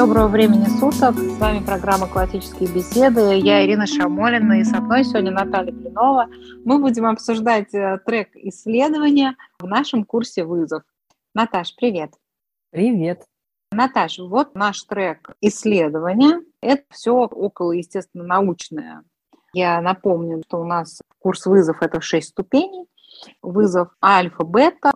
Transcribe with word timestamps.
Доброго 0.00 0.28
времени 0.28 0.64
суток. 0.64 1.14
С 1.18 1.38
вами 1.38 1.62
программа 1.62 2.08
«Классические 2.08 2.72
беседы». 2.72 3.36
Я 3.36 3.66
Ирина 3.66 3.86
Шамолина 3.86 4.58
и 4.58 4.64
со 4.64 4.80
мной 4.80 5.04
сегодня 5.04 5.30
Наталья 5.30 5.72
Блинова. 5.72 6.26
Мы 6.64 6.78
будем 6.78 7.04
обсуждать 7.04 7.74
э, 7.74 7.98
трек 8.06 8.34
исследования 8.34 9.36
в 9.58 9.66
нашем 9.66 10.04
курсе 10.04 10.44
«Вызов». 10.44 10.84
Наташ, 11.34 11.76
привет. 11.76 12.14
Привет. 12.70 13.26
Наташ, 13.72 14.20
вот 14.20 14.54
наш 14.54 14.82
трек 14.84 15.32
исследования. 15.42 16.40
Это 16.62 16.82
все 16.88 17.12
около, 17.12 17.72
естественно, 17.72 18.24
научное. 18.24 19.02
Я 19.52 19.82
напомню, 19.82 20.42
что 20.46 20.62
у 20.62 20.64
нас 20.64 21.02
курс 21.18 21.44
вызов– 21.44 21.76
это 21.82 22.00
шесть 22.00 22.30
ступеней. 22.30 22.86
Вызов 23.42 23.90
альфа, 24.02 24.44
бета, 24.44 24.92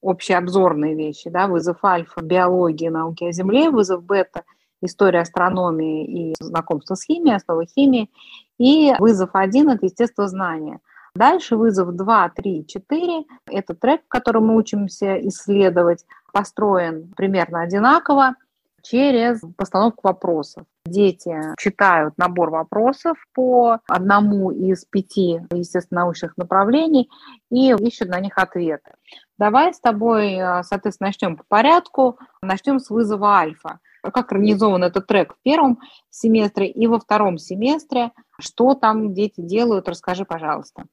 общеобзорные 0.00 0.94
вещи, 0.94 1.30
да, 1.30 1.46
вызов 1.46 1.84
альфа, 1.84 2.20
биология, 2.22 2.90
науки 2.90 3.24
о 3.24 3.32
Земле, 3.32 3.70
вызов 3.70 4.04
бета, 4.04 4.42
история 4.80 5.20
астрономии 5.20 6.30
и 6.30 6.34
знакомство 6.40 6.94
с 6.94 7.04
химией, 7.04 7.36
основы 7.36 7.66
химии, 7.66 8.10
и 8.58 8.94
вызов 8.98 9.30
один– 9.34 9.68
это 9.70 9.86
естествознание. 9.86 10.80
Дальше 11.14 11.56
вызов 11.56 11.94
2, 11.94 12.28
3, 12.30 12.66
4– 12.66 13.24
это 13.46 13.74
трек, 13.74 14.02
который 14.08 14.40
мы 14.40 14.56
учимся 14.56 15.18
исследовать, 15.28 16.04
построен 16.32 17.12
примерно 17.14 17.60
одинаково 17.60 18.34
через 18.82 19.40
постановку 19.56 20.08
вопросов. 20.08 20.64
Дети 20.84 21.34
читают 21.58 22.18
набор 22.18 22.50
вопросов 22.50 23.16
по 23.32 23.78
одному 23.88 24.50
из 24.50 24.84
пяти, 24.84 25.40
естественно, 25.52 26.02
научных 26.02 26.36
направлений 26.36 27.08
и 27.50 27.70
ищут 27.72 28.08
на 28.08 28.20
них 28.20 28.36
ответы. 28.36 28.92
Давай 29.38 29.72
с 29.72 29.80
тобой, 29.80 30.34
э, 30.34 30.62
соответственно, 30.64 31.08
начнем 31.08 31.36
по 31.36 31.44
порядку. 31.48 32.18
Начнем 32.42 32.78
с 32.78 32.90
вызова 32.90 33.38
альфа. 33.38 33.78
Как 34.02 34.32
организован 34.32 34.82
этот 34.82 35.06
трек 35.06 35.34
в 35.34 35.42
первом 35.42 35.78
семестре 36.10 36.68
и 36.68 36.86
во 36.88 36.98
втором 36.98 37.38
семестре? 37.38 38.10
Что 38.40 38.74
там 38.74 39.14
дети 39.14 39.40
делают? 39.40 39.88
Расскажи, 39.88 40.24
пожалуйста. 40.24 40.86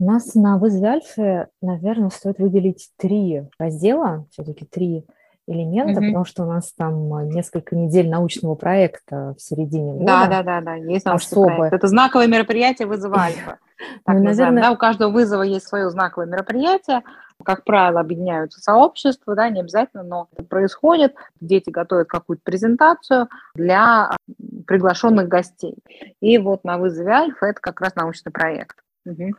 У 0.00 0.04
нас 0.04 0.34
на 0.34 0.58
вызове 0.58 0.88
альфа, 0.88 1.48
наверное, 1.60 2.10
стоит 2.10 2.38
выделить 2.38 2.90
три 2.96 3.42
раздела, 3.58 4.26
все-таки 4.30 4.64
три 4.64 5.06
элемента, 5.50 6.00
mm-hmm. 6.00 6.06
потому 6.06 6.24
что 6.24 6.44
у 6.44 6.46
нас 6.46 6.72
там 6.72 7.28
несколько 7.28 7.76
недель 7.76 8.08
научного 8.08 8.54
проекта 8.54 9.34
в 9.36 9.42
середине 9.42 9.92
года. 9.92 10.06
Да, 10.06 10.26
да, 10.26 10.42
да, 10.42 10.60
да, 10.60 10.74
есть 10.74 11.04
научный 11.04 11.44
проект. 11.56 11.74
Это 11.74 11.86
знаковое 11.88 12.26
мероприятие 12.26 12.86
вызова 12.86 13.22
альфа. 13.22 13.58
Так 14.04 14.16
ну, 14.16 14.24
наверное... 14.24 14.62
да, 14.62 14.72
у 14.72 14.76
каждого 14.76 15.10
вызова 15.10 15.40
есть 15.42 15.66
свое 15.66 15.88
знаковое 15.88 16.26
мероприятие. 16.26 17.02
Как 17.42 17.64
правило, 17.64 18.00
объединяются 18.00 18.60
сообщества, 18.60 19.34
да, 19.34 19.48
не 19.48 19.60
обязательно, 19.60 20.02
но 20.02 20.28
это 20.32 20.44
происходит. 20.44 21.14
Дети 21.40 21.70
готовят 21.70 22.06
какую-то 22.06 22.42
презентацию 22.44 23.28
для 23.54 24.10
приглашенных 24.66 25.28
гостей. 25.28 25.76
И 26.20 26.36
вот 26.36 26.62
на 26.62 26.76
вызове 26.76 27.10
альфа 27.10 27.46
это 27.46 27.60
как 27.62 27.80
раз 27.80 27.94
научный 27.94 28.32
проект. 28.32 28.76
Угу. 29.06 29.30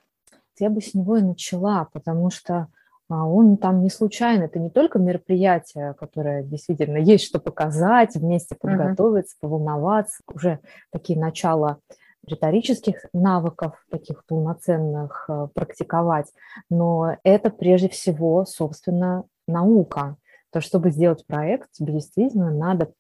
Я 0.57 0.69
бы 0.71 0.81
с 0.81 0.95
него 0.95 1.17
и 1.17 1.21
начала, 1.21 1.87
потому 1.93 2.31
что 2.31 2.55
а 2.55 2.67
он 3.13 3.57
там 3.57 3.81
не 3.81 3.89
случайно, 3.89 4.43
это 4.43 4.59
не 4.59 4.69
только 4.69 4.97
мероприятие, 4.97 5.93
которое 5.95 6.43
действительно 6.43 6.97
есть 6.97 7.25
что 7.25 7.39
показать, 7.39 8.15
вместе 8.15 8.55
подготовиться, 8.55 9.35
uh-huh. 9.35 9.41
поволноваться, 9.41 10.23
уже 10.33 10.59
такие 10.91 11.19
начала 11.19 11.79
риторических 12.25 13.05
навыков, 13.13 13.83
таких 13.89 14.25
полноценных, 14.25 15.25
э, 15.27 15.47
практиковать. 15.53 16.27
Но 16.69 17.17
это 17.23 17.49
прежде 17.49 17.89
всего, 17.89 18.45
собственно, 18.45 19.25
наука. 19.47 20.15
То, 20.51 20.61
чтобы 20.61 20.91
сделать 20.91 21.25
проект, 21.25 21.71
тебе 21.71 21.93
действительно 21.93 22.51
надо 22.51 22.93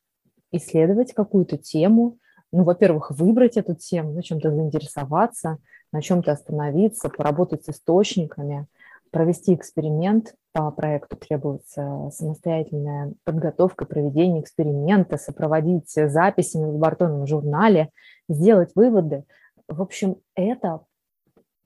исследовать 0.51 1.13
какую-то 1.13 1.57
тему, 1.57 2.17
ну, 2.51 2.63
во-первых, 2.63 3.11
выбрать 3.11 3.55
эту 3.55 3.75
тему, 3.75 4.11
на 4.11 4.23
чем-то 4.23 4.51
заинтересоваться, 4.51 5.59
на 5.93 6.01
чем-то 6.01 6.33
остановиться, 6.33 7.07
поработать 7.07 7.63
с 7.63 7.69
источниками– 7.69 8.67
провести 9.11 9.53
эксперимент 9.53 10.33
по 10.53 10.71
проекту 10.71 11.15
требуется 11.15 12.09
самостоятельная 12.11 13.13
подготовка, 13.23 13.85
проведение 13.85 14.41
эксперимента, 14.41 15.17
сопроводить 15.17 15.91
записями 15.91 16.65
в 16.65 16.73
лабораторном 16.73 17.27
журнале, 17.27 17.89
сделать 18.27 18.71
выводы. 18.75 19.23
В 19.67 19.81
общем, 19.81 20.17
это 20.35 20.81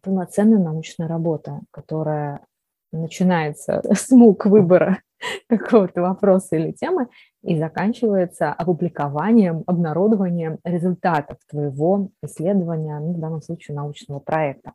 полноценная 0.01 0.59
научная 0.59 1.07
работа, 1.07 1.61
которая 1.71 2.45
начинается 2.91 3.81
с 3.91 4.09
мук 4.11 4.45
выбора 4.45 4.99
какого-то 5.49 6.01
вопроса 6.01 6.55
или 6.55 6.71
темы 6.71 7.07
и 7.43 7.57
заканчивается 7.57 8.53
опубликованием, 8.53 9.63
обнародованием 9.65 10.59
результатов 10.63 11.37
твоего 11.49 12.09
исследования, 12.23 12.99
ну, 12.99 13.13
в 13.13 13.19
данном 13.19 13.41
случае 13.41 13.75
научного 13.75 14.19
проекта. 14.19 14.73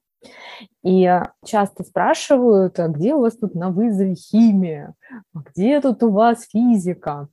И 0.83 1.09
часто 1.45 1.85
спрашивают, 1.85 2.79
а 2.79 2.89
где 2.89 3.15
у 3.15 3.21
вас 3.21 3.37
тут 3.37 3.55
на 3.55 3.71
вызове 3.71 4.15
химия, 4.15 4.95
а 5.35 5.41
где 5.41 5.81
тут 5.81 6.03
у 6.03 6.11
вас 6.11 6.45
физика? 6.45 7.29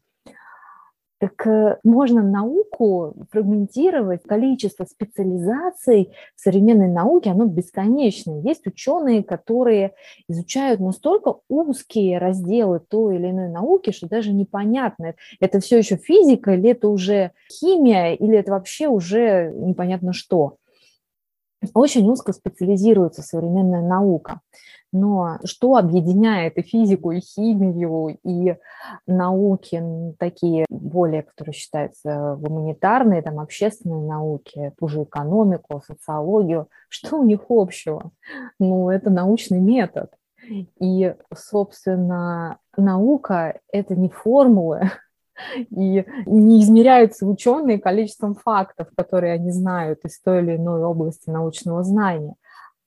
Так 1.19 1.47
э, 1.47 1.79
можно 1.83 2.21
науку 2.21 3.15
фрагментировать, 3.31 4.21
количество 4.21 4.85
специализаций 4.85 6.11
в 6.35 6.41
современной 6.41 6.89
науке, 6.89 7.31
оно 7.31 7.45
бесконечное. 7.45 8.41
Есть 8.41 8.67
ученые, 8.67 9.23
которые 9.23 9.95
изучают 10.27 10.79
настолько 10.79 11.37
узкие 11.49 12.19
разделы 12.19 12.79
той 12.79 13.15
или 13.15 13.31
иной 13.31 13.49
науки, 13.49 13.91
что 13.91 14.07
даже 14.07 14.31
непонятно, 14.31 15.15
это 15.39 15.59
все 15.59 15.79
еще 15.79 15.97
физика 15.97 16.53
или 16.53 16.69
это 16.69 16.87
уже 16.87 17.31
химия, 17.51 18.13
или 18.13 18.37
это 18.37 18.51
вообще 18.51 18.87
уже 18.87 19.51
непонятно 19.55 20.13
что 20.13 20.57
очень 21.73 22.07
узко 22.09 22.33
специализируется 22.33 23.21
современная 23.21 23.81
наука. 23.81 24.41
Но 24.93 25.37
что 25.43 25.75
объединяет 25.75 26.57
и 26.57 26.61
физику, 26.61 27.11
и 27.11 27.19
химию, 27.19 28.17
и 28.23 28.55
науки 29.05 29.83
такие 30.17 30.65
более, 30.69 31.23
которые 31.23 31.53
считаются 31.53 32.37
гуманитарные, 32.39 33.21
там, 33.21 33.39
общественные 33.39 34.07
науки, 34.07 34.73
ту 34.79 34.87
же 34.87 35.03
экономику, 35.03 35.81
социологию, 35.85 36.69
что 36.89 37.17
у 37.17 37.23
них 37.23 37.41
общего? 37.49 38.11
Ну, 38.59 38.89
это 38.89 39.09
научный 39.09 39.59
метод. 39.59 40.11
И, 40.79 41.13
собственно, 41.35 42.59
наука– 42.77 43.59
это 43.71 43.95
не 43.95 44.07
формулы, 44.07 44.91
и 45.55 46.05
не 46.25 46.61
измеряются 46.61 47.25
ученые 47.25 47.79
количеством 47.79 48.35
фактов, 48.35 48.87
которые 48.95 49.33
они 49.33 49.51
знают 49.51 50.03
из 50.05 50.19
той 50.21 50.41
или 50.41 50.55
иной 50.55 50.83
области 50.83 51.29
научного 51.29 51.83
знания. 51.83 52.35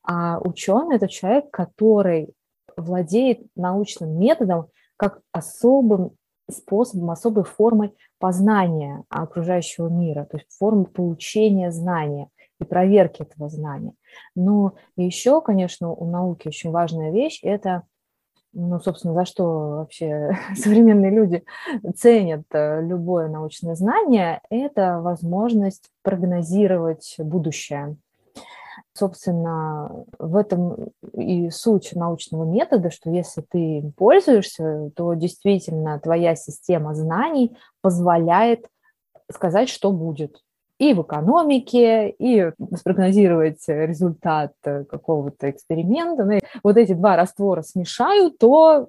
А 0.02 0.40
ученый– 0.40 0.96
это 0.96 1.08
человек, 1.08 1.50
который 1.50 2.32
владеет 2.76 3.40
научным 3.56 4.18
методом 4.18 4.66
как 4.96 5.20
особым 5.32 6.12
способом, 6.50 7.10
особой 7.10 7.44
формой 7.44 7.94
познания 8.18 9.04
окружающего 9.08 9.88
мира, 9.88 10.26
то 10.30 10.36
есть 10.36 10.48
формы 10.50 10.84
получения 10.84 11.70
знания 11.70 12.28
и 12.58 12.64
проверки 12.64 13.22
этого 13.22 13.48
знания. 13.48 13.92
Но 14.34 14.74
еще, 14.96 15.40
конечно, 15.40 15.92
у 15.92 16.04
науки 16.04 16.48
очень 16.48 16.70
важная 16.70 17.10
вещь– 17.12 17.40
это 17.42 17.84
ну, 18.52 18.80
собственно, 18.80 19.14
за 19.14 19.24
что 19.24 19.44
вообще 19.78 20.36
современные 20.56 21.10
люди 21.10 21.44
ценят 21.96 22.42
э, 22.52 22.82
любое 22.82 23.28
научное 23.28 23.74
знание, 23.74 24.40
это 24.50 25.00
возможность 25.00 25.90
прогнозировать 26.02 27.14
будущее. 27.18 27.96
Собственно, 28.92 30.04
в 30.18 30.36
этом 30.36 30.90
и 31.12 31.48
суть 31.50 31.94
научного 31.94 32.44
метода, 32.44 32.90
что 32.90 33.10
если 33.10 33.42
ты 33.42 33.78
им 33.78 33.92
пользуешься, 33.92 34.90
то 34.96 35.14
действительно 35.14 36.00
твоя 36.00 36.34
система 36.34 36.94
знаний 36.94 37.56
позволяет 37.82 38.66
сказать, 39.30 39.68
что 39.68 39.92
будет 39.92 40.42
и 40.80 40.94
в 40.94 41.02
экономике, 41.02 42.08
и 42.08 42.52
спрогнозировать 42.74 43.62
результат 43.68 44.54
какого-то 44.62 45.50
эксперимента. 45.50 46.24
Ну, 46.24 46.38
вот 46.62 46.78
эти 46.78 46.94
два 46.94 47.16
раствора 47.16 47.60
смешаю, 47.60 48.30
то 48.30 48.88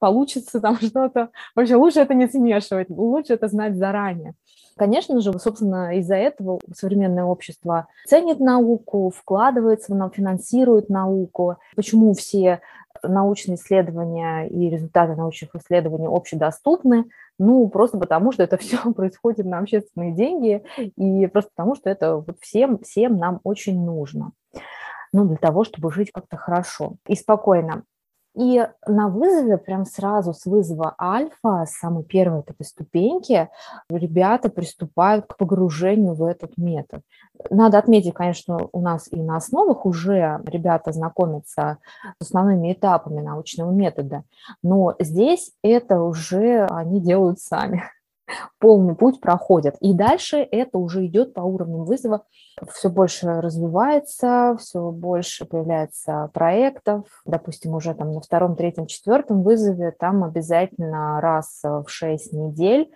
получится 0.00 0.60
там 0.60 0.76
что-то. 0.80 1.30
Вообще 1.54 1.76
лучше 1.76 2.00
это 2.00 2.12
не 2.14 2.26
смешивать, 2.26 2.90
лучше 2.90 3.34
это 3.34 3.46
знать 3.46 3.76
заранее. 3.76 4.34
Конечно 4.76 5.20
же, 5.20 5.32
собственно, 5.38 5.96
из-за 5.98 6.16
этого 6.16 6.58
современное 6.74 7.24
общество 7.24 7.86
ценит 8.06 8.40
науку, 8.40 9.12
вкладывается 9.16 9.94
в 9.94 10.10
финансирует 10.10 10.90
науку. 10.90 11.56
Почему 11.76 12.14
все 12.14 12.60
научные 13.02 13.56
исследования 13.56 14.48
и 14.48 14.68
результаты 14.68 15.14
научных 15.14 15.54
исследований 15.54 16.08
общедоступны? 16.08 17.04
Ну, 17.38 17.68
просто 17.68 17.98
потому, 17.98 18.32
что 18.32 18.42
это 18.42 18.56
все 18.58 18.92
происходит 18.92 19.46
на 19.46 19.58
общественные 19.58 20.14
деньги, 20.14 20.62
и 20.96 21.26
просто 21.26 21.50
потому, 21.54 21.74
что 21.74 21.90
это 21.90 22.16
вот 22.16 22.38
всем, 22.40 22.78
всем 22.78 23.18
нам 23.18 23.40
очень 23.44 23.84
нужно. 23.84 24.32
Ну, 25.12 25.24
для 25.26 25.36
того, 25.36 25.64
чтобы 25.64 25.92
жить 25.92 26.10
как-то 26.12 26.36
хорошо 26.36 26.96
и 27.06 27.14
спокойно. 27.14 27.84
И 28.36 28.66
на 28.86 29.08
вызове, 29.08 29.56
прям 29.56 29.86
сразу 29.86 30.34
с 30.34 30.44
вызова 30.44 30.94
альфа, 31.00 31.64
самой 31.66 32.04
первой 32.04 32.40
этой 32.40 32.66
ступеньки, 32.66 33.48
ребята 33.88 34.50
приступают 34.50 35.26
к 35.26 35.38
погружению 35.38 36.14
в 36.14 36.22
этот 36.22 36.58
метод. 36.58 37.00
Надо 37.48 37.78
отметить, 37.78 38.12
конечно, 38.12 38.58
у 38.72 38.80
нас 38.80 39.08
и 39.10 39.16
на 39.16 39.36
основах 39.36 39.86
уже 39.86 40.40
ребята 40.44 40.92
знакомятся 40.92 41.78
с 42.20 42.26
основными 42.26 42.74
этапами 42.74 43.22
научного 43.22 43.70
метода, 43.70 44.24
но 44.62 44.94
здесь 44.98 45.52
это 45.62 46.00
уже 46.02 46.66
они 46.66 47.00
делают 47.00 47.40
сами 47.40 47.84
полный 48.58 48.94
путь 48.94 49.20
проходят. 49.20 49.76
И 49.80 49.94
дальше 49.94 50.38
это 50.38 50.78
уже 50.78 51.06
идет 51.06 51.34
по 51.34 51.40
уровню 51.40 51.84
вызова. 51.84 52.24
Все 52.72 52.88
больше 52.88 53.40
развивается, 53.40 54.56
все 54.58 54.90
больше 54.90 55.44
появляется 55.44 56.30
проектов. 56.32 57.04
Допустим, 57.24 57.74
уже 57.74 57.94
там 57.94 58.12
на 58.12 58.20
втором, 58.20 58.56
третьем, 58.56 58.86
четвертом 58.86 59.42
вызове 59.42 59.92
там 59.92 60.24
обязательно 60.24 61.20
раз 61.20 61.60
в 61.62 61.86
шесть 61.88 62.32
недель 62.32 62.90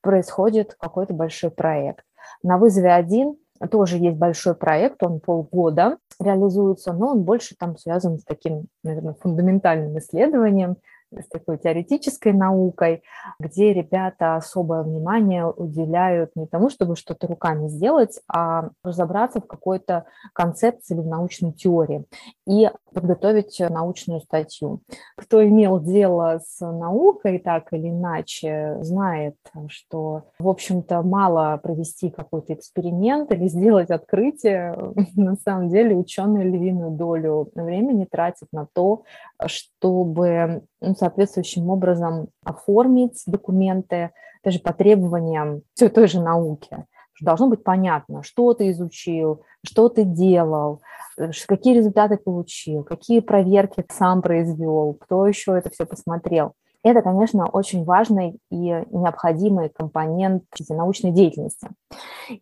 происходит 0.00 0.74
какой-то 0.78 1.14
большой 1.14 1.50
проект. 1.50 2.04
На 2.42 2.58
вызове 2.58 2.92
один 2.92 3.36
тоже 3.70 3.98
есть 3.98 4.16
большой 4.16 4.54
проект, 4.54 5.02
он 5.02 5.20
полгода 5.20 5.98
реализуется, 6.20 6.92
но 6.92 7.12
он 7.12 7.22
больше 7.22 7.54
там 7.58 7.76
связан 7.76 8.18
с 8.18 8.24
таким, 8.24 8.66
наверное, 8.82 9.14
фундаментальным 9.14 9.98
исследованием, 9.98 10.76
с 11.22 11.28
такой 11.28 11.58
теоретической 11.58 12.32
наукой, 12.32 13.02
где 13.38 13.72
ребята 13.72 14.36
особое 14.36 14.82
внимание 14.82 15.46
уделяют 15.46 16.30
не 16.34 16.46
тому, 16.46 16.70
чтобы 16.70 16.96
что-то 16.96 17.26
руками 17.26 17.68
сделать, 17.68 18.20
а 18.28 18.70
разобраться 18.82 19.40
в 19.40 19.46
какой-то 19.46 20.06
концепции 20.32 20.94
или 20.94 21.02
в 21.02 21.06
научной 21.06 21.52
теории 21.52 22.04
и 22.46 22.70
подготовить 22.92 23.58
научную 23.60 24.20
статью. 24.20 24.80
Кто 25.16 25.44
имел 25.46 25.80
дело 25.80 26.40
с 26.44 26.60
наукой 26.60 27.38
так 27.38 27.72
или 27.72 27.88
иначе, 27.88 28.78
знает, 28.80 29.36
что, 29.68 30.24
в 30.38 30.48
общем-то, 30.48 31.02
мало 31.02 31.58
провести 31.62 32.10
какой-то 32.10 32.54
эксперимент 32.54 33.32
или 33.32 33.48
сделать 33.48 33.90
открытие. 33.90 34.94
На 35.16 35.36
самом 35.36 35.68
деле 35.68 35.96
ученые 35.96 36.44
львиную 36.44 36.90
долю 36.90 37.50
времени 37.54 38.06
тратят 38.10 38.48
на 38.52 38.66
то, 38.72 39.02
чтобы 39.46 40.62
соответствующим 40.96 41.68
образом 41.70 42.28
оформить 42.44 43.22
документы, 43.26 44.10
даже 44.42 44.58
по 44.58 44.72
требованиям 44.72 45.62
все 45.74 45.88
той 45.88 46.06
же 46.06 46.20
науки. 46.20 46.84
Должно 47.20 47.48
быть 47.48 47.62
понятно, 47.62 48.22
что 48.22 48.54
ты 48.54 48.70
изучил, 48.70 49.42
что 49.64 49.88
ты 49.88 50.04
делал, 50.04 50.82
э, 51.16 51.30
какие 51.46 51.76
результаты 51.76 52.16
получил, 52.16 52.82
какие 52.82 53.20
проверки 53.20 53.84
сам 53.90 54.20
произвел, 54.20 54.94
кто 55.00 55.26
еще 55.26 55.56
это 55.56 55.70
все 55.70 55.86
посмотрел. 55.86 56.54
Это, 56.84 57.00
конечно, 57.00 57.48
очень 57.48 57.82
важный 57.84 58.38
и 58.50 58.84
необходимый 58.90 59.70
компонент 59.70 60.44
научной 60.68 61.12
деятельности. 61.12 61.70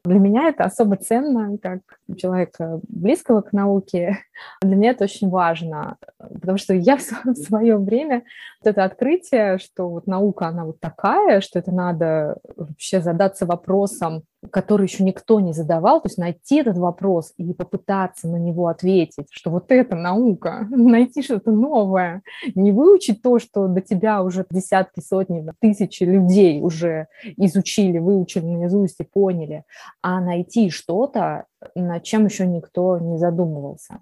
Для 0.04 0.18
меня 0.18 0.48
это 0.48 0.64
особо 0.64 0.96
ценно, 0.96 1.56
как 1.58 1.78
человека 2.16 2.80
близкого 2.88 3.42
к 3.42 3.52
науке. 3.52 4.18
Для 4.60 4.74
меня 4.74 4.90
это 4.90 5.04
очень 5.04 5.30
важно, 5.30 5.96
потому 6.32 6.58
что 6.58 6.74
я 6.74 6.96
в 6.96 7.34
свое 7.34 7.76
время 7.76 8.22
вот 8.62 8.70
это 8.70 8.84
открытие, 8.84 9.58
что 9.58 9.88
вот 9.88 10.06
наука, 10.06 10.48
она 10.48 10.64
вот 10.64 10.80
такая, 10.80 11.40
что 11.40 11.58
это 11.58 11.72
надо 11.72 12.38
вообще 12.56 13.00
задаться 13.00 13.46
вопросом, 13.46 14.22
который 14.50 14.86
еще 14.86 15.04
никто 15.04 15.40
не 15.40 15.52
задавал, 15.52 16.00
то 16.00 16.08
есть 16.08 16.18
найти 16.18 16.60
этот 16.60 16.76
вопрос 16.76 17.32
и 17.36 17.52
попытаться 17.52 18.28
на 18.28 18.36
него 18.36 18.66
ответить, 18.68 19.28
что 19.30 19.50
вот 19.50 19.66
это 19.68 19.94
наука, 19.94 20.66
найти 20.70 21.22
что-то 21.22 21.52
новое, 21.52 22.22
не 22.54 22.72
выучить 22.72 23.22
то, 23.22 23.38
что 23.38 23.68
до 23.68 23.80
тебя 23.80 24.22
уже 24.22 24.44
десятки, 24.50 25.00
сотни, 25.00 25.46
тысячи 25.60 26.02
людей 26.02 26.60
уже 26.60 27.06
изучили, 27.36 27.98
выучили 27.98 28.44
наизусть 28.44 29.00
и 29.00 29.04
поняли, 29.04 29.64
а 30.02 30.20
найти 30.20 30.70
что-то, 30.70 31.46
над 31.74 32.02
чем 32.02 32.26
еще 32.26 32.46
никто 32.46 32.98
не 32.98 33.18
задумывался 33.18 34.00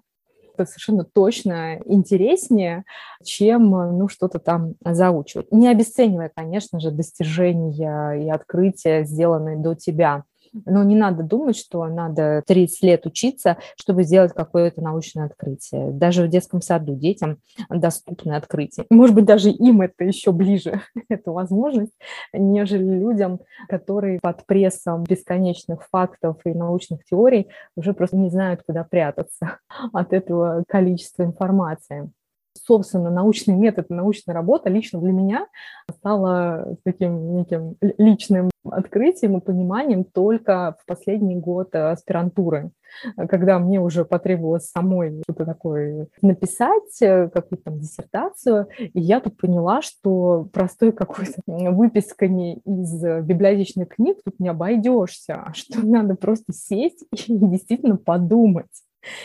это 0.61 0.71
совершенно 0.71 1.03
точно 1.03 1.79
интереснее, 1.85 2.83
чем 3.23 3.69
ну, 3.69 4.07
что-то 4.07 4.39
там 4.39 4.75
заучивать. 4.83 5.51
Не 5.51 5.69
обесценивая, 5.69 6.31
конечно 6.33 6.79
же, 6.79 6.91
достижения 6.91 8.13
и 8.13 8.29
открытия, 8.29 9.03
сделанные 9.03 9.57
до 9.57 9.75
тебя. 9.75 10.23
Но 10.53 10.83
не 10.83 10.95
надо 10.95 11.23
думать, 11.23 11.57
что 11.57 11.85
надо 11.85 12.43
30 12.45 12.83
лет 12.83 13.05
учиться, 13.05 13.57
чтобы 13.77 14.03
сделать 14.03 14.33
какое-то 14.33 14.81
научное 14.81 15.25
открытие. 15.25 15.91
Даже 15.91 16.23
в 16.23 16.29
детском 16.29 16.61
саду 16.61 16.95
детям 16.95 17.39
доступны 17.69 18.33
открытия. 18.33 18.85
Может 18.89 19.15
быть, 19.15 19.25
даже 19.25 19.49
им 19.49 19.81
это 19.81 20.03
еще 20.03 20.31
ближе, 20.31 20.81
эта 21.09 21.31
возможность, 21.31 21.93
нежели 22.33 22.83
людям, 22.83 23.39
которые 23.69 24.19
под 24.21 24.45
прессом 24.45 25.03
бесконечных 25.03 25.87
фактов 25.89 26.37
и 26.45 26.49
научных 26.49 27.03
теорий 27.05 27.49
уже 27.75 27.93
просто 27.93 28.17
не 28.17 28.29
знают, 28.29 28.63
куда 28.65 28.83
прятаться 28.83 29.59
от 29.93 30.13
этого 30.13 30.63
количества 30.67 31.23
информации 31.23 32.11
собственно, 32.53 33.09
научный 33.09 33.55
метод, 33.55 33.89
научная 33.89 34.35
работа 34.35 34.69
лично 34.69 34.99
для 34.99 35.11
меня 35.11 35.47
стала 35.89 36.77
таким 36.83 37.35
неким 37.35 37.75
личным 37.81 38.49
открытием 38.63 39.37
и 39.37 39.41
пониманием 39.41 40.03
только 40.03 40.75
в 40.81 40.85
последний 40.85 41.35
год 41.35 41.73
аспирантуры, 41.75 42.71
когда 43.15 43.57
мне 43.57 43.81
уже 43.81 44.05
потребовалось 44.05 44.69
самой 44.69 45.21
что-то 45.23 45.45
такое 45.45 46.07
написать, 46.21 47.01
э, 47.01 47.29
какую-то 47.29 47.63
там 47.63 47.79
диссертацию, 47.79 48.67
и 48.77 48.99
я 48.99 49.19
тут 49.19 49.37
поняла, 49.37 49.81
что 49.81 50.47
простой 50.53 50.91
какой-то 50.91 51.41
выписками 51.47 52.59
из 52.65 53.03
библиотечных 53.23 53.89
книг 53.89 54.19
тут 54.23 54.39
не 54.39 54.49
обойдешься, 54.49 55.43
а 55.47 55.53
что 55.53 55.79
надо 55.85 56.15
просто 56.15 56.53
сесть 56.53 57.05
и 57.11 57.37
действительно 57.37 57.97
подумать 57.97 58.67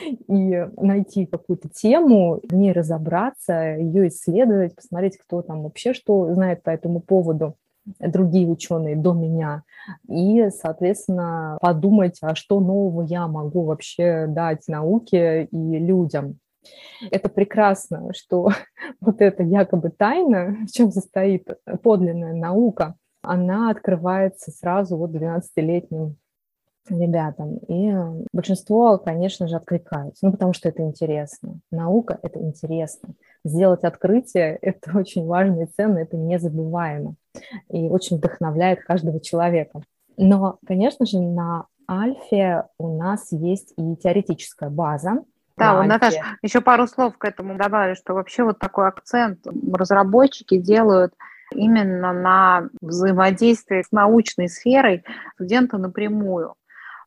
и 0.01 0.67
найти 0.77 1.27
какую-то 1.27 1.69
тему, 1.69 2.41
в 2.43 2.55
ней 2.55 2.73
разобраться, 2.73 3.77
ее 3.77 4.09
исследовать, 4.09 4.75
посмотреть, 4.75 5.19
кто 5.19 5.43
там 5.43 5.63
вообще 5.63 5.93
что 5.93 6.33
знает 6.33 6.63
по 6.63 6.71
этому 6.71 7.01
поводу 7.01 7.57
другие 8.01 8.49
ученые 8.49 8.97
до 8.97 9.13
меня, 9.13 9.63
и, 10.09 10.49
соответственно, 10.51 11.57
подумать, 11.61 12.19
а 12.21 12.35
что 12.35 12.61
нового 12.61 13.03
я 13.03 13.29
могу 13.29 13.63
вообще 13.63 14.27
дать 14.29 14.67
науке 14.69 15.45
и 15.45 15.79
людям. 15.79 16.39
Это 17.13 17.29
прекрасно, 17.29 18.13
что 18.13 18.51
вот 19.01 19.21
эта 19.21 19.43
якобы 19.43 19.91
тайна, 19.91 20.57
в 20.67 20.73
чем 20.73 20.91
состоит 20.91 21.49
подлинная 21.83 22.35
наука, 22.35 22.97
она 23.23 23.71
открывается 23.71 24.51
сразу 24.51 24.97
вот 24.97 25.11
12-летним 25.11 26.17
ребятам. 26.91 27.59
И 27.69 27.93
большинство, 28.33 28.99
конечно 28.99 29.49
же, 29.49 29.57
откликаются, 29.57 30.27
ну, 30.27 30.33
потому 30.33 30.53
что 30.53 30.69
это 30.69 30.83
интересно. 30.83 31.61
Наука– 31.71 32.19
это 32.23 32.41
интересно. 32.41 33.11
Сделать 33.45 33.85
открытие– 33.85 34.57
это 34.63 34.97
очень 34.99 35.27
важно 35.27 35.63
и 35.63 35.67
ценно, 35.67 35.99
это 35.99 36.17
незабываемо 36.17 37.15
и 37.69 37.89
очень 37.89 38.17
вдохновляет 38.17 38.83
каждого 38.83 39.21
человека. 39.21 39.81
Но, 40.17 40.59
конечно 40.67 41.07
же, 41.07 41.21
на 41.21 41.67
Альфе 41.89 42.65
у 42.79 42.97
нас 42.97 43.31
есть 43.31 43.75
и 43.77 43.97
теоретическая 43.97 44.71
база, 44.71 45.23
да, 45.57 45.75
вот, 45.75 45.87
Наташа, 45.87 46.21
еще 46.43 46.61
пару 46.61 46.87
слов 46.87 47.17
к 47.17 47.25
этому 47.25 47.57
добавлю, 47.57 47.97
что 47.97 48.13
вообще 48.13 48.45
вот 48.45 48.59
такой 48.59 48.89
акцент 48.89 49.39
разработчики 49.73 50.59
делают 50.59 51.15
именно 51.53 52.13
на 52.13 52.69
взаимодействие 52.81 53.83
с 53.83 53.93
научной 53.93 54.49
сферой 54.49 55.05
студента 55.35 55.79
напрямую 55.79 56.55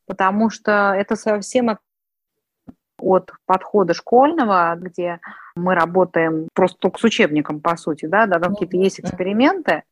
потому 0.09 0.49
что 0.49 0.91
это 0.97 1.15
совсем 1.15 1.77
от 2.97 3.31
подхода 3.45 3.93
школьного, 3.93 4.75
где 4.75 5.19
мы 5.55 5.75
работаем 5.75 6.49
просто 6.55 6.79
только 6.79 6.99
с 6.99 7.03
учебником, 7.03 7.61
по 7.61 7.77
сути, 7.77 8.07
да, 8.07 8.25
да, 8.25 8.39
там 8.39 8.53
какие-то 8.53 8.75
есть 8.75 8.99
эксперименты, 8.99 9.83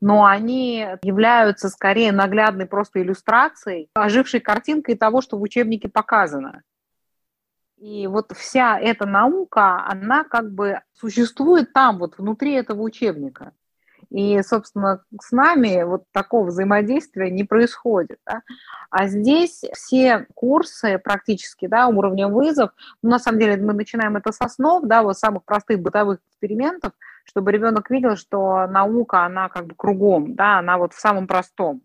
но 0.00 0.24
они 0.24 0.88
являются 1.02 1.68
скорее 1.68 2.10
наглядной 2.10 2.66
просто 2.66 3.00
иллюстрацией, 3.00 3.88
ожившей 3.94 4.40
картинкой 4.40 4.96
того, 4.96 5.20
что 5.20 5.38
в 5.38 5.42
учебнике 5.42 5.88
показано. 5.88 6.62
И 7.76 8.08
вот 8.08 8.32
вся 8.36 8.78
эта 8.78 9.06
наука, 9.06 9.86
она 9.86 10.24
как 10.24 10.50
бы 10.52 10.80
существует 10.92 11.72
там, 11.72 11.98
вот 11.98 12.18
внутри 12.18 12.54
этого 12.54 12.82
учебника. 12.82 13.52
И, 14.10 14.42
собственно, 14.42 15.04
с 15.20 15.30
нами 15.30 15.84
вот 15.84 16.04
такого 16.12 16.46
взаимодействия 16.46 17.30
не 17.30 17.44
происходит. 17.44 18.18
Да? 18.26 18.42
А 18.90 19.06
здесь 19.06 19.62
все 19.72 20.26
курсы 20.34 20.98
практически 20.98 21.66
да, 21.66 21.86
уровня 21.86 22.28
вызов, 22.28 22.70
ну, 23.02 23.10
на 23.10 23.18
самом 23.18 23.38
деле 23.38 23.56
мы 23.56 23.72
начинаем 23.72 24.16
это 24.16 24.32
с 24.32 24.40
основ, 24.40 24.84
да, 24.84 25.02
вот 25.02 25.16
самых 25.16 25.44
простых 25.44 25.80
бытовых 25.80 26.18
экспериментов, 26.28 26.92
чтобы 27.24 27.52
ребенок 27.52 27.88
видел, 27.90 28.16
что 28.16 28.66
наука, 28.66 29.24
она 29.24 29.48
как 29.48 29.66
бы 29.66 29.74
кругом, 29.76 30.34
да, 30.34 30.58
она 30.58 30.76
вот 30.78 30.92
в 30.92 31.00
самом 31.00 31.26
простом 31.26 31.82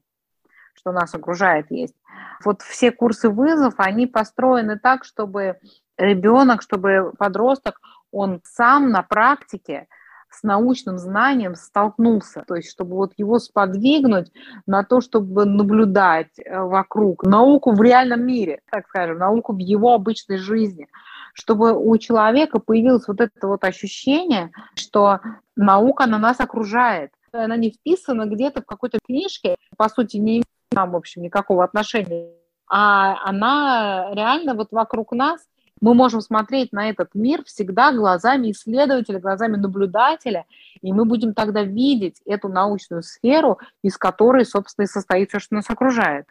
что 0.78 0.92
нас 0.92 1.16
окружает, 1.16 1.72
есть. 1.72 1.96
Вот 2.44 2.62
все 2.62 2.92
курсы 2.92 3.30
вызов, 3.30 3.76
они 3.78 4.08
построены 4.08 4.78
так, 4.78 5.06
чтобы 5.06 5.58
ребенок, 5.98 6.62
чтобы 6.62 7.14
подросток, 7.18 7.80
он 8.12 8.42
сам 8.44 8.90
на 8.90 9.02
практике 9.02 9.88
с 10.30 10.44
научным 10.44 10.98
знанием 10.98 11.56
столкнулся, 11.56 12.44
то 12.48 12.56
есть 12.56 12.70
чтобы 12.70 12.96
вот 12.96 13.14
его 13.18 13.40
сподвигнуть 13.40 14.32
на 14.66 14.84
то, 14.84 15.02
чтобы 15.02 15.46
наблюдать 15.46 16.38
э, 16.38 16.60
вокруг 16.60 17.24
науку 17.24 17.72
в 17.72 17.82
реальном 17.82 18.26
мире, 18.26 18.62
так 18.70 18.88
скажем, 18.88 19.18
науку 19.18 19.54
в 19.54 19.60
его 19.60 19.94
обычной 19.94 20.38
жизни, 20.38 20.88
чтобы 21.34 21.74
у 21.74 21.98
человека 21.98 22.60
появилось 22.60 23.08
вот 23.08 23.22
это 23.22 23.48
вот 23.48 23.64
ощущение, 23.64 24.52
что 24.76 25.20
наука 25.56 26.06
на 26.06 26.18
нас 26.18 26.40
окружает, 26.40 27.12
она 27.32 27.58
не 27.58 27.72
вписана 27.72 28.26
где-то 28.26 28.62
в 28.62 28.66
какой-то 28.66 29.00
книжке, 29.06 29.56
по 29.78 29.90
сути, 29.90 30.18
не 30.18 30.32
имеет 30.32 30.46
нам, 30.72 30.92
в 30.92 30.96
общем, 30.96 31.22
никакого 31.22 31.64
отношения, 31.64 32.32
а 32.68 33.18
она 33.30 34.12
реально 34.14 34.56
вот 34.56 34.70
вокруг 34.72 35.12
нас, 35.12 35.42
мы 35.86 35.94
можем 35.94 36.22
смотреть 36.22 36.74
на 36.74 36.90
этот 36.90 37.14
мир 37.14 37.44
всегда 37.44 37.92
глазами 37.92 38.50
исследователя, 38.50 39.20
глазами 39.20 39.56
наблюдателя, 39.56 40.46
и 40.82 40.92
мы 40.92 41.06
будем 41.06 41.36
тогда 41.36 41.62
видеть 41.62 42.20
эту 42.26 42.50
научную 42.50 43.04
сферу, 43.04 43.60
из 43.84 43.96
которой, 43.96 44.48
собственно, 44.48 44.86
и 44.86 44.88
состоит 44.88 45.30
все, 45.30 45.38
что 45.38 45.54
нас 45.54 45.70
окружает. 45.70 46.26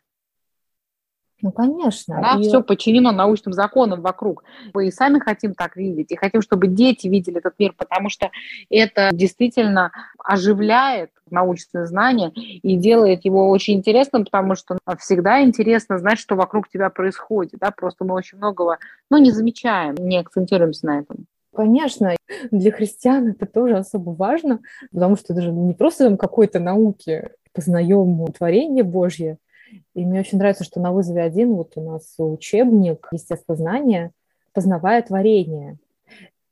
Ну, 1.44 1.52
конечно. 1.52 2.18
Да, 2.22 2.40
и... 2.40 2.42
все 2.42 2.62
подчинено 2.62 3.12
научным 3.12 3.52
законам 3.52 4.00
вокруг. 4.00 4.44
Мы 4.72 4.88
и 4.88 4.90
сами 4.90 5.18
хотим 5.18 5.52
так 5.52 5.76
видеть, 5.76 6.10
и 6.10 6.16
хотим, 6.16 6.40
чтобы 6.40 6.68
дети 6.68 7.06
видели 7.06 7.36
этот 7.36 7.58
мир, 7.58 7.74
потому 7.76 8.08
что 8.08 8.30
это 8.70 9.10
действительно 9.12 9.92
оживляет 10.18 11.10
научное 11.28 11.84
знание 11.84 12.30
и 12.30 12.76
делает 12.78 13.26
его 13.26 13.50
очень 13.50 13.74
интересным, 13.74 14.24
потому 14.24 14.54
что 14.54 14.78
всегда 14.98 15.42
интересно 15.42 15.98
знать, 15.98 16.18
что 16.18 16.34
вокруг 16.34 16.70
тебя 16.70 16.88
происходит. 16.88 17.60
Да? 17.60 17.72
Просто 17.72 18.06
мы 18.06 18.14
очень 18.14 18.38
многого 18.38 18.78
ну, 19.10 19.18
не 19.18 19.30
замечаем, 19.30 19.96
не 19.96 20.16
акцентируемся 20.16 20.86
на 20.86 21.00
этом. 21.00 21.26
Конечно, 21.54 22.16
для 22.52 22.72
христиан 22.72 23.28
это 23.28 23.44
тоже 23.44 23.76
особо 23.76 24.12
важно, 24.12 24.60
потому 24.92 25.16
что 25.16 25.34
это 25.34 25.42
же 25.42 25.52
не 25.52 25.74
просто 25.74 26.04
там 26.04 26.16
какой-то 26.16 26.58
науки 26.58 27.28
познаем 27.52 28.26
творение 28.32 28.82
Божье, 28.82 29.36
и 29.94 30.04
мне 30.04 30.20
очень 30.20 30.38
нравится, 30.38 30.64
что 30.64 30.80
на 30.80 30.92
вызове 30.92 31.22
один 31.22 31.54
вот 31.54 31.72
у 31.76 31.82
нас 31.82 32.14
учебник 32.18 33.08
естествознания 33.12 34.12
«Познавая 34.52 35.02
творение». 35.02 35.78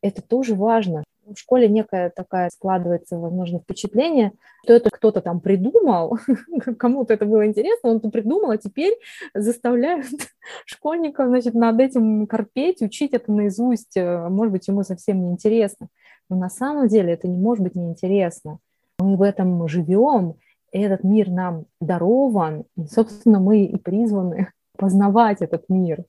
Это 0.00 0.22
тоже 0.22 0.54
важно. 0.54 1.04
В 1.24 1.36
школе 1.36 1.68
некая 1.68 2.10
такая 2.10 2.50
складывается, 2.50 3.16
возможно, 3.16 3.60
впечатление, 3.60 4.32
что 4.64 4.74
это 4.74 4.90
кто-то 4.90 5.20
там 5.20 5.40
придумал, 5.40 6.18
кому-то 6.78 7.14
это 7.14 7.26
было 7.26 7.46
интересно, 7.46 7.90
он 7.90 7.96
это 7.98 8.10
придумал, 8.10 8.50
а 8.50 8.58
теперь 8.58 8.98
заставляют 9.32 10.06
школьников, 10.66 11.28
значит, 11.28 11.54
над 11.54 11.78
этим 11.78 12.26
корпеть, 12.26 12.82
учить 12.82 13.12
это 13.12 13.30
наизусть. 13.30 13.96
Может 13.96 14.52
быть, 14.52 14.66
ему 14.66 14.82
совсем 14.82 15.22
не 15.22 15.30
интересно. 15.30 15.88
Но 16.28 16.36
на 16.36 16.48
самом 16.48 16.88
деле 16.88 17.12
это 17.12 17.28
не 17.28 17.36
может 17.36 17.62
быть 17.62 17.76
неинтересно. 17.76 18.58
Мы 18.98 19.16
в 19.16 19.22
этом 19.22 19.68
живем, 19.68 20.36
этот 20.80 21.04
мир 21.04 21.30
нам 21.30 21.66
дарован, 21.80 22.64
и, 22.76 22.86
собственно, 22.86 23.40
мы 23.40 23.64
и 23.64 23.76
призваны 23.76 24.48
познавать 24.78 25.42
этот 25.42 25.68
мир 25.68 26.04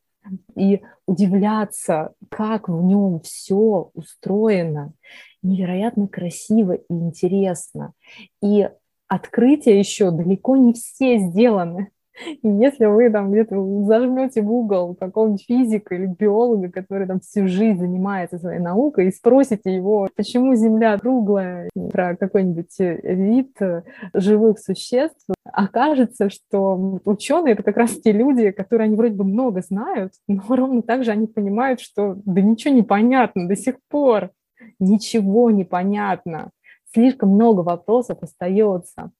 и 0.55 0.82
удивляться, 1.05 2.13
как 2.29 2.70
в 2.70 2.82
нем 2.82 3.20
все 3.22 3.91
устроено, 3.93 4.93
невероятно 5.41 6.08
красиво 6.08 6.74
и 6.74 6.86
интересно. 6.89 7.93
И 8.41 8.70
открытия 9.08 9.77
еще 9.77 10.12
далеко 10.12 10.55
не 10.55 10.74
все 10.74 11.17
сделаны. 11.17 11.89
И 12.25 12.48
если 12.48 12.86
вы 12.86 13.10
там 13.10 13.32
где-то 13.32 13.84
зажмете 13.86 14.41
в 14.41 14.51
угол 14.51 14.96
какого-нибудь 14.96 15.46
физика 15.46 15.96
или 15.96 16.05
биолога, 16.05 16.70
который 16.70 17.08
там 17.08 17.20
всю 17.20 17.48
жизнь 17.48 17.79
занимается 17.79 18.38
своей 18.38 18.60
наукой, 18.60 19.08
и 19.08 19.12
спросите 19.12 19.74
его, 19.74 20.08
почему 20.15 20.55
Земля 20.55 20.98
круглая, 20.98 21.70
про 21.91 22.15
какой-нибудь 22.15 22.79
э, 22.79 23.00
вид 23.15 23.60
э, 23.62 23.84
живых 24.13 24.60
существ, 24.60 25.27
окажется, 25.43 26.29
что 26.29 27.00
ученые— 27.05 27.53
это 27.55 27.63
как 27.63 27.77
раз 27.77 27.91
те 28.00 28.12
люди, 28.12 28.51
которые 28.51 28.86
они 28.86 28.96
вроде 28.96 29.15
бы 29.15 29.24
много 29.24 29.62
знают, 29.62 30.13
но 30.27 30.43
ровно 30.50 30.82
так 30.82 31.03
же 31.03 31.12
они 31.12 31.27
понимают, 31.27 31.79
что 31.79 32.15
да 32.25 32.41
ничего 32.41 32.74
не 32.74 32.84
понятно 32.84 33.48
до 33.48 33.55
сих 33.55 33.75
пор, 33.89 34.32
ничего 34.79 35.50
не 35.51 35.63
понятно, 35.63 36.51
слишком 36.93 37.29
много 37.29 37.62
вопросов 37.62 38.20
остается. 38.22 39.12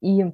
И 0.00 0.26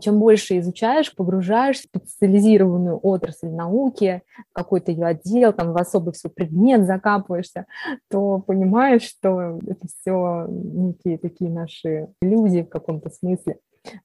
чем 0.00 0.18
больше 0.18 0.58
изучаешь, 0.58 1.14
погружаешь 1.14 1.78
в 1.78 1.84
специализированную 1.84 2.98
отрасль 3.02 3.48
науки, 3.48 4.22
какой-то 4.52 4.92
ее 4.92 5.06
отдел, 5.06 5.52
там 5.52 5.72
в 5.72 5.76
особый 5.78 6.14
свой 6.14 6.32
предмет 6.32 6.84
закапываешься, 6.84 7.66
то 8.10 8.38
понимаешь, 8.40 9.02
что 9.02 9.58
это 9.66 9.86
все 9.88 10.46
некие 10.48 11.18
такие 11.18 11.50
наши 11.50 12.08
иллюзии 12.20 12.62
в 12.62 12.68
каком-то 12.68 13.08
смысле, 13.10 13.58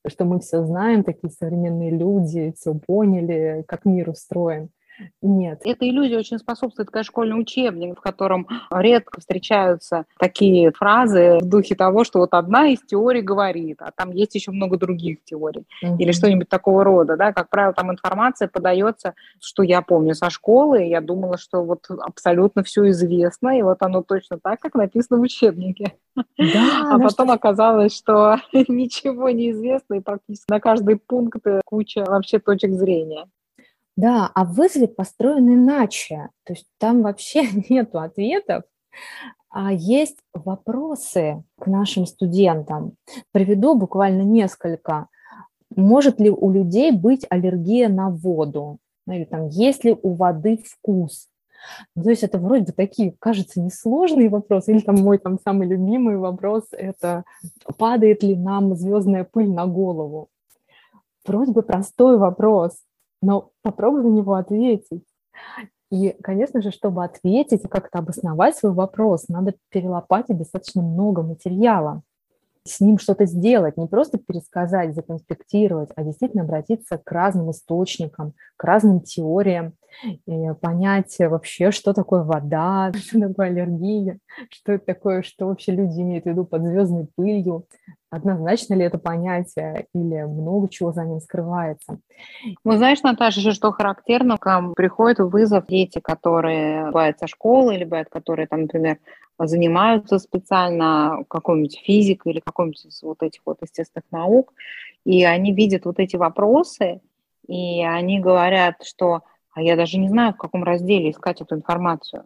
что 0.08 0.26
мы 0.26 0.40
все 0.40 0.66
знаем, 0.66 1.04
такие 1.04 1.32
современные 1.32 1.92
люди, 1.92 2.54
все 2.58 2.74
поняли, 2.74 3.64
как 3.68 3.86
мир 3.86 4.10
устроен. 4.10 4.70
Нет. 5.22 5.62
Эта 5.66 5.88
иллюзия 5.88 6.18
очень 6.18 6.38
способствует 6.38 6.90
как 6.90 7.04
школьный 7.04 7.40
учебник, 7.40 7.98
в 7.98 8.02
котором 8.02 8.48
редко 8.72 9.20
встречаются 9.20 10.06
такие 10.20 10.72
фразы 10.72 11.40
в 11.42 11.50
духе 11.50 11.76
того, 11.76 12.04
что 12.04 12.20
вот 12.20 12.34
одна 12.34 12.68
из 12.68 12.80
теорий 12.82 13.22
говорит, 13.22 13.78
а 13.82 13.92
там 13.96 14.12
есть 14.12 14.36
еще 14.36 14.52
много 14.52 14.78
других 14.78 15.24
теорий 15.24 15.66
mm-hmm. 15.84 15.98
или 15.98 16.12
что-нибудь 16.12 16.50
такого 16.50 16.84
рода, 16.84 17.18
да, 17.18 17.34
как 17.34 17.50
правило, 17.50 17.74
там 17.74 17.92
информация 17.92 18.48
подается, 18.48 19.14
что 19.40 19.64
я 19.64 19.82
помню 19.82 20.14
со 20.14 20.30
школы, 20.30 20.84
я 20.84 21.02
думала, 21.02 21.38
что 21.38 21.64
вот 21.64 21.88
абсолютно 21.90 22.64
все 22.64 22.90
известно, 22.90 23.58
и 23.58 23.62
вот 23.62 23.78
оно 23.82 24.04
точно 24.04 24.40
так, 24.40 24.60
как 24.60 24.76
написано 24.76 25.20
в 25.20 25.24
учебнике. 25.24 25.94
Да, 26.16 26.94
а 26.94 27.00
потом 27.00 27.28
что... 27.28 27.34
оказалось, 27.34 27.96
что 27.96 28.38
ничего 28.54 29.30
не 29.30 29.52
известно, 29.52 29.96
и 29.96 30.00
практически 30.00 30.52
на 30.52 30.60
каждый 30.60 30.98
пункт 30.98 31.46
куча 31.66 32.06
вообще 32.06 32.40
точек 32.40 32.74
зрения. 32.74 33.28
Да, 33.96 34.32
а 34.34 34.44
вызовы 34.44 34.88
построены 34.88 35.54
иначе. 35.54 36.30
То 36.44 36.54
есть 36.54 36.66
там 36.80 37.04
вообще 37.04 37.44
нету 37.70 38.00
ответов, 38.00 38.64
а 39.50 39.72
есть 39.72 40.18
вопросы 40.34 41.44
к 41.60 41.68
нашим 41.68 42.06
студентам. 42.08 42.94
Приведу 43.32 43.76
буквально 43.76 44.24
несколько. 44.24 45.08
Может 45.76 46.20
ли 46.20 46.30
у 46.30 46.52
людей 46.52 46.92
быть 46.92 47.26
аллергия 47.30 47.88
на 47.88 48.10
воду? 48.10 48.80
Ну, 49.06 49.14
или 49.14 49.26
там, 49.26 49.50
есть 49.50 49.84
ли 49.84 49.96
у 50.02 50.14
воды 50.14 50.58
вкус? 50.58 51.28
Ну, 51.96 52.04
то 52.04 52.10
есть 52.10 52.24
это 52.24 52.40
вроде 52.40 52.66
бы 52.66 52.72
такие, 52.72 53.16
кажется, 53.20 53.62
несложные 53.62 54.30
вопросы. 54.30 54.72
Или 54.72 54.80
там 54.80 54.96
мой 54.96 55.18
там 55.18 55.40
самый 55.44 55.68
любимый 55.68 56.18
вопрос– 56.18 56.64
это 56.72 57.24
падает 57.78 58.24
ли 58.24 58.36
нам 58.36 58.76
звездная 58.76 59.24
пыль 59.24 59.50
на 59.50 59.66
голову? 59.68 60.30
Вроде 61.26 61.52
бы 61.52 61.62
простой 61.62 62.18
вопрос, 62.18 62.74
но 63.24 63.52
попробуй 63.62 64.04
на 64.04 64.08
него 64.08 64.34
ответить. 64.36 65.06
И, 65.92 66.16
конечно 66.22 66.62
же, 66.62 66.72
чтобы 66.72 67.04
ответить 67.04 67.64
и 67.64 67.68
как-то 67.68 68.00
обосновать 68.00 68.58
свой 68.58 68.74
вопрос, 68.74 69.28
надо 69.30 69.54
перелопатить 69.70 70.38
достаточно 70.38 70.82
много 70.82 71.22
материала, 71.22 72.02
с 72.66 72.80
ним 72.80 72.98
что-то 72.98 73.26
сделать, 73.26 73.78
не 73.78 73.88
просто 73.88 74.18
пересказать, 74.18 74.96
законспектировать, 74.96 75.90
а 75.96 76.04
действительно 76.04 76.44
обратиться 76.44 76.98
к 76.98 77.12
разным 77.12 77.52
источникам, 77.52 78.34
к 78.56 78.64
разным 78.64 79.02
теориям, 79.02 79.74
и 80.26 80.48
понять 80.62 81.16
вообще, 81.20 81.72
что 81.72 81.94
такое 81.94 82.24
вода, 82.24 82.92
что 82.96 83.20
такое 83.20 83.48
аллергия, 83.48 84.20
что 84.50 84.74
это 84.74 84.86
такое, 84.86 85.22
что 85.22 85.48
вообще 85.48 85.72
люди 85.72 86.02
имеют 86.02 86.26
в 86.26 86.30
виду 86.30 86.46
под 86.46 86.64
звездной 86.64 87.08
пылью, 87.16 87.66
однозначно 88.10 88.76
ли 88.76 88.86
это 88.86 88.98
понятие 88.98 89.88
или 89.94 90.24
много 90.24 90.70
чего 90.70 90.92
за 90.92 91.04
ним 91.04 91.20
скрывается. 91.20 92.00
Ну, 92.64 92.78
знаешь, 92.78 93.02
Наташа, 93.02 93.52
что 93.52 93.72
характерно, 93.72 94.38
к 94.38 94.46
нам 94.46 94.74
приходят 94.76 95.20
вызов 95.20 95.66
дети, 95.68 96.00
которые 96.00 96.86
бывают 96.86 97.20
со 97.20 97.28
школы, 97.28 97.76
или 97.76 97.84
бывают, 97.84 98.10
которые, 98.10 98.48
там, 98.48 98.62
например, 98.62 99.00
занимаются 99.40 100.20
специально 100.20 101.24
какой-нибудь 101.28 101.80
физикой 101.84 102.34
или 102.34 102.40
какой-нибудь 102.40 102.86
из 102.86 103.02
вот 103.04 103.24
этих 103.24 103.42
вот 103.46 103.58
естественных 103.62 104.06
наук, 104.12 104.54
и 105.06 105.24
они 105.24 105.54
видят 105.54 105.86
вот 105.86 106.00
эти 106.00 106.16
вопросы, 106.16 107.02
и 107.48 107.84
они 107.84 108.20
говорят, 108.20 108.84
что 108.84 109.22
а 109.54 109.62
я 109.62 109.76
даже 109.76 109.98
не 110.00 110.10
знаю, 110.10 110.34
в 110.34 110.38
каком 110.38 110.64
разделе 110.64 111.12
искать 111.12 111.42
эту 111.42 111.56
информацию. 111.56 112.26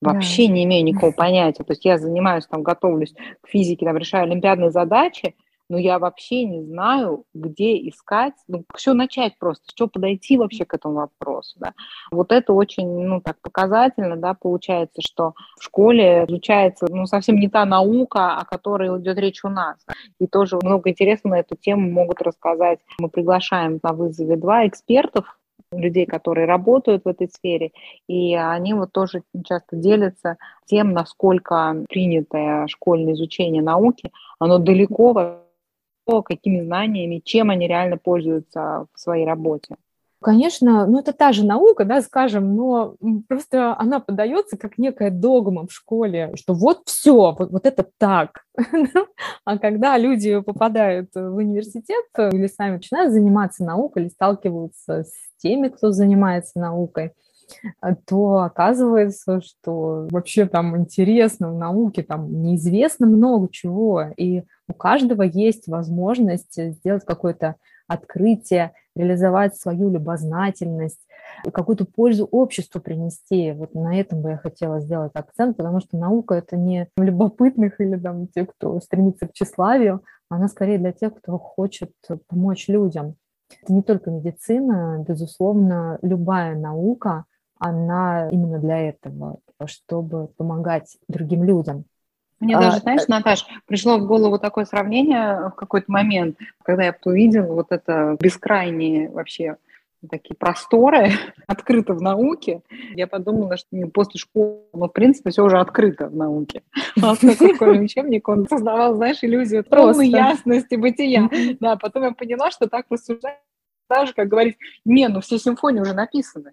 Вообще 0.00 0.48
да. 0.48 0.52
не 0.52 0.64
имею 0.64 0.84
никакого 0.84 1.12
понятия. 1.12 1.62
То 1.62 1.72
есть 1.72 1.84
я 1.84 1.96
занимаюсь, 1.96 2.46
там, 2.46 2.62
готовлюсь 2.62 3.14
к 3.40 3.48
физике, 3.48 3.86
там, 3.86 3.96
решаю 3.96 4.24
олимпиадные 4.24 4.70
задачи, 4.70 5.36
но 5.68 5.78
я 5.78 5.98
вообще 5.98 6.44
не 6.44 6.62
знаю, 6.62 7.24
где 7.34 7.76
искать, 7.88 8.34
ну, 8.48 8.64
все 8.74 8.92
начать 8.92 9.38
просто, 9.38 9.64
что 9.70 9.88
подойти 9.88 10.36
вообще 10.36 10.64
к 10.64 10.74
этому 10.74 10.94
вопросу, 10.94 11.56
да. 11.58 11.72
Вот 12.10 12.32
это 12.32 12.52
очень, 12.52 12.88
ну, 12.88 13.20
так 13.20 13.36
показательно, 13.40 14.16
да, 14.16 14.34
получается, 14.34 15.00
что 15.00 15.34
в 15.58 15.64
школе 15.64 16.24
изучается, 16.28 16.86
ну, 16.90 17.06
совсем 17.06 17.36
не 17.36 17.48
та 17.48 17.64
наука, 17.64 18.36
о 18.36 18.44
которой 18.44 18.88
идет 19.00 19.18
речь 19.18 19.44
у 19.44 19.48
нас. 19.48 19.76
И 20.18 20.26
тоже 20.26 20.58
много 20.62 20.90
интересного 20.90 21.34
на 21.34 21.40
эту 21.40 21.56
тему 21.56 21.90
могут 21.90 22.22
рассказать. 22.22 22.80
Мы 22.98 23.08
приглашаем 23.08 23.80
на 23.82 23.92
вызове 23.92 24.36
два 24.36 24.66
экспертов, 24.66 25.38
людей, 25.72 26.06
которые 26.06 26.46
работают 26.46 27.04
в 27.04 27.08
этой 27.08 27.28
сфере, 27.28 27.72
и 28.08 28.34
они 28.34 28.74
вот 28.74 28.92
тоже 28.92 29.22
часто 29.44 29.76
делятся 29.76 30.36
тем, 30.66 30.92
насколько 30.92 31.84
принятое 31.88 32.66
школьное 32.68 33.14
изучение 33.14 33.62
науки, 33.62 34.12
оно 34.38 34.58
далеко 34.58 35.12
какими 36.06 36.60
знаниями, 36.60 37.22
чем 37.24 37.50
они 37.50 37.66
реально 37.66 37.96
пользуются 37.96 38.86
в 38.92 39.00
своей 39.00 39.26
работе. 39.26 39.76
Конечно, 40.24 40.86
ну 40.86 41.00
это 41.00 41.12
та 41.12 41.32
же 41.32 41.44
наука, 41.44 41.84
да, 41.84 42.00
скажем, 42.00 42.56
но 42.56 42.96
просто 43.28 43.78
она 43.78 44.00
подается 44.00 44.56
как 44.56 44.78
некая 44.78 45.10
догма 45.10 45.66
в 45.66 45.72
школе, 45.72 46.32
что 46.36 46.54
вот 46.54 46.80
все, 46.86 47.36
вот, 47.38 47.50
вот 47.50 47.66
это 47.66 47.86
так. 47.98 48.46
а 49.44 49.58
когда 49.58 49.98
люди 49.98 50.40
попадают 50.40 51.10
в 51.14 51.36
университет 51.36 52.06
или 52.16 52.46
сами 52.46 52.76
начинают 52.76 53.12
заниматься 53.12 53.64
наукой 53.64 54.04
или 54.04 54.08
сталкиваются 54.08 55.04
с 55.04 55.12
теми, 55.42 55.68
кто 55.68 55.90
занимается 55.90 56.58
наукой, 56.58 57.12
то 58.06 58.38
оказывается, 58.38 59.42
что 59.42 60.08
вообще 60.10 60.46
там 60.46 60.74
интересно 60.78 61.52
в 61.52 61.58
науке, 61.58 62.02
там 62.02 62.42
неизвестно 62.42 63.06
много 63.06 63.48
чего, 63.50 64.06
и 64.16 64.44
у 64.68 64.72
каждого 64.72 65.22
есть 65.22 65.68
возможность 65.68 66.54
сделать 66.54 67.04
какое-то 67.04 67.56
открытие, 67.86 68.72
реализовать 68.96 69.56
свою 69.56 69.90
любознательность, 69.90 71.00
какую-то 71.52 71.84
пользу 71.84 72.26
обществу 72.30 72.80
принести. 72.80 73.52
Вот 73.52 73.74
на 73.74 73.98
этом 73.98 74.22
бы 74.22 74.30
я 74.30 74.36
хотела 74.36 74.80
сделать 74.80 75.12
акцент, 75.14 75.56
потому 75.56 75.80
что 75.80 75.98
наука– 75.98 76.34
это 76.36 76.56
не 76.56 76.88
любопытных 76.96 77.80
или 77.80 77.96
там 77.96 78.28
те, 78.28 78.46
кто 78.46 78.80
стремится 78.80 79.26
к 79.26 79.32
тщеславию, 79.32 80.02
она 80.28 80.48
скорее 80.48 80.78
для 80.78 80.92
тех, 80.92 81.14
кто 81.14 81.38
хочет 81.38 81.92
помочь 82.28 82.68
людям. 82.68 83.16
Это 83.62 83.72
не 83.72 83.82
только 83.82 84.10
медицина, 84.10 85.04
безусловно, 85.06 85.98
любая 86.02 86.56
наука, 86.56 87.24
она 87.58 88.28
именно 88.30 88.58
для 88.58 88.78
этого, 88.88 89.38
чтобы 89.66 90.28
помогать 90.36 90.98
другим 91.08 91.44
людям. 91.44 91.84
Мне 92.40 92.56
а, 92.56 92.60
даже, 92.60 92.78
знаешь, 92.78 93.02
э, 93.02 93.04
Наташ, 93.08 93.46
пришло 93.66 93.98
в 93.98 94.06
голову 94.06 94.38
такое 94.38 94.64
сравнение 94.64 95.50
в 95.50 95.54
какой-то 95.54 95.90
момент, 95.90 96.38
когда 96.62 96.84
я 96.84 96.96
увидела 97.04 97.52
вот 97.52 97.68
это 97.70 98.16
бескрайние 98.20 99.10
вообще 99.10 99.56
такие 100.08 100.36
просторы, 100.36 101.12
открыто 101.46 101.94
в 101.94 102.02
науке. 102.02 102.62
Я 102.94 103.06
подумала, 103.06 103.56
что 103.56 103.68
после 103.92 104.18
школы, 104.18 104.60
ну, 104.72 104.86
в 104.86 104.92
принципе, 104.92 105.30
все 105.30 105.42
уже 105.42 105.58
открыто 105.58 106.08
в 106.08 106.16
науке. 106.16 106.62
А 107.02 107.16
такой 107.16 107.84
учебник, 107.84 108.28
он 108.28 108.46
создавал, 108.48 108.94
знаешь, 108.94 109.18
иллюзию 109.22 109.64
полной 109.64 110.08
ясности 110.08 110.76
бытия. 110.76 111.28
Да, 111.60 111.76
потом 111.76 112.04
я 112.04 112.12
поняла, 112.12 112.50
что 112.50 112.68
так 112.68 112.86
рассуждать, 112.90 113.40
даже, 113.88 114.14
как 114.14 114.28
говорить, 114.28 114.56
не, 114.84 115.08
ну 115.08 115.20
все 115.20 115.38
симфонии 115.38 115.80
уже 115.80 115.92
написаны. 115.92 116.52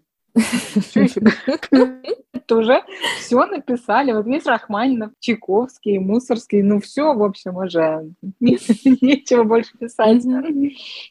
Это 2.33 2.55
уже 2.55 2.81
все 3.19 3.45
написали. 3.45 4.13
Вот 4.13 4.27
есть 4.27 4.47
Рахманинов, 4.47 5.11
Чайковский, 5.19 5.99
Мусорский. 5.99 6.61
Ну, 6.61 6.79
все, 6.79 7.13
в 7.13 7.23
общем, 7.23 7.57
уже 7.57 8.11
нечего 8.39 9.43
больше 9.43 9.77
писать. 9.77 10.23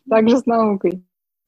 Также 0.09 0.39
с 0.39 0.47
наукой. 0.47 1.03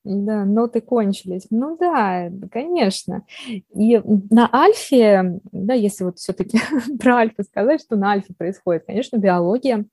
Да, 0.05 0.45
ноты 0.45 0.81
кончились. 0.81 1.47
Ну 1.51 1.77
да, 1.79 2.29
конечно. 2.51 3.25
И 3.73 4.01
на 4.31 4.51
альфе, 4.53 5.41
да, 5.53 5.75
если 5.75 6.03
вот 6.03 6.19
все-таки 6.19 6.59
про 6.99 7.19
альфа 7.19 7.45
сказать, 7.45 7.81
что 7.81 7.95
на 7.95 8.11
альфе 8.11 8.35
происходит, 8.37 8.85
конечно, 8.85 9.17
биология, 9.17 9.85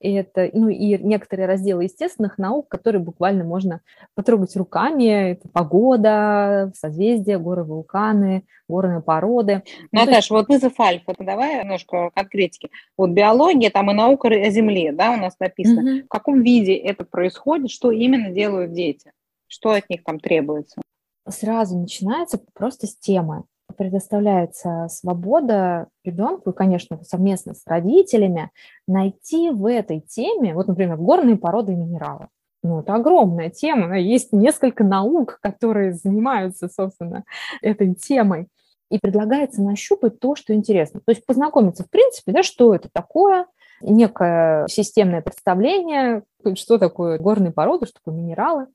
это, 0.00 0.48
ну 0.54 0.70
и 0.70 0.96
некоторые 0.96 1.46
разделы 1.46 1.84
естественных 1.84 2.38
наук, 2.38 2.68
которые 2.68 3.02
буквально 3.02 3.44
можно 3.44 3.82
потрогать 4.14 4.56
руками, 4.56 5.32
это 5.32 5.48
погода, 5.50 6.72
созвездия, 6.74 7.38
горы, 7.38 7.64
вулканы, 7.64 8.44
горные 8.68 9.02
породы. 9.02 9.62
Ну, 9.92 10.00
Наташа, 10.00 10.16
есть... 10.16 10.30
вот 10.30 10.48
вызов 10.48 10.80
альфа, 10.80 11.14
давай 11.18 11.60
немножко 11.60 12.10
конкретики. 12.14 12.70
Вот 12.96 13.10
биология, 13.10 13.70
там 13.70 13.90
и 13.90 13.94
наука 13.94 14.28
о 14.28 14.50
Земле, 14.50 14.92
да, 14.92 15.12
у 15.12 15.16
нас 15.16 15.38
написано. 15.38 15.80
Угу. 15.80 16.04
В 16.06 16.08
каком 16.08 16.42
виде 16.42 16.74
это 16.74 17.04
происходит, 17.04 17.70
что 17.70 17.90
именно 17.90 18.30
делают 18.30 18.72
дети? 18.72 19.12
Что 19.48 19.70
от 19.70 19.88
них 19.88 20.04
там 20.04 20.20
требуется? 20.20 20.80
Сразу 21.28 21.78
начинается 21.78 22.40
просто 22.54 22.86
с 22.86 22.96
темы. 22.96 23.44
Предоставляется 23.76 24.86
свобода 24.88 25.88
ребенку, 26.04 26.50
и, 26.50 26.54
конечно, 26.54 27.02
совместно 27.04 27.54
с 27.54 27.62
родителями, 27.66 28.50
найти 28.86 29.50
в 29.50 29.66
этой 29.66 30.00
теме, 30.00 30.54
вот, 30.54 30.68
например, 30.68 30.96
горные 30.96 31.36
породы 31.36 31.72
и 31.72 31.76
минералы. 31.76 32.28
Ну, 32.62 32.80
это 32.80 32.94
огромная 32.94 33.50
тема, 33.50 33.98
есть 33.98 34.32
несколько 34.32 34.84
наук, 34.84 35.38
которые 35.42 35.92
занимаются, 35.92 36.68
собственно, 36.68 37.24
этой 37.62 37.94
темой. 37.94 38.48
И 38.90 38.98
предлагается 38.98 39.62
нащупать 39.62 40.18
то, 40.18 40.34
что 40.34 40.54
интересно. 40.54 41.00
То 41.04 41.12
есть 41.12 41.26
познакомиться, 41.26 41.84
в 41.84 41.90
принципе, 41.90 42.32
да, 42.32 42.42
что 42.42 42.74
это 42.74 42.88
такое, 42.90 43.46
некое 43.80 44.66
системное 44.68 45.22
представление, 45.22 46.22
что 46.54 46.78
такое 46.78 47.18
горные 47.18 47.52
породы, 47.52 47.86
что 47.86 48.00
такое 48.00 48.14
минералы. 48.14 48.66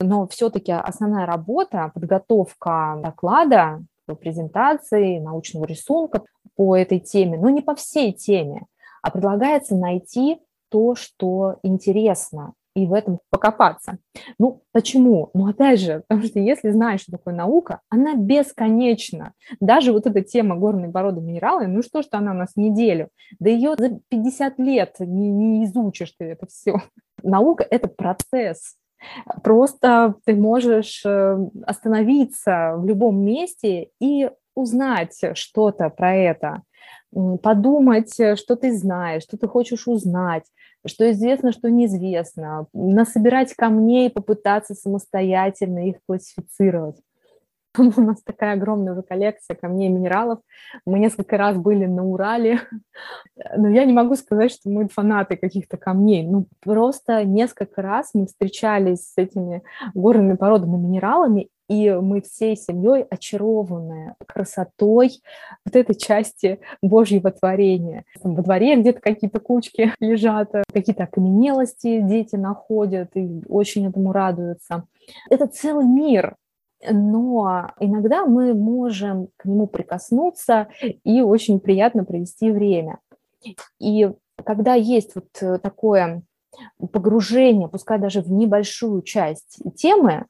Но 0.00 0.26
все-таки 0.28 0.72
основная 0.72 1.26
работа, 1.26 1.90
подготовка 1.94 2.98
доклада, 3.02 3.82
презентации, 4.20 5.18
научного 5.18 5.64
рисунка 5.64 6.24
по 6.56 6.76
этой 6.76 7.00
теме, 7.00 7.38
но 7.38 7.50
не 7.50 7.62
по 7.62 7.74
всей 7.74 8.12
теме, 8.12 8.66
а 9.02 9.10
предлагается 9.10 9.74
найти 9.76 10.40
то, 10.68 10.94
что 10.94 11.56
интересно, 11.62 12.54
и 12.74 12.86
в 12.86 12.92
этом 12.92 13.20
покопаться. 13.30 13.98
Ну, 14.38 14.62
почему? 14.72 15.30
Ну, 15.32 15.46
опять 15.48 15.80
же, 15.80 16.02
потому 16.08 16.26
что 16.26 16.40
если 16.40 16.70
знаешь, 16.70 17.02
что 17.02 17.12
такое 17.12 17.34
наука, 17.34 17.80
она 17.88 18.14
бесконечна. 18.14 19.32
Даже 19.60 19.92
вот 19.92 20.06
эта 20.06 20.22
тема 20.22 20.56
горной 20.56 20.90
породы 20.90 21.20
минералы, 21.20 21.66
ну 21.66 21.82
что, 21.82 22.02
что 22.02 22.18
она 22.18 22.32
у 22.32 22.34
нас 22.34 22.56
неделю, 22.56 23.08
да 23.38 23.50
ее 23.50 23.74
за 23.78 24.00
50 24.08 24.58
лет 24.58 24.96
не, 24.98 25.30
не 25.30 25.64
изучишь 25.64 26.14
ты 26.18 26.24
это 26.24 26.46
все. 26.46 26.82
Наука– 27.22 27.66
это 27.70 27.88
процесс. 27.88 28.76
Просто 29.42 30.14
ты 30.24 30.34
можешь 30.34 31.02
э, 31.04 31.38
остановиться 31.66 32.74
в 32.76 32.86
любом 32.86 33.20
месте 33.20 33.90
и 34.00 34.30
узнать 34.54 35.20
что-то 35.34 35.90
про 35.90 36.14
это, 36.14 36.62
подумать, 37.42 38.18
э, 38.18 38.36
что 38.36 38.56
ты 38.56 38.76
знаешь, 38.76 39.22
что 39.22 39.36
ты 39.36 39.46
хочешь 39.46 39.86
узнать, 39.86 40.44
что 40.86 41.10
известно, 41.10 41.52
что 41.52 41.70
неизвестно, 41.70 42.66
насобирать 42.72 43.54
камней, 43.54 44.10
попытаться 44.10 44.74
самостоятельно 44.74 45.88
их 45.88 45.96
классифицировать. 46.06 46.96
У 47.78 48.00
нас 48.00 48.22
такая 48.22 48.54
огромная 48.54 48.92
уже 48.92 49.02
коллекция 49.02 49.56
камней 49.56 49.88
и 49.88 49.92
минералов. 49.92 50.40
Мы 50.86 50.98
несколько 50.98 51.36
раз 51.36 51.56
были 51.56 51.86
на 51.86 52.04
Урале, 52.04 52.60
но 53.56 53.68
я 53.68 53.84
не 53.84 53.92
могу 53.92 54.14
сказать, 54.16 54.52
что 54.52 54.70
мы 54.70 54.88
фанаты 54.88 55.36
каких-то 55.36 55.76
камней. 55.76 56.24
Ну, 56.24 56.46
просто 56.60 57.24
несколько 57.24 57.82
раз 57.82 58.10
мы 58.14 58.26
встречались 58.26 59.12
с 59.12 59.14
этими 59.16 59.62
горными 59.94 60.36
породами 60.36 60.76
минералами, 60.76 61.48
и 61.68 61.90
мы 61.90 62.20
всей 62.20 62.56
семьей 62.56 63.02
очарованы 63.02 64.14
красотой 64.26 65.20
вот 65.64 65.76
этой 65.76 65.94
части 65.94 66.60
Божьего 66.82 67.30
творения. 67.30 68.04
Там 68.22 68.34
во 68.34 68.42
дворе 68.42 68.76
где-то 68.76 69.00
какие-то 69.00 69.40
кучки 69.40 69.92
лежат, 70.00 70.52
какие-то 70.72 71.04
окаменелости 71.04 72.00
дети 72.00 72.36
находят 72.36 73.10
и 73.14 73.42
очень 73.48 73.86
этому 73.88 74.12
радуются. 74.12 74.84
Это 75.30 75.46
целый 75.46 75.86
мир, 75.86 76.36
но 76.90 77.70
иногда 77.80 78.26
мы 78.26 78.54
можем 78.54 79.28
к 79.36 79.46
нему 79.46 79.66
прикоснуться 79.66 80.68
и 80.82 81.22
очень 81.22 81.60
приятно 81.60 82.04
провести 82.04 82.50
время. 82.50 82.98
И 83.78 84.10
когда 84.44 84.74
есть 84.74 85.14
вот 85.14 85.60
такое 85.62 86.22
погружение, 86.92 87.68
пускай 87.68 87.98
даже 87.98 88.20
в 88.20 88.30
небольшую 88.30 89.02
часть 89.02 89.58
темы, 89.76 90.26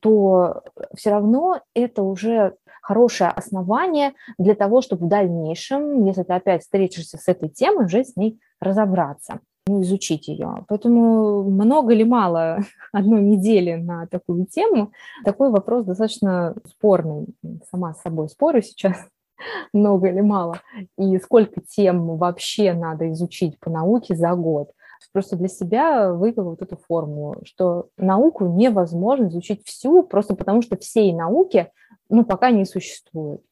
то 0.00 0.62
все 0.94 1.10
равно 1.10 1.60
это 1.74 2.02
уже 2.02 2.56
хорошее 2.82 3.30
основание 3.30 4.12
для 4.38 4.54
того, 4.54 4.80
чтобы 4.80 5.06
в 5.06 5.08
дальнейшем, 5.08 6.04
если 6.04 6.22
ты 6.22 6.32
опять 6.32 6.62
встретишься 6.62 7.18
с 7.18 7.26
этой 7.26 7.48
темой, 7.48 7.86
уже 7.86 8.04
с 8.04 8.16
ней 8.16 8.38
разобраться 8.60 9.40
ну, 9.66 9.82
изучить 9.82 10.28
ее. 10.28 10.64
Поэтому 10.68 11.42
много 11.50 11.92
или 11.92 12.04
мало 12.04 12.60
одной 12.92 13.22
недели 13.22 13.74
на 13.74 14.06
такую 14.06 14.46
тему, 14.46 14.92
такой 15.24 15.50
вопрос 15.50 15.84
достаточно 15.84 16.54
спорный. 16.64 17.26
Сама 17.70 17.94
с 17.94 18.02
собой 18.02 18.28
спорю 18.28 18.62
сейчас, 18.62 18.96
много 19.72 20.08
или 20.08 20.20
мало, 20.20 20.60
и 20.96 21.18
сколько 21.18 21.60
тем 21.60 22.16
вообще 22.16 22.72
надо 22.72 23.10
изучить 23.12 23.58
по 23.58 23.70
науке 23.70 24.14
за 24.14 24.34
год. 24.34 24.70
Просто 25.12 25.36
для 25.36 25.48
себя 25.48 26.12
вывела 26.12 26.50
вот 26.50 26.62
эту 26.62 26.76
формулу, 26.76 27.36
что 27.44 27.88
науку 27.96 28.46
невозможно 28.46 29.26
изучить 29.28 29.66
всю, 29.66 30.02
просто 30.02 30.34
потому 30.34 30.62
что 30.62 30.76
всей 30.76 31.12
науки 31.12 31.70
ну, 32.08 32.24
пока 32.24 32.50
не 32.50 32.64
существует. 32.64 33.42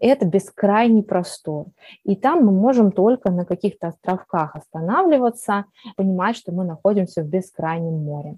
Это 0.00 0.26
бескрайний 0.26 1.02
простор. 1.02 1.66
И 2.04 2.16
там 2.16 2.44
мы 2.44 2.52
можем 2.52 2.90
только 2.90 3.30
на 3.30 3.44
каких-то 3.44 3.88
островках 3.88 4.56
останавливаться, 4.56 5.66
понимать, 5.96 6.36
что 6.36 6.52
мы 6.52 6.64
находимся 6.64 7.22
в 7.22 7.28
бескрайнем 7.28 8.02
море. 8.02 8.36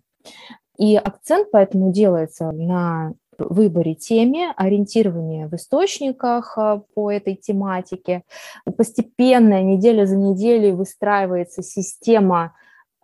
И 0.76 0.96
акцент 0.96 1.50
поэтому 1.50 1.92
делается 1.92 2.52
на 2.52 3.14
выборе 3.38 3.94
теме, 3.94 4.52
ориентировании 4.56 5.46
в 5.46 5.54
источниках 5.54 6.56
а, 6.56 6.82
по 6.94 7.10
этой 7.10 7.34
тематике. 7.34 8.22
Постепенно, 8.76 9.62
неделя 9.62 10.06
за 10.06 10.16
неделей 10.16 10.72
выстраивается 10.72 11.62
система 11.62 12.54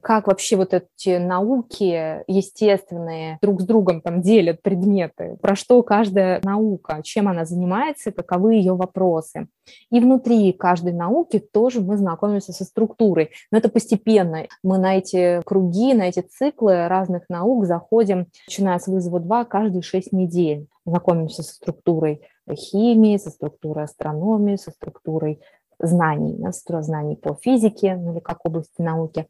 как 0.00 0.26
вообще 0.26 0.56
вот 0.56 0.74
эти 0.74 1.18
науки 1.18 2.22
естественные 2.30 3.38
друг 3.42 3.61
с 3.61 3.64
другом 3.64 4.00
там 4.00 4.20
делят 4.22 4.62
предметы, 4.62 5.37
про 5.40 5.56
что 5.56 5.82
каждая 5.82 6.40
наука, 6.44 7.00
чем 7.02 7.28
она 7.28 7.44
занимается, 7.44 8.12
каковы 8.12 8.54
ее 8.54 8.74
вопросы. 8.74 9.48
И 9.90 10.00
внутри 10.00 10.52
каждой 10.52 10.92
науки 10.92 11.38
тоже 11.38 11.80
мы 11.80 11.96
знакомимся 11.96 12.52
со 12.52 12.64
структурой. 12.64 13.30
Но 13.50 13.58
это 13.58 13.68
постепенно. 13.68 14.46
Мы 14.62 14.78
на 14.78 14.96
эти 14.96 15.42
круги, 15.44 15.92
на 15.94 16.08
эти 16.08 16.20
циклы 16.20 16.88
разных 16.88 17.24
наук 17.28 17.66
заходим, 17.66 18.26
начиная 18.46 18.78
с 18.78 18.87
вызова 18.87 19.20
2, 19.20 19.44
каждые 19.44 19.82
6 19.82 20.12
недель. 20.12 20.66
Знакомимся 20.87 21.42
со 21.42 21.54
структурой 21.54 22.22
химии, 22.54 23.18
со 23.18 23.30
структурой 23.30 23.84
астрономии, 23.84 24.56
со 24.56 24.70
структурой 24.70 25.40
знаний, 25.78 26.37
структурой 26.52 26.82
знаний 26.82 27.16
по 27.16 27.34
физике, 27.34 27.96
ну 27.96 28.12
или 28.12 28.20
как 28.20 28.44
области 28.44 28.80
науки 28.80 29.26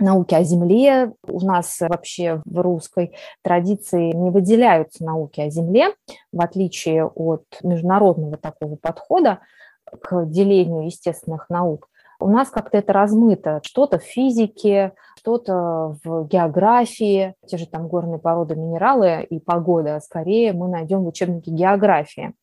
науки 0.00 0.34
о 0.34 0.42
Земле. 0.42 1.12
У 1.26 1.40
нас 1.40 1.78
вообще 1.80 2.42
в 2.44 2.60
русской 2.60 3.14
традиции 3.42 4.12
не 4.12 4.30
выделяются 4.30 5.04
науки 5.04 5.40
о 5.40 5.50
Земле, 5.50 5.94
в 6.32 6.40
отличие 6.40 7.06
от 7.06 7.44
международного 7.62 8.36
такого 8.36 8.76
подхода 8.76 9.40
к 9.84 10.26
делению 10.26 10.86
естественных 10.86 11.48
наук. 11.50 11.88
У 12.18 12.28
нас 12.28 12.50
как-то 12.50 12.76
это 12.76 12.92
размыто. 12.92 13.60
Что-то 13.62 13.98
в 13.98 14.02
физике, 14.02 14.92
что-то 15.18 15.96
в 16.04 16.26
географии, 16.26 17.34
те 17.46 17.56
же 17.56 17.66
там 17.66 17.88
горные 17.88 18.18
породы, 18.18 18.56
минералы 18.56 19.22
и 19.22 19.40
погода, 19.40 19.98
скорее 20.04 20.52
мы 20.52 20.68
найдем 20.68 21.02
в 21.04 21.08
учебнике 21.08 21.50
географии. 21.50 22.34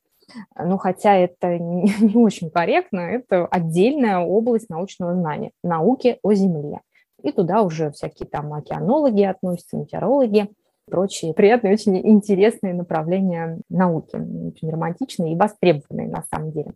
Ну, 0.59 0.77
хотя 0.77 1.15
это 1.15 1.57
не, 1.57 1.93
не 2.01 2.15
очень 2.15 2.49
корректно, 2.49 2.99
это 2.99 3.45
отдельная 3.45 4.19
область 4.19 4.69
научного 4.69 5.13
знания, 5.13 5.51
науки 5.63 6.19
о 6.23 6.33
Земле. 6.33 6.81
И 7.23 7.31
туда 7.31 7.61
уже 7.61 7.91
всякие 7.91 8.27
там 8.27 8.53
океанологи 8.53 9.23
относятся, 9.23 9.77
метеорологи, 9.77 10.49
прочие 10.89 11.33
приятные, 11.33 11.73
очень 11.73 11.97
интересные 12.07 12.73
направления 12.73 13.59
науки, 13.69 14.15
очень 14.15 14.69
романтичные 14.69 15.33
и 15.33 15.37
востребованные 15.37 16.07
на 16.07 16.23
самом 16.31 16.51
деле. 16.51 16.73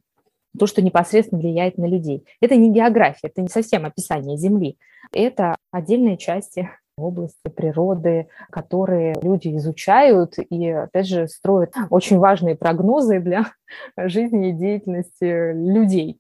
То, 0.58 0.68
что 0.68 0.82
непосредственно 0.82 1.40
влияет 1.40 1.78
на 1.78 1.86
людей. 1.86 2.26
Это 2.42 2.56
не 2.58 2.72
география, 2.72 3.28
это 3.28 3.42
не 3.42 3.48
совсем 3.48 3.86
описание 3.86 4.38
Земли. 4.38 4.78
Это 5.14 5.56
отдельные 5.72 6.18
части 6.18 6.70
области 6.98 7.48
природы, 7.50 8.28
которые 8.50 9.16
люди 9.22 9.56
изучают 9.58 10.36
и, 10.38 10.70
опять 10.70 11.08
же, 11.08 11.28
строят 11.28 11.74
очень 11.90 12.18
важные 12.18 12.56
прогнозы 12.56 13.20
для 13.20 13.46
жизни 13.98 14.50
и 14.50 14.54
деятельности 14.54 15.54
людей. 15.54 16.20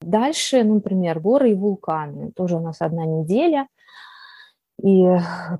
Дальше, 0.00 0.64
ну, 0.64 0.74
например, 0.74 1.20
горы 1.20 1.50
и 1.50 1.54
вулканы. 1.54 2.32
Тоже 2.32 2.56
у 2.56 2.60
нас 2.60 2.80
одна 2.80 3.04
неделя. 3.04 3.68
И 4.82 5.06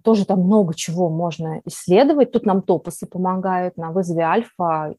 тоже 0.03 0.25
там 0.25 0.41
много 0.41 0.75
чего 0.75 1.11
можно 1.11 1.61
исследовать. 1.67 2.33
Тут 2.33 2.47
нам 2.47 2.63
топосы 2.63 3.07
помогают. 3.07 3.77
На 3.77 3.91
вызове 3.91 4.23
альфа 4.23 4.95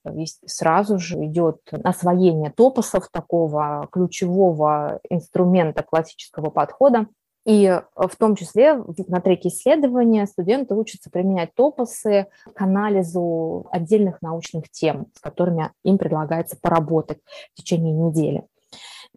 сразу 0.46 1.00
же 1.00 1.26
идет 1.26 1.58
освоение 1.84 2.52
топосов, 2.52 3.10
такого 3.12 3.88
ключевого 3.92 5.00
инструмента 5.10 5.82
классического 5.82 6.52
подхода. 6.52 7.08
И 7.48 7.82
в 7.96 8.16
том 8.20 8.36
числе 8.36 8.76
на 9.08 9.20
треке 9.22 9.50
исследования 9.50 10.28
студенты 10.28 10.76
учатся 10.76 11.10
применять 11.10 11.56
топосы 11.56 12.28
к 12.54 12.62
анализу 12.62 13.68
отдельных 13.72 14.22
научных 14.22 14.70
тем, 14.70 15.08
с 15.16 15.20
которыми 15.20 15.72
им 15.84 15.98
предлагается 15.98 16.56
поработать 16.62 17.18
в 17.56 17.58
течение 17.58 17.94
недели. 17.94 18.46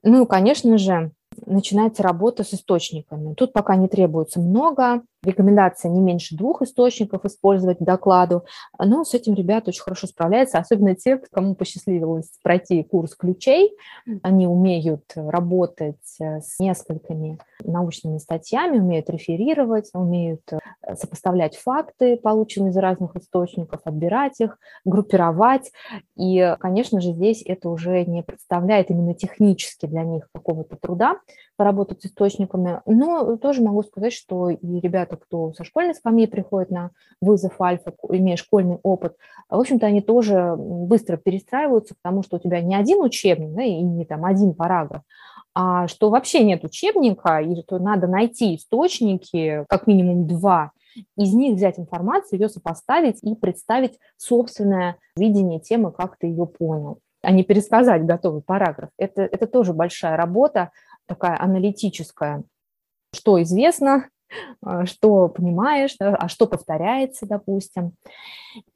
Ну 0.06 0.26
конечно 0.26 0.76
же, 0.76 1.12
начинается 1.46 2.02
работа 2.02 2.44
с 2.44 2.52
источниками. 2.52 3.32
Тут 3.34 3.54
пока 3.54 3.74
не 3.74 3.88
требуется 3.88 4.38
много, 4.38 5.02
рекомендация 5.24 5.90
не 5.90 6.00
меньше 6.00 6.36
двух 6.36 6.62
источников 6.62 7.24
использовать 7.24 7.78
докладу, 7.78 8.44
но 8.78 9.04
с 9.04 9.14
этим 9.14 9.34
ребята 9.34 9.70
очень 9.70 9.82
хорошо 9.82 10.06
справляются, 10.06 10.58
особенно 10.58 10.94
те, 10.94 11.18
кому 11.32 11.54
посчастливилось 11.54 12.30
пройти 12.42 12.82
курс 12.82 13.14
ключей, 13.14 13.74
они 14.22 14.46
умеют 14.46 15.12
работать 15.14 15.96
э, 16.20 16.40
с 16.40 16.58
несколькими 16.58 17.38
научными 17.62 18.18
статьями, 18.18 18.78
умеют 18.78 19.10
реферировать, 19.10 19.90
умеют 19.94 20.42
э, 20.52 20.94
сопоставлять 20.94 21.56
факты, 21.56 22.16
полученные 22.16 22.70
из 22.70 22.76
разных 22.76 23.16
источников, 23.16 23.80
отбирать 23.84 24.40
их, 24.40 24.58
группировать, 24.84 25.72
и, 26.16 26.54
конечно 26.60 27.00
же, 27.00 27.12
здесь 27.12 27.42
это 27.44 27.68
уже 27.68 28.04
не 28.04 28.22
представляет 28.22 28.90
именно 28.90 29.14
технически 29.14 29.86
для 29.86 30.02
них 30.02 30.28
какого-то 30.32 30.76
труда, 30.76 31.18
поработать 31.56 32.02
с 32.02 32.06
источниками. 32.06 32.80
Но 32.86 33.36
тоже 33.36 33.62
могу 33.62 33.82
сказать, 33.82 34.12
что 34.12 34.50
и 34.50 34.80
ребята, 34.80 35.13
кто 35.16 35.52
со 35.52 35.64
школьной 35.64 35.94
скамьи 35.94 36.26
приходит 36.26 36.70
на 36.70 36.90
вызов 37.20 37.60
альфа, 37.60 37.92
имея 38.10 38.36
школьный 38.36 38.78
опыт, 38.82 39.16
в 39.48 39.58
общем-то, 39.58 39.86
они 39.86 40.00
тоже 40.00 40.54
быстро 40.56 41.16
перестраиваются, 41.16 41.94
потому 42.00 42.22
что 42.22 42.36
у 42.36 42.40
тебя 42.40 42.60
не 42.60 42.74
один 42.74 43.02
учебник, 43.02 43.54
да, 43.54 43.62
и 43.62 43.80
не 43.80 44.04
там 44.04 44.24
один 44.24 44.54
параграф, 44.54 45.02
а 45.54 45.86
что 45.88 46.10
вообще 46.10 46.44
нет 46.44 46.64
учебника, 46.64 47.38
и 47.38 47.60
что 47.62 47.78
надо 47.78 48.06
найти 48.06 48.56
источники, 48.56 49.64
как 49.68 49.86
минимум 49.86 50.26
два, 50.26 50.72
из 51.16 51.34
них 51.34 51.56
взять 51.56 51.78
информацию, 51.78 52.40
ее 52.40 52.48
сопоставить 52.48 53.18
и 53.22 53.34
представить 53.34 53.98
собственное 54.16 54.96
видение 55.16 55.60
темы, 55.60 55.90
как 55.92 56.16
ты 56.18 56.28
ее 56.28 56.46
понял 56.46 57.00
а 57.24 57.30
не 57.30 57.42
пересказать 57.42 58.04
готовый 58.04 58.42
параграф. 58.42 58.90
Это, 58.98 59.22
это 59.22 59.46
тоже 59.46 59.72
большая 59.72 60.16
работа, 60.16 60.70
такая 61.06 61.40
аналитическая, 61.40 62.44
что 63.14 63.42
известно, 63.42 64.08
что 64.84 65.28
понимаешь, 65.28 65.96
а 66.00 66.28
что 66.28 66.46
повторяется, 66.46 67.26
допустим, 67.26 67.92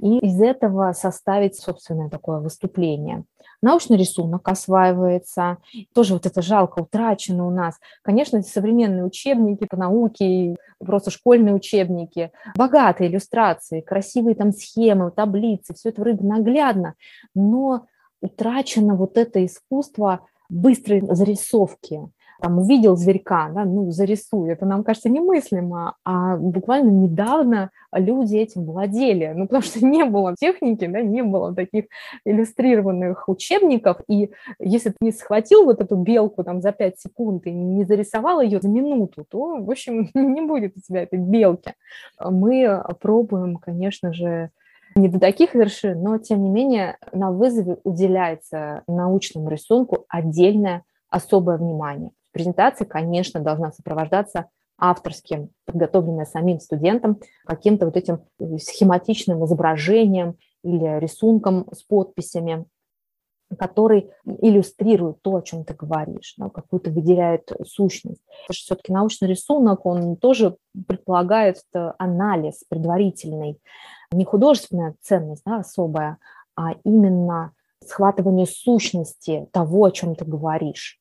и 0.01 0.19
из 0.19 0.41
этого 0.41 0.93
составить 0.93 1.57
собственное 1.57 2.09
такое 2.09 2.41
выступление. 2.41 3.25
Научный 3.61 3.97
рисунок 3.97 4.49
осваивается, 4.49 5.59
тоже 5.93 6.15
вот 6.15 6.27
это 6.27 6.43
жалко 6.43 6.81
утрачено 6.81 7.47
у 7.47 7.51
нас. 7.51 7.75
Конечно, 8.03 8.41
современные 8.43 9.05
учебники 9.05 9.67
по 9.67 9.77
науке, 9.77 10.57
просто 10.79 11.11
школьные 11.11 11.55
учебники, 11.55 12.31
богатые 12.55 13.11
иллюстрации, 13.11 13.81
красивые 13.81 14.37
там 14.37 14.53
схемы, 14.53 15.11
таблицы, 15.11 15.75
все 15.75 15.89
это 15.89 16.01
вроде 16.03 16.25
наглядно, 16.25 16.95
но 17.35 17.87
утрачено 18.21 18.95
вот 18.95 19.17
это 19.17 19.45
искусство 19.45 20.21
быстрой 20.49 21.03
зарисовки, 21.03 22.09
там 22.41 22.59
увидел 22.59 22.97
зверька, 22.97 23.51
да, 23.55 23.65
ну, 23.65 23.91
зарисуй. 23.91 24.51
Это 24.51 24.65
нам 24.65 24.85
кажется 24.85 25.09
немыслимо, 25.09 25.97
а 26.05 26.37
буквально 26.37 26.91
недавно 26.91 27.71
люди 27.93 28.37
этим 28.37 28.65
владели, 28.65 29.33
ну, 29.35 29.47
потому 29.47 29.63
что 29.63 29.85
не 29.85 30.05
было 30.05 30.35
техники, 30.39 30.87
да, 30.87 31.01
не 31.01 31.23
было 31.23 31.55
таких 31.55 31.87
иллюстрированных 32.25 33.29
учебников, 33.29 33.99
и 34.09 34.31
если 34.59 34.91
ты 34.91 34.97
не 35.01 35.13
схватил 35.13 35.65
вот 35.65 35.81
эту 35.81 35.97
белку 35.97 36.45
там 36.45 36.61
за 36.61 36.73
5 36.73 37.01
секунд 37.01 37.47
и 37.47 37.51
не 37.51 37.85
зарисовал 37.85 38.41
ее 38.41 38.61
за 38.61 38.69
минуту, 38.69 39.25
то, 39.29 39.57
в 39.61 39.71
общем, 39.71 40.11
не 40.15 40.41
будет 40.43 40.77
у 40.77 40.81
тебя 40.81 41.03
этой 41.03 41.19
белки. 41.19 41.75
Мы 42.21 42.83
пробуем, 43.01 43.57
конечно 43.57 44.13
же, 44.13 44.51
не 44.95 45.09
до 45.09 45.19
таких 45.19 45.55
вершин, 45.55 46.03
но 46.03 46.19
тем 46.19 46.43
не 46.43 46.51
менее 46.51 46.99
на 47.13 47.31
вызове 47.31 47.79
уделяется 47.85 48.83
научному 48.87 49.49
рисунку 49.49 50.05
отдельное 50.09 50.83
особое 51.11 51.57
внимание. 51.57 52.13
Презентация, 52.39 52.87
конечно, 52.87 53.41
должна 53.41 53.73
сопровождаться 53.73 54.49
авторским, 54.79 55.51
подготовленная 55.65 56.25
самим 56.25 56.61
студентом, 56.61 57.19
каким-то 57.45 57.87
вот 57.87 57.97
этим 57.97 58.21
схематичным 58.61 59.45
изображением 59.45 60.37
или 60.63 61.01
рисунком 61.01 61.67
с 61.73 61.83
подписями, 61.83 62.65
который 63.59 64.13
иллюстрирует 64.25 65.21
то, 65.21 65.35
о 65.35 65.43
чем 65.43 65.65
ты 65.65 65.75
говоришь, 65.75 66.35
да, 66.37 66.49
какую-то 66.49 66.93
выделяет 66.93 67.51
сущность. 67.67 68.23
Все-таки 68.53 68.93
научный 68.93 69.27
рисунок, 69.27 69.85
он 69.85 70.15
тоже 70.15 70.59
предполагает 70.87 71.61
анализ 71.99 72.63
предварительный, 72.69 73.59
не 74.13 74.25
художественная 74.25 74.95
ценность 75.01 75.43
да, 75.45 75.57
особая, 75.57 76.19
а 76.55 76.77
именно 76.85 77.51
схватывание 77.85 78.47
сущности 78.47 79.49
того, 79.51 79.87
о 79.87 79.91
чем 79.91 80.15
ты 80.15 80.25
говоришь 80.25 81.01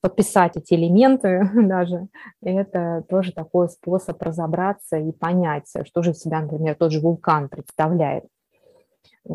подписать 0.00 0.56
эти 0.56 0.74
элементы 0.74 1.48
даже, 1.54 2.08
это 2.42 3.04
тоже 3.08 3.32
такой 3.32 3.68
способ 3.68 4.20
разобраться 4.22 4.96
и 4.96 5.12
понять, 5.12 5.72
что 5.84 6.02
же 6.02 6.10
из 6.10 6.20
себя, 6.20 6.40
например, 6.40 6.74
тот 6.74 6.92
же 6.92 7.00
вулкан 7.00 7.48
представляет 7.48 8.24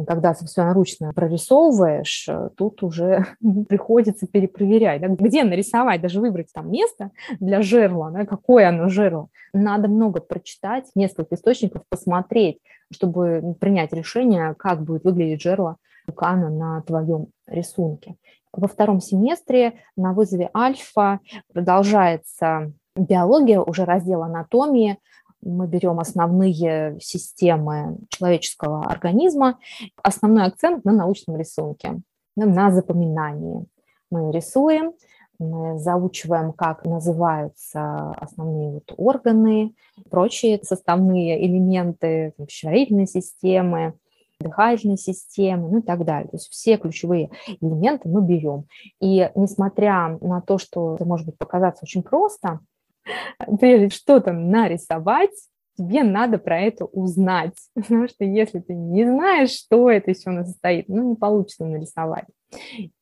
когда 0.07 0.35
собственноручно 0.35 1.13
прорисовываешь, 1.13 2.29
тут 2.55 2.83
уже 2.83 3.25
приходится 3.67 4.27
перепроверять, 4.27 5.01
да, 5.01 5.07
где 5.07 5.43
нарисовать, 5.43 6.01
даже 6.01 6.19
выбрать 6.19 6.53
там 6.53 6.71
место 6.71 7.11
для 7.39 7.61
жерла, 7.61 8.11
да, 8.11 8.25
какое 8.25 8.69
оно 8.69 8.89
жерло. 8.89 9.29
Надо 9.53 9.87
много 9.87 10.21
прочитать, 10.21 10.85
несколько 10.95 11.35
источников 11.35 11.83
посмотреть, 11.89 12.59
чтобы 12.91 13.55
принять 13.59 13.93
решение, 13.93 14.53
как 14.57 14.83
будет 14.83 15.03
выглядеть 15.03 15.41
жерло 15.41 15.77
вулкана 16.07 16.49
на 16.49 16.81
твоем 16.81 17.27
рисунке. 17.47 18.15
Во 18.51 18.67
втором 18.67 18.99
семестре 18.99 19.81
на 19.95 20.13
вызове 20.13 20.49
альфа 20.55 21.19
продолжается 21.53 22.73
биология, 22.95 23.59
уже 23.59 23.85
раздел 23.85 24.23
анатомии, 24.23 24.97
мы 25.41 25.67
берем 25.67 25.99
основные 25.99 26.99
системы 26.99 27.97
человеческого 28.09 28.83
организма, 28.83 29.57
основной 30.03 30.45
акцент 30.45 30.83
на 30.83 30.91
научном 30.91 31.37
рисунке, 31.37 32.01
на 32.35 32.71
запоминании. 32.71 33.65
Мы 34.11 34.31
рисуем, 34.31 34.93
мы 35.37 35.79
заучиваем, 35.79 36.51
как 36.51 36.83
называются 36.83 38.11
основные 38.11 38.71
вот 38.71 38.93
органы, 38.97 39.73
прочие 40.09 40.59
составные 40.63 41.45
элементы 41.45 42.33
пищеварительной 42.37 43.07
системы, 43.07 43.93
дыхательной 44.39 44.97
системы, 44.97 45.69
ну 45.69 45.79
и 45.79 45.81
так 45.81 46.05
далее. 46.05 46.29
То 46.29 46.37
есть 46.37 46.49
все 46.49 46.77
ключевые 46.77 47.29
элементы 47.61 48.07
мы 48.07 48.21
берем. 48.21 48.65
И 49.01 49.29
несмотря 49.35 50.17
на 50.21 50.41
то, 50.41 50.57
что 50.57 50.95
это 50.95 51.05
может 51.05 51.25
быть 51.25 51.37
показаться 51.37 51.83
очень 51.83 52.03
просто, 52.03 52.59
прежде 53.59 53.89
что-то 53.89 54.31
нарисовать, 54.31 55.31
тебе 55.77 56.03
надо 56.03 56.37
про 56.37 56.59
это 56.59 56.85
узнать, 56.85 57.55
потому 57.75 58.07
что 58.07 58.23
если 58.23 58.59
ты 58.59 58.73
не 58.73 59.05
знаешь, 59.05 59.51
что 59.51 59.89
это 59.89 60.11
еще 60.11 60.29
у 60.29 60.43
состоит, 60.43 60.87
ну, 60.87 61.09
не 61.09 61.15
получится 61.15 61.65
нарисовать. 61.65 62.25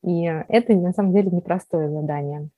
И 0.04 0.24
это, 0.24 0.74
на 0.74 0.92
самом 0.94 1.14
деле, 1.14 1.30
непростое 1.32 1.90
задание. 1.90 2.50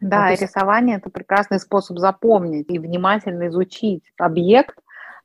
Да, 0.00 0.28
вот, 0.30 0.38
и 0.38 0.42
рисование– 0.42 0.96
это 0.98 1.10
прекрасный 1.10 1.60
способ 1.60 1.98
запомнить 1.98 2.70
и 2.70 2.78
внимательно 2.78 3.48
изучить 3.48 4.02
объект, 4.18 4.76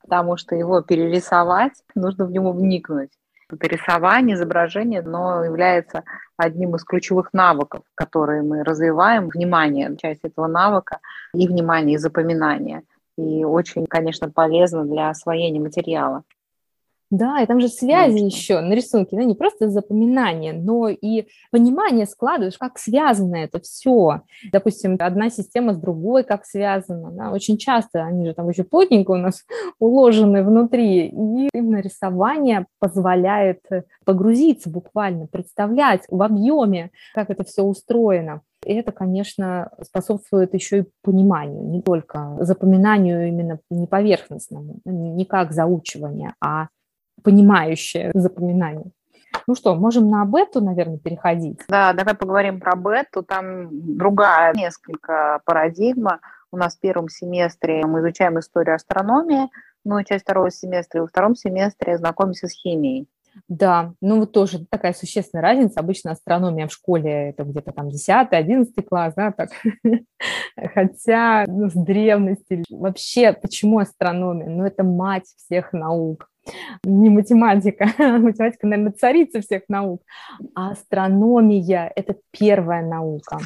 потому 0.05 0.37
что 0.37 0.55
его 0.55 0.81
перерисовать, 0.81 1.73
нужно 1.95 2.25
в 2.25 2.31
него 2.31 2.51
вникнуть. 2.51 3.09
Это 3.51 3.67
рисование, 3.67 4.35
изображение, 4.35 5.01
но 5.01 5.43
является 5.43 6.03
одним 6.37 6.75
из 6.75 6.83
ключевых 6.83 7.29
навыков, 7.33 7.81
которые 7.95 8.41
мы 8.41 8.63
развиваем. 8.63 9.29
Внимание, 9.29 9.95
часть 9.97 10.21
этого 10.23 10.47
навыка 10.47 10.99
и 11.33 11.47
внимание, 11.47 11.95
и 11.95 11.99
запоминание. 11.99 12.83
И 13.17 13.43
очень, 13.45 13.85
конечно, 13.85 14.29
полезно 14.29 14.83
для 14.83 15.09
освоения 15.09 15.59
материала. 15.59 16.23
Да, 17.11 17.39
и 17.41 17.45
там 17.45 17.61
же 17.61 17.67
связи 17.67 18.17
Конечно. 18.17 18.25
еще 18.25 18.59
на 18.61 18.73
рисунке, 18.73 19.15
ну, 19.15 19.21
не 19.21 19.35
просто 19.35 19.69
запоминание, 19.69 20.53
но 20.53 20.89
и 20.89 21.27
понимание 21.51 22.07
складываешь, 22.07 22.57
как 22.57 22.79
связано 22.79 23.35
это 23.35 23.59
все. 23.59 24.21
Допустим, 24.51 24.97
одна 24.99 25.29
система 25.29 25.73
с 25.73 25.77
другой 25.77 26.23
как 26.23 26.45
связана. 26.45 27.11
Да? 27.11 27.31
Очень 27.31 27.57
часто 27.57 28.03
они 28.03 28.25
же 28.25 28.33
там 28.33 28.49
еще 28.49 28.63
плотненько 28.63 29.11
у 29.11 29.17
нас 29.17 29.43
уложены 29.79 30.43
внутри. 30.43 31.07
И 31.07 31.49
именно 31.53 31.79
рисование 31.79 32.65
позволяет 32.79 33.61
погрузиться 34.03 34.69
буквально, 34.69 35.27
представлять 35.27 36.01
в 36.09 36.21
объеме, 36.21 36.91
как 37.13 37.29
это 37.29 37.43
все 37.43 37.61
устроено. 37.61 38.41
И 38.65 38.73
это, 38.73 38.91
конечно, 38.91 39.69
способствует 39.83 40.55
еще 40.55 40.79
и 40.79 40.85
пониманию, 41.03 41.63
не 41.63 41.83
только 41.83 42.35
запоминанию 42.39 43.27
именно 43.27 43.59
не 43.69 43.85
поверхностному, 43.85 44.79
не 44.85 45.25
как 45.25 45.51
заучивание, 45.51 46.33
а 46.41 46.69
понимающее 47.25 48.11
запоминание. 48.13 48.91
Ну 49.47 49.55
что, 49.55 49.75
можем 49.75 50.09
на 50.09 50.23
бету, 50.25 50.61
наверное, 50.61 50.97
переходить? 50.97 51.59
Да, 51.67 51.93
давай 51.93 52.15
поговорим 52.15 52.59
про 52.59 52.75
бету. 52.75 53.23
Там 53.23 53.67
другая 53.71 54.53
несколько 54.53 55.41
парадигма. 55.45 56.19
У 56.51 56.57
нас 56.57 56.77
в 56.77 56.79
первом 56.79 57.09
семестре 57.09 57.85
мы 57.85 57.99
изучаем 57.99 58.39
историю 58.39 58.75
астрономии, 58.75 59.49
ну 59.83 59.99
и 59.99 60.05
часть 60.05 60.23
второго 60.23 60.51
семестра, 60.51 60.99
и 60.99 61.01
во 61.01 61.07
втором 61.07 61.35
семестре 61.35 61.97
знакомимся 61.97 62.47
с 62.47 62.51
химией. 62.51 63.07
Да, 63.49 63.93
ну 63.99 64.19
вот 64.19 64.31
тоже 64.31 64.65
такая 64.65 64.93
существенная 64.93 65.43
разница. 65.43 65.79
Обычно 65.79 66.11
астрономия 66.11 66.67
в 66.67 66.71
школе 66.71 67.29
это 67.29 67.43
где-то 67.43 67.71
там 67.73 67.89
10 67.89 68.31
11 68.31 68.87
класс, 68.87 69.13
да, 69.15 69.31
так. 69.31 69.49
Хотя 70.73 71.43
ну, 71.47 71.69
с 71.69 71.73
древности 71.73 72.63
вообще 72.69 73.33
почему 73.33 73.79
астрономия? 73.79 74.47
Ну 74.47 74.63
это 74.63 74.83
мать 74.83 75.25
всех 75.37 75.73
наук 75.73 76.29
не 76.83 77.09
математика. 77.09 77.85
математика, 77.97 78.67
наверное, 78.67 78.93
царица 78.93 79.41
всех 79.41 79.63
наук. 79.67 80.01
А 80.53 80.71
астрономия– 80.71 81.91
это 81.95 82.15
первая 82.31 82.85
наука. 82.85 83.39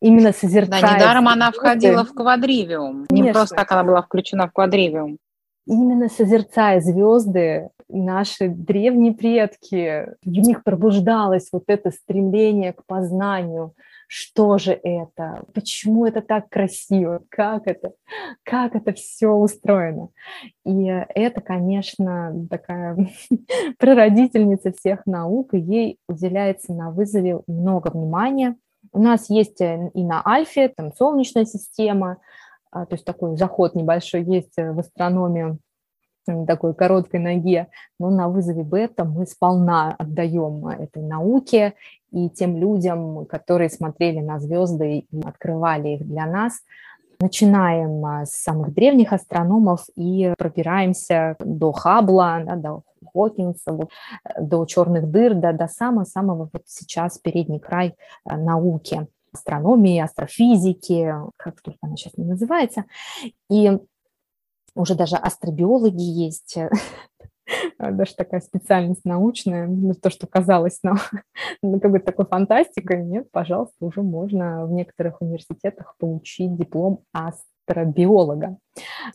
Именно 0.00 0.32
созерцая... 0.32 0.80
Да, 0.80 0.96
недаром 0.96 1.28
она 1.28 1.50
входила 1.50 2.04
в 2.04 2.12
квадривиум. 2.12 3.06
Конечно. 3.06 3.26
Не 3.26 3.32
просто 3.32 3.56
так 3.56 3.72
она 3.72 3.84
была 3.84 4.02
включена 4.02 4.48
в 4.48 4.52
квадривиум. 4.52 5.18
Именно 5.66 6.08
созерцая 6.08 6.80
звезды, 6.80 7.70
наши 7.88 8.48
древние 8.48 9.14
предки, 9.14 10.08
в 10.22 10.28
них 10.28 10.62
пробуждалось 10.62 11.48
вот 11.52 11.64
это 11.68 11.90
стремление 11.90 12.72
к 12.72 12.84
познанию– 12.86 13.72
что 14.08 14.58
же 14.58 14.72
это, 14.72 15.44
почему 15.54 16.06
это 16.06 16.20
так 16.20 16.48
красиво, 16.48 17.22
как 17.28 17.66
это, 17.66 17.92
как 18.42 18.74
это 18.74 18.92
все 18.92 19.28
устроено. 19.28 20.08
И 20.64 20.84
это, 20.84 21.40
конечно, 21.40 22.46
такая 22.50 22.96
прародительница 23.78 24.72
всех 24.72 25.06
наук, 25.06 25.54
и 25.54 25.58
ей 25.58 25.98
уделяется 26.08 26.72
на 26.72 26.90
вызове 26.90 27.40
много 27.46 27.90
внимания. 27.90 28.56
У 28.92 29.00
нас 29.00 29.30
есть 29.30 29.60
э, 29.60 29.90
и 29.94 30.04
на 30.04 30.22
Альфе, 30.26 30.68
там 30.68 30.92
Солнечная 30.92 31.46
система, 31.46 32.18
а, 32.70 32.86
то 32.86 32.94
есть 32.94 33.04
такой 33.04 33.36
заход 33.36 33.74
небольшой 33.74 34.24
есть 34.24 34.58
э, 34.58 34.72
в 34.72 34.80
астрономию, 34.80 35.58
такой 36.46 36.74
короткой 36.74 37.20
ноге, 37.20 37.68
но 37.98 38.10
на 38.10 38.28
вызове 38.28 38.62
бета 38.62 39.04
мы 39.04 39.26
сполна 39.26 39.94
отдаем 39.98 40.66
этой 40.66 41.02
науке 41.02 41.74
и 42.10 42.28
тем 42.30 42.56
людям, 42.56 43.26
которые 43.26 43.70
смотрели 43.70 44.20
на 44.20 44.38
звезды 44.38 44.98
и 44.98 45.20
открывали 45.24 45.90
их 45.90 46.06
для 46.06 46.26
нас. 46.26 46.60
Начинаем 47.20 48.04
а, 48.04 48.26
с 48.26 48.32
самых 48.32 48.74
древних 48.74 49.12
астрономов 49.12 49.86
и 49.96 50.32
пробираемся 50.36 51.36
до 51.38 51.72
Хаббла, 51.72 52.42
да, 52.44 52.56
до 52.56 52.82
Хокинса, 53.12 53.78
до 54.40 54.66
черных 54.66 55.10
дыр, 55.10 55.34
да, 55.34 55.52
до 55.52 55.68
самого-самого 55.68 56.50
вот 56.52 56.62
сейчас 56.66 57.18
передний 57.18 57.60
край 57.60 57.94
а, 58.24 58.36
науки 58.36 59.06
астрономии, 59.32 60.00
астрофизики, 60.00 61.12
как 61.36 61.60
только 61.60 61.78
она 61.82 61.96
сейчас 61.96 62.16
не 62.16 62.24
называется. 62.24 62.84
И 63.50 63.78
уже 64.74 64.94
даже 64.94 65.16
астробиологи 65.16 66.02
есть, 66.02 66.58
даже 67.78 68.14
такая 68.14 68.40
специальность 68.40 69.04
научная, 69.04 69.66
ну, 69.66 69.94
то, 69.94 70.10
что 70.10 70.26
казалось 70.26 70.80
нам 70.82 70.98
ну, 71.62 71.80
как 71.80 71.90
бы 71.90 71.98
такой 71.98 72.26
фантастикой, 72.26 73.04
нет, 73.04 73.30
пожалуйста, 73.30 73.76
уже 73.84 74.02
можно 74.02 74.66
в 74.66 74.72
некоторых 74.72 75.20
университетах 75.20 75.94
получить 75.98 76.56
диплом 76.56 77.00
астробиолога. 77.12 78.56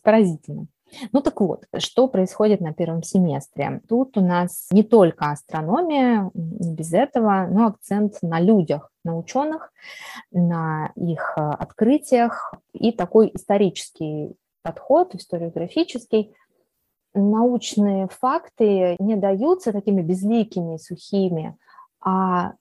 Поразительно. 0.03 0.67
Ну 1.11 1.21
так 1.21 1.39
вот, 1.41 1.65
что 1.77 2.07
происходит 2.07 2.61
на 2.61 2.73
первом 2.73 3.03
семестре? 3.03 3.81
Тут 3.87 4.17
у 4.17 4.21
нас 4.21 4.67
не 4.71 4.83
только 4.83 5.31
астрономия, 5.31 6.31
не 6.33 6.73
без 6.73 6.93
этого, 6.93 7.47
но 7.49 7.67
акцент 7.67 8.17
на 8.21 8.39
людях, 8.39 8.91
на 9.03 9.17
ученых, 9.17 9.71
на 10.31 10.91
их 10.95 11.33
э, 11.37 11.41
открытиях 11.41 12.53
и 12.73 12.91
такой 12.91 13.31
исторический 13.33 14.35
подход 14.61 15.15
историографический, 15.15 16.33
научные 17.13 18.07
факты 18.07 18.95
не 18.99 19.15
даются 19.15 19.71
такими 19.71 20.01
безликими, 20.01 20.77
сухими, 20.77 21.57
а 22.01 22.53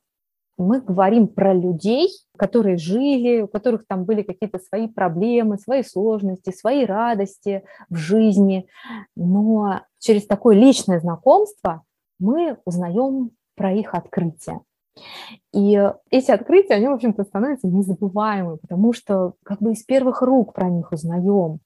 мы 0.59 0.81
говорим 0.81 1.29
про 1.29 1.55
людей, 1.55 2.09
которые 2.37 2.77
жили, 2.77 3.43
у 3.43 3.49
которых 3.49 3.87
там 3.87 4.05
были 4.05 4.23
какие-то 4.23 4.59
свои 4.59 4.89
проблемы, 4.89 5.57
свои 5.57 5.85
сложности, 5.85 6.51
свои 6.51 6.85
радости 6.85 7.63
в 7.89 7.97
жизни. 7.97 8.67
Но 9.15 9.83
через 10.01 10.27
такое 10.27 10.57
личное 10.57 10.99
знакомство 10.99 11.85
мы 12.19 12.59
узнаем 12.65 13.31
про 13.55 13.73
их 13.73 13.95
открытия. 13.95 14.61
И 15.55 15.93
эти 16.11 16.33
открытия, 16.33 16.75
они, 16.75 16.89
в 16.89 16.93
общем-то, 16.93 17.23
становятся 17.23 17.69
незабываемыми, 17.69 18.57
потому 18.57 18.93
что 18.93 19.35
как 19.45 19.61
бы 19.61 19.73
из 19.73 19.85
первых 19.85 20.23
рук 20.23 20.55
про 20.55 20.69
них 20.69 20.91
узнаем. 20.91 21.61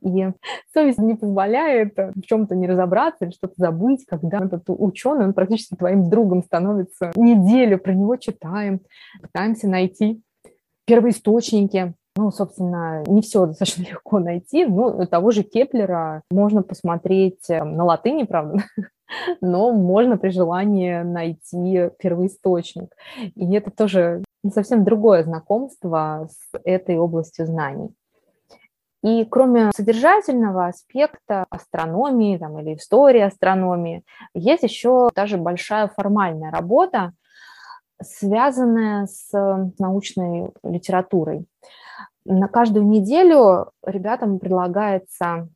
И 0.00 0.28
совесть 0.72 0.98
не 0.98 1.14
позволяет 1.14 1.96
в 1.96 2.22
чем-то 2.22 2.54
не 2.54 2.66
разобраться 2.66 3.24
или 3.24 3.32
что-то 3.32 3.54
забыть, 3.56 4.04
когда 4.06 4.38
этот 4.44 4.64
ученый, 4.66 5.26
он 5.26 5.34
практически 5.34 5.74
твоим 5.74 6.08
другом 6.08 6.42
становится. 6.42 7.12
Неделю 7.16 7.78
про 7.78 7.92
него 7.92 8.16
читаем, 8.16 8.80
пытаемся 9.20 9.68
найти 9.68 10.22
первоисточники. 10.86 11.94
Ну, 12.16 12.32
собственно, 12.32 13.04
не 13.06 13.22
все 13.22 13.46
достаточно 13.46 13.82
легко 13.90 14.18
найти. 14.18 14.66
Ну, 14.66 15.06
того 15.06 15.30
же 15.30 15.42
Кеплера 15.42 16.22
можно 16.30 16.62
посмотреть 16.62 17.48
э, 17.48 17.62
на 17.62 17.84
латыни, 17.84 18.24
правда, 18.24 18.64
но 19.40 19.72
можно 19.72 20.16
при 20.16 20.30
желании 20.30 21.02
найти 21.02 21.90
первоисточник. 21.98 22.94
И 23.36 23.54
это 23.54 23.70
тоже 23.70 24.24
совсем 24.52 24.84
другое 24.84 25.22
знакомство 25.22 26.28
с 26.30 26.58
этой 26.64 26.98
областью 26.98 27.46
знаний. 27.46 27.90
И 29.02 29.24
кроме 29.24 29.70
содержательного 29.74 30.66
аспекта 30.66 31.46
астрономии 31.48 32.36
там, 32.36 32.58
или 32.58 32.74
истории 32.74 33.20
астрономии, 33.20 34.04
есть 34.34 34.62
еще 34.62 35.08
даже 35.14 35.38
большая 35.38 35.88
формальная 35.88 36.50
работа, 36.50 37.12
связанная 38.02 39.06
с 39.06 39.30
научной 39.78 40.50
литературой. 40.62 41.46
На 42.26 42.48
каждую 42.48 42.86
неделю 42.86 43.70
ребятам 43.84 44.38
предлагается 44.38 45.48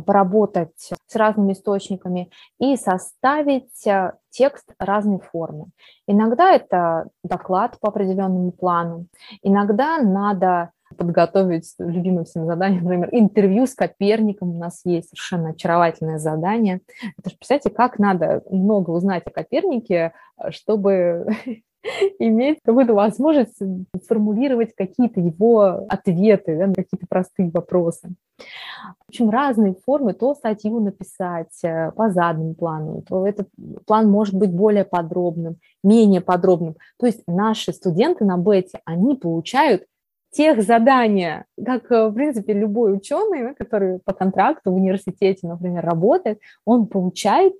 поработать 0.00 0.92
с 1.06 1.16
разными 1.16 1.52
источниками 1.52 2.30
и 2.58 2.76
составить 2.76 3.86
э, 3.86 4.14
текст 4.30 4.72
разной 4.78 5.20
формы. 5.20 5.66
Иногда 6.06 6.52
это 6.52 7.08
доклад 7.22 7.78
по 7.80 7.88
определенному 7.88 8.50
плану, 8.50 9.06
иногда 9.42 9.98
надо 9.98 10.70
подготовить 10.96 11.74
любимое 11.78 12.24
всем 12.24 12.46
задание, 12.46 12.80
например, 12.80 13.08
интервью 13.12 13.66
с 13.66 13.74
Коперником 13.74 14.56
у 14.56 14.58
нас 14.58 14.82
есть, 14.84 15.10
совершенно 15.10 15.50
очаровательное 15.50 16.18
задание. 16.18 16.80
Это 17.18 17.30
же, 17.30 17.36
представьте, 17.36 17.70
как 17.70 17.98
надо 17.98 18.42
много 18.50 18.90
узнать 18.90 19.22
о 19.26 19.30
Копернике, 19.30 20.12
чтобы 20.50 21.26
иметь 22.18 22.58
какую-то 22.64 22.94
возможность 22.94 23.58
сформулировать 24.02 24.74
какие-то 24.74 25.20
его 25.20 25.86
ответы 25.88 26.56
да, 26.56 26.66
на 26.66 26.74
какие-то 26.74 27.06
простые 27.08 27.50
вопросы. 27.50 28.14
В 28.38 29.08
общем, 29.08 29.30
разные 29.30 29.74
формы, 29.74 30.14
то 30.14 30.34
статью 30.34 30.80
написать 30.80 31.62
э, 31.62 31.90
по 31.92 32.10
заданному 32.10 32.54
плану, 32.54 33.02
то 33.06 33.26
этот 33.26 33.48
план 33.86 34.08
может 34.10 34.34
быть 34.34 34.52
более 34.52 34.84
подробным, 34.84 35.56
менее 35.82 36.20
подробным. 36.20 36.76
То 36.98 37.06
есть 37.06 37.22
наши 37.26 37.72
студенты 37.72 38.24
на 38.24 38.38
бете, 38.38 38.80
они 38.84 39.16
получают 39.16 39.84
тех 40.30 40.62
задания, 40.62 41.46
как, 41.64 41.90
э, 41.90 42.08
в 42.08 42.14
принципе, 42.14 42.52
любой 42.52 42.94
ученый, 42.94 43.54
который 43.54 43.98
по 43.98 44.12
контракту 44.12 44.70
в 44.70 44.76
университете, 44.76 45.46
например, 45.48 45.84
работает, 45.84 46.40
он 46.64 46.86
получает 46.86 47.54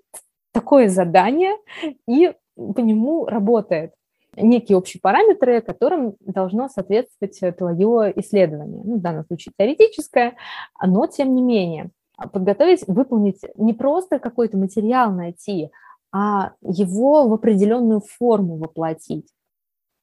такое 0.52 0.88
задание 0.88 1.56
и 2.06 2.32
по 2.56 2.80
нему 2.80 3.26
работает 3.26 3.92
некие 4.36 4.78
общие 4.78 5.00
параметры, 5.00 5.60
которым 5.60 6.14
должно 6.20 6.68
соответствовать 6.68 7.56
твое 7.56 8.12
исследование. 8.16 8.82
Ну, 8.84 8.96
в 8.96 9.00
данном 9.00 9.24
случае 9.24 9.52
теоретическое, 9.58 10.36
но 10.84 11.06
тем 11.06 11.34
не 11.34 11.42
менее. 11.42 11.90
Подготовить, 12.32 12.86
выполнить 12.86 13.40
не 13.56 13.72
просто 13.72 14.18
какой-то 14.18 14.58
материал 14.58 15.10
найти, 15.10 15.70
а 16.12 16.52
его 16.60 17.28
в 17.28 17.32
определенную 17.32 18.00
форму 18.00 18.56
воплотить. 18.56 19.26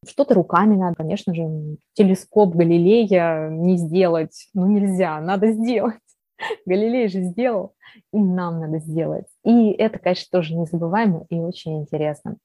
Что-то 0.06 0.36
руками 0.36 0.76
надо, 0.76 0.96
конечно 0.96 1.34
же, 1.34 1.78
телескоп 1.94 2.56
Галилея 2.56 3.50
не 3.50 3.78
сделать, 3.78 4.48
ну 4.54 4.68
нельзя, 4.68 5.20
надо 5.20 5.52
сделать. 5.52 5.96
Галилей 6.66 7.08
же 7.08 7.22
сделал, 7.22 7.74
и 8.14 8.20
нам 8.20 8.60
надо 8.60 8.80
сделать. 8.80 9.26
И 9.44 9.72
это, 9.72 10.00
конечно, 10.00 10.28
тоже 10.32 10.56
незабываемо 10.56 11.26
и 11.30 11.36
очень 11.40 11.80
интересно. 11.80 12.38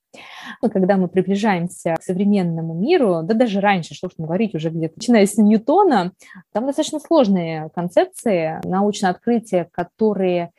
Но 0.61 0.69
когда 0.69 0.97
мы 0.97 1.09
приближаемся 1.09 1.97
к 1.99 2.03
современному 2.03 2.75
миру, 2.75 3.21
да 3.23 3.35
даже 3.35 3.61
раньше, 3.61 3.95
что 3.95 4.09
уж 4.09 4.15
говорить, 4.17 4.55
уже 4.55 4.71
где-то 4.71 4.95
начиная 4.97 5.27
с 5.27 5.37
Ньютона, 5.37 6.13
там 6.53 6.67
достаточно 6.67 7.01
сложные 7.01 7.71
концепции, 7.75 8.61
научные 8.65 9.11
открытия, 9.11 9.69
которые 9.71 10.51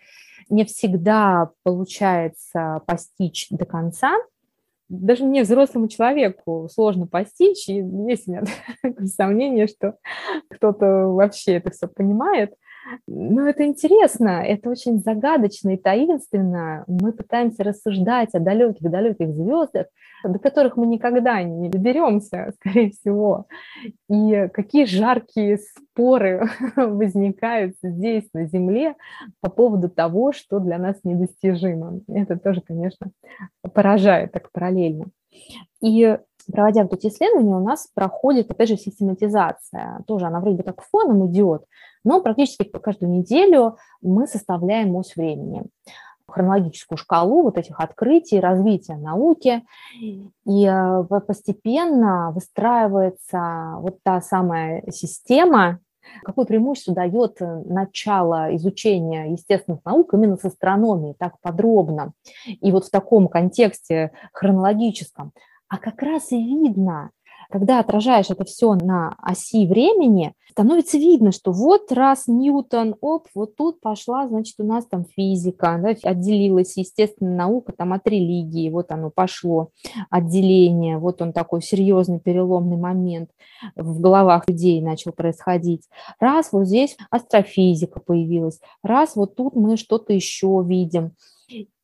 не 0.50 0.66
всегда 0.66 1.50
получается 1.64 2.82
постичь 2.86 3.48
до 3.50 3.66
конца, 3.66 4.14
даже 4.90 5.24
мне, 5.24 5.44
взрослому 5.44 5.88
человеку, 5.88 6.70
сложно 6.72 7.08
постичь, 7.08 7.68
и 7.70 7.76
есть 8.08 8.28
у 8.28 8.32
меня 8.32 8.44
сомнение, 9.06 9.68
что 9.68 9.98
кто-то 10.50 11.08
вообще 11.08 11.54
это 11.54 11.72
все 11.72 11.88
понимает. 11.88 12.54
Но 13.08 13.48
это 13.48 13.66
интересно, 13.66 14.44
это 14.44 14.70
очень 14.70 15.00
загадочно 15.00 15.72
и 15.72 15.78
таинственно. 15.78 16.84
Мы 16.88 17.14
пытаемся 17.14 17.64
рассуждать 17.64 18.34
о 18.34 18.40
далеких-далеких 18.40 19.34
звездах, 19.34 19.88
до 20.24 20.40
которых 20.40 20.78
мы 20.78 20.88
никогда 20.88 21.42
не 21.44 21.70
доберемся, 21.70 22.54
скорее 22.60 22.92
всего. 22.92 23.48
И 24.10 24.50
какие 24.54 24.86
жаркие 24.86 25.58
споры 25.58 26.50
возникают 26.76 27.76
здесь, 27.82 28.28
на 28.34 28.46
Земле, 28.46 28.96
по 29.42 29.50
поводу 29.50 29.90
того, 29.90 30.32
что 30.32 30.60
для 30.60 30.78
нас 30.78 30.98
недостижимо. 31.04 32.02
Это 32.08 32.38
тоже, 32.38 32.62
конечно, 32.62 33.12
поражает 33.74 34.32
так 34.32 34.52
параллельно. 34.52 35.06
И 35.82 36.18
проводя 36.52 36.84
вот 36.84 36.94
эти 36.94 37.08
исследования, 37.08 37.56
у 37.56 37.64
нас 37.64 37.90
проходит, 37.94 38.52
опять 38.52 38.70
же, 38.70 38.78
систематизация. 38.78 40.04
Тоже 40.08 40.26
она 40.26 40.40
вроде 40.40 40.58
бы 40.58 40.64
как 40.64 40.82
фоном 40.82 41.28
идет, 41.28 41.66
но 42.04 42.22
практически 42.22 42.64
каждую 42.64 43.12
неделю 43.12 43.78
мы 44.02 44.28
составляем 44.28 44.96
ось 44.96 45.16
времени 45.16 45.64
хронологическую 46.34 46.98
шкалу 46.98 47.44
вот 47.44 47.58
этих 47.58 47.80
открытий, 47.80 48.40
развития 48.40 48.96
науки, 48.96 49.64
и 50.00 50.66
э, 50.66 51.04
постепенно 51.28 52.32
выстраивается 52.32 53.76
вот 53.78 54.00
та 54.04 54.20
самая 54.20 54.84
система, 54.90 55.80
какое 56.24 56.46
преимущество 56.46 56.96
дает 56.96 57.38
начало 57.40 58.56
изучения 58.56 59.32
естественных 59.32 59.86
наук 59.86 60.14
именно 60.14 60.38
с 60.38 60.46
астрономией, 60.46 61.16
так 61.18 61.40
подробно, 61.42 62.14
и 62.46 62.72
вот 62.72 62.86
в 62.86 62.92
таком 62.92 63.28
контексте 63.28 64.12
хронологическом. 64.32 65.34
А 65.68 65.78
как 65.78 66.02
раз 66.02 66.32
и 66.32 66.38
видно, 66.38 67.12
когда 67.54 67.82
отражаешь 67.82 68.32
это 68.32 68.46
все 68.46 68.74
на 68.74 69.16
оси 69.22 69.68
времени, 69.68 70.34
становится 70.50 70.98
видно, 70.98 71.32
что 71.32 71.52
вот 71.52 71.92
раз 71.92 72.24
Ньютон, 72.26 72.96
оп, 73.00 73.28
вот 73.36 73.56
тут 73.56 73.80
пошла, 73.80 74.28
значит, 74.28 74.56
у 74.58 74.64
нас 74.64 74.88
там 74.88 75.06
физика, 75.06 75.80
да, 75.80 75.90
отделилась 76.10 76.76
естественная 76.78 77.38
наука 77.38 77.72
там 77.72 77.94
от 77.94 78.08
религии, 78.08 78.72
вот 78.72 78.92
оно 78.92 79.12
пошло, 79.12 79.70
отделение, 80.10 80.98
вот 80.98 81.22
он 81.22 81.32
такой 81.32 81.62
серьезный 81.62 82.20
переломный 82.20 82.78
момент 82.78 83.30
в 83.76 84.02
головах 84.02 84.48
людей 84.48 84.82
начал 84.82 85.12
происходить. 85.12 85.88
Раз 86.20 86.54
вот 86.54 86.66
здесь 86.66 86.98
астрофизика 87.12 88.00
появилась, 88.00 88.60
раз 88.82 89.16
вот 89.16 89.36
тут 89.36 89.56
мы 89.56 89.78
что-то 89.78 90.12
еще 90.12 90.64
видим. 90.66 91.12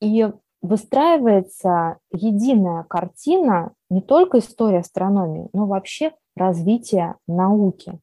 И 0.01 0.31
выстраивается 0.61 1.97
единая 2.11 2.83
картина 2.83 3.73
не 3.89 4.01
только 4.01 4.39
истории 4.39 4.79
астрономии, 4.79 5.49
но 5.53 5.65
вообще 5.65 6.11
развития 6.35 7.15
науки. 7.27 7.99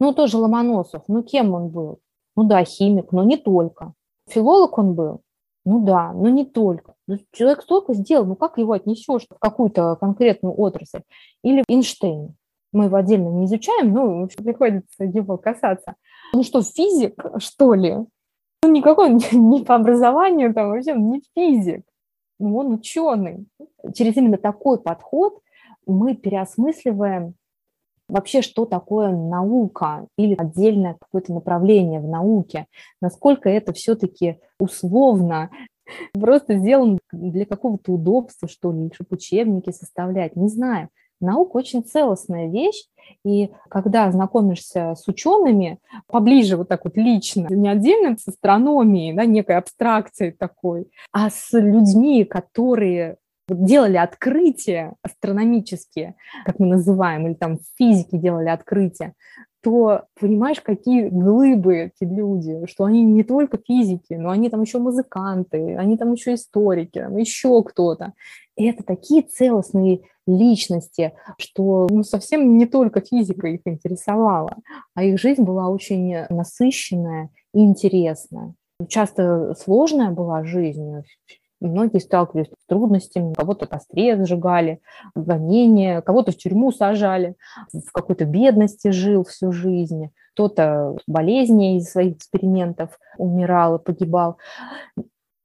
Ну, 0.00 0.12
тоже 0.12 0.36
Ломоносов, 0.36 1.04
ну, 1.06 1.22
кем 1.22 1.54
он 1.54 1.68
был? 1.68 2.00
Ну 2.36 2.44
да, 2.44 2.64
химик, 2.64 3.12
но 3.12 3.22
не 3.24 3.36
только. 3.36 3.92
Филолог 4.28 4.78
он 4.78 4.94
был? 4.94 5.20
Ну 5.64 5.84
да, 5.84 6.12
но 6.12 6.28
не 6.28 6.44
только. 6.44 6.94
Ну, 7.06 7.18
человек 7.30 7.62
столько 7.62 7.94
сделал, 7.94 8.26
ну 8.26 8.34
как 8.34 8.58
его 8.58 8.72
отнесешь 8.72 9.26
в 9.30 9.38
какую-то 9.38 9.96
конкретную 9.96 10.58
отрасль? 10.58 11.02
Или 11.44 11.62
Эйнштейн. 11.68 12.34
Мы 12.72 12.84
его 12.86 12.96
отдельно 12.96 13.28
не 13.28 13.44
изучаем, 13.44 13.92
но 13.92 14.26
приходится 14.36 15.04
его 15.04 15.36
касаться. 15.36 15.94
Ну 16.32 16.42
что, 16.42 16.62
физик, 16.62 17.14
что 17.38 17.74
ли? 17.74 17.96
Ну, 18.64 18.70
никакой 18.70 19.10
не 19.32 19.62
по 19.62 19.76
образованию, 19.76 20.52
там 20.52 20.70
вообще 20.70 20.94
не 20.94 21.22
физик 21.36 21.84
он 22.42 22.72
ученый. 22.72 23.46
Через 23.94 24.16
именно 24.16 24.38
такой 24.38 24.80
подход 24.80 25.40
мы 25.86 26.14
переосмысливаем 26.14 27.34
вообще, 28.08 28.42
что 28.42 28.66
такое 28.66 29.10
наука 29.10 30.06
или 30.16 30.34
отдельное 30.34 30.96
какое-то 31.00 31.32
направление 31.32 32.00
в 32.00 32.08
науке, 32.08 32.66
насколько 33.00 33.48
это 33.48 33.72
все-таки 33.72 34.38
условно, 34.58 35.50
просто 36.12 36.56
сделано 36.56 36.98
для 37.10 37.46
какого-то 37.46 37.92
удобства, 37.92 38.48
что 38.48 38.72
ли, 38.72 38.90
чтобы 38.92 39.16
учебники 39.16 39.70
составлять, 39.70 40.36
не 40.36 40.48
знаю. 40.48 40.88
Наука 41.22 41.56
очень 41.56 41.82
целостная 41.84 42.48
вещь, 42.48 42.84
и 43.24 43.50
когда 43.68 44.10
знакомишься 44.10 44.94
с 44.96 45.06
учеными 45.08 45.78
поближе 46.06 46.56
вот 46.56 46.68
так 46.68 46.84
вот 46.84 46.96
лично, 46.96 47.48
не 47.50 47.68
отдельно 47.68 48.16
с 48.16 48.28
астрономией, 48.28 49.14
да, 49.14 49.24
некой 49.24 49.56
абстракцией 49.56 50.32
такой, 50.32 50.90
а 51.12 51.30
с 51.30 51.48
людьми, 51.52 52.24
которые 52.24 53.16
делали 53.48 53.96
открытия 53.96 54.94
астрономические, 55.02 56.14
как 56.44 56.58
мы 56.58 56.66
называем, 56.66 57.26
или 57.26 57.34
там 57.34 57.58
в 57.58 57.62
физике 57.76 58.18
делали 58.18 58.48
открытия, 58.48 59.14
то 59.62 60.06
понимаешь, 60.18 60.60
какие 60.60 61.08
глыбы 61.08 61.92
эти 61.94 62.08
люди, 62.08 62.66
что 62.66 62.84
они 62.84 63.04
не 63.04 63.22
только 63.22 63.58
физики, 63.64 64.14
но 64.14 64.30
они 64.30 64.50
там 64.50 64.62
еще 64.62 64.78
музыканты, 64.78 65.76
они 65.76 65.96
там 65.96 66.12
еще 66.12 66.34
историки, 66.34 66.98
там 66.98 67.16
еще 67.16 67.62
кто-то. 67.62 68.12
И 68.56 68.64
это 68.64 68.82
такие 68.82 69.22
целостные 69.22 70.02
личности, 70.26 71.12
что 71.38 71.86
ну, 71.90 72.02
совсем 72.02 72.56
не 72.56 72.66
только 72.66 73.00
физика 73.00 73.48
их 73.48 73.60
интересовала, 73.64 74.56
а 74.94 75.04
их 75.04 75.18
жизнь 75.18 75.42
была 75.42 75.68
очень 75.68 76.26
насыщенная 76.30 77.30
и 77.54 77.60
интересная. 77.60 78.54
Часто 78.88 79.54
сложная 79.54 80.10
была 80.10 80.44
жизнь, 80.44 81.02
Многие 81.62 82.00
сталкивались 82.00 82.48
с 82.48 82.66
трудностями, 82.66 83.34
кого-то 83.34 83.66
костре 83.66 84.22
сжигали, 84.24 84.80
гонения, 85.14 86.00
кого-то 86.00 86.32
в 86.32 86.36
тюрьму 86.36 86.72
сажали, 86.72 87.36
в 87.72 87.92
какой-то 87.92 88.24
бедности 88.24 88.88
жил 88.88 89.24
всю 89.24 89.52
жизнь, 89.52 90.10
кто-то 90.34 90.96
болезни 91.06 91.76
из 91.76 91.88
своих 91.88 92.16
экспериментов 92.16 92.98
умирал 93.16 93.76
и 93.76 93.82
погибал. 93.82 94.38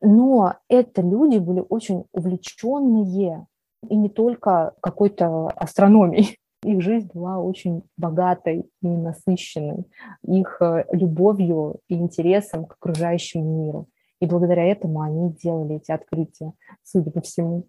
Но 0.01 0.55
это 0.69 1.03
люди 1.03 1.37
были 1.37 1.63
очень 1.69 2.05
увлеченные, 2.13 3.45
и 3.87 3.95
не 3.95 4.09
только 4.09 4.73
какой-то 4.81 5.47
астрономией. 5.49 6.37
Их 6.63 6.81
жизнь 6.81 7.09
была 7.13 7.37
очень 7.37 7.83
богатой 7.97 8.69
и 8.81 8.87
насыщенной, 8.87 9.85
их 10.27 10.57
э, 10.59 10.85
любовью 10.91 11.81
и 11.87 11.93
интересом 11.93 12.65
к 12.65 12.73
окружающему 12.73 13.65
миру. 13.65 13.87
И 14.19 14.25
благодаря 14.25 14.65
этому 14.65 15.01
они 15.01 15.31
делали 15.33 15.75
эти 15.75 15.91
открытия, 15.91 16.53
судя 16.83 17.11
по 17.11 17.21
всему. 17.21 17.67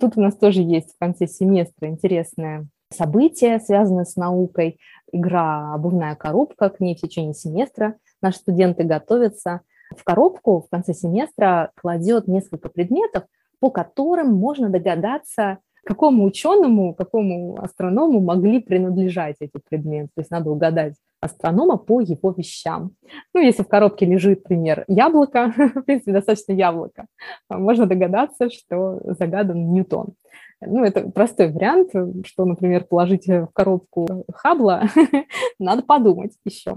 Тут 0.00 0.16
у 0.16 0.20
нас 0.20 0.36
тоже 0.36 0.62
есть 0.62 0.92
в 0.94 0.98
конце 0.98 1.28
семестра 1.28 1.88
интересное 1.88 2.66
событие, 2.92 3.60
связанное 3.60 4.04
с 4.04 4.16
наукой. 4.16 4.78
Игра 5.12 5.72
«Обувная 5.74 6.16
коробка», 6.16 6.68
к 6.68 6.80
ней 6.80 6.96
в 6.96 7.00
течение 7.00 7.34
семестра 7.34 7.96
наши 8.20 8.38
студенты 8.38 8.84
готовятся. 8.84 9.60
В 9.96 10.02
коробку 10.02 10.62
в 10.62 10.68
конце 10.68 10.94
семестра 10.94 11.70
кладет 11.76 12.26
несколько 12.26 12.68
предметов, 12.68 13.24
по 13.60 13.70
которым 13.70 14.34
можно 14.34 14.68
догадаться, 14.68 15.58
какому 15.84 16.24
ученому, 16.24 16.94
какому 16.94 17.62
астроному 17.62 18.20
могли 18.20 18.60
принадлежать 18.60 19.36
эти 19.40 19.60
предметы. 19.68 20.08
То 20.14 20.20
есть 20.20 20.30
надо 20.30 20.50
угадать 20.50 20.94
астронома 21.20 21.76
по 21.76 22.00
его 22.00 22.32
вещам. 22.36 22.90
Ну, 23.32 23.40
если 23.40 23.62
в 23.62 23.68
коробке 23.68 24.04
лежит, 24.04 24.42
например, 24.42 24.84
яблоко, 24.88 25.52
в 25.74 25.82
принципе, 25.82 26.12
достаточно 26.12 26.52
яблоко, 26.52 27.06
можно 27.48 27.86
догадаться, 27.86 28.50
что 28.50 29.00
загадан 29.04 29.72
Ньютон. 29.72 30.14
Ну, 30.60 30.84
это 30.84 31.10
простой 31.10 31.52
вариант, 31.52 31.90
что, 32.24 32.44
например, 32.44 32.84
положить 32.84 33.26
в 33.26 33.48
коробку 33.52 34.24
Хаббла, 34.32 34.84
надо 35.58 35.82
подумать 35.82 36.32
еще. 36.44 36.76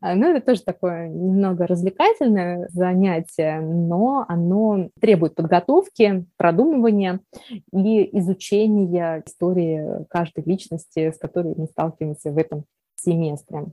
А, 0.00 0.14
ну, 0.14 0.34
это 0.34 0.44
тоже 0.46 0.62
такое 0.62 1.08
немного 1.08 1.66
развлекательное 1.66 2.68
занятие, 2.72 3.60
но 3.60 4.24
оно 4.28 4.88
требует 5.00 5.34
подготовки, 5.34 6.26
продумывания 6.36 7.20
и 7.72 8.18
изучения 8.18 9.22
истории 9.26 10.06
каждой 10.08 10.44
личности, 10.44 11.10
с 11.10 11.18
которой 11.18 11.54
мы 11.56 11.66
сталкиваемся 11.66 12.32
в 12.32 12.38
этом 12.38 12.64
семестре. 12.96 13.66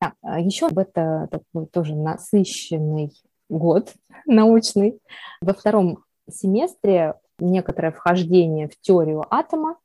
Так, 0.00 0.14
а 0.22 0.40
еще 0.40 0.68
это 0.74 1.28
такой 1.30 1.66
тоже 1.66 1.94
насыщенный 1.94 3.12
год 3.48 3.94
научный. 4.26 5.00
Во 5.40 5.54
втором 5.54 6.04
семестре 6.28 7.14
некоторое 7.38 7.92
вхождение 7.92 8.68
в 8.68 8.78
теорию 8.80 9.24
атома, 9.30 9.78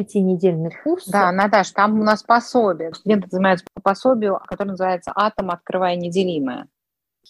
пятинедельный 0.00 0.70
курс. 0.82 1.06
Да, 1.08 1.30
Наташ, 1.30 1.72
там 1.72 2.00
у 2.00 2.02
нас 2.02 2.22
пособие. 2.22 2.94
Студенты 2.94 3.28
занимаются 3.30 3.66
по 3.74 3.82
пособию, 3.82 4.40
которое 4.46 4.70
называется 4.70 5.12
«Атом, 5.14 5.50
открывая 5.50 5.96
неделимое». 5.96 6.68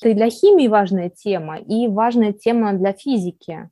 Это 0.00 0.10
и 0.10 0.14
для 0.14 0.30
химии 0.30 0.68
важная 0.68 1.10
тема, 1.10 1.58
и 1.58 1.88
важная 1.88 2.32
тема 2.32 2.72
для 2.74 2.92
физики. 2.92 3.68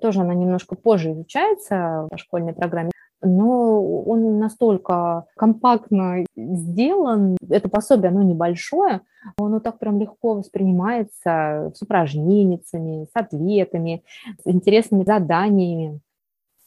Тоже 0.00 0.20
она 0.20 0.34
немножко 0.34 0.76
позже 0.76 1.10
изучается 1.12 2.06
в 2.08 2.16
школьной 2.16 2.52
программе 2.52 2.92
но 3.22 4.02
он 4.04 4.38
настолько 4.38 5.26
компактно 5.36 6.24
сделан, 6.34 7.36
это 7.50 7.68
пособие, 7.68 8.08
оно 8.08 8.22
небольшое, 8.22 9.02
оно 9.38 9.60
так 9.60 9.78
прям 9.78 10.00
легко 10.00 10.36
воспринимается 10.36 11.70
с 11.74 11.82
упражнениями, 11.82 13.04
с 13.04 13.10
ответами, 13.12 14.02
с 14.42 14.46
интересными 14.50 15.04
заданиями 15.04 16.00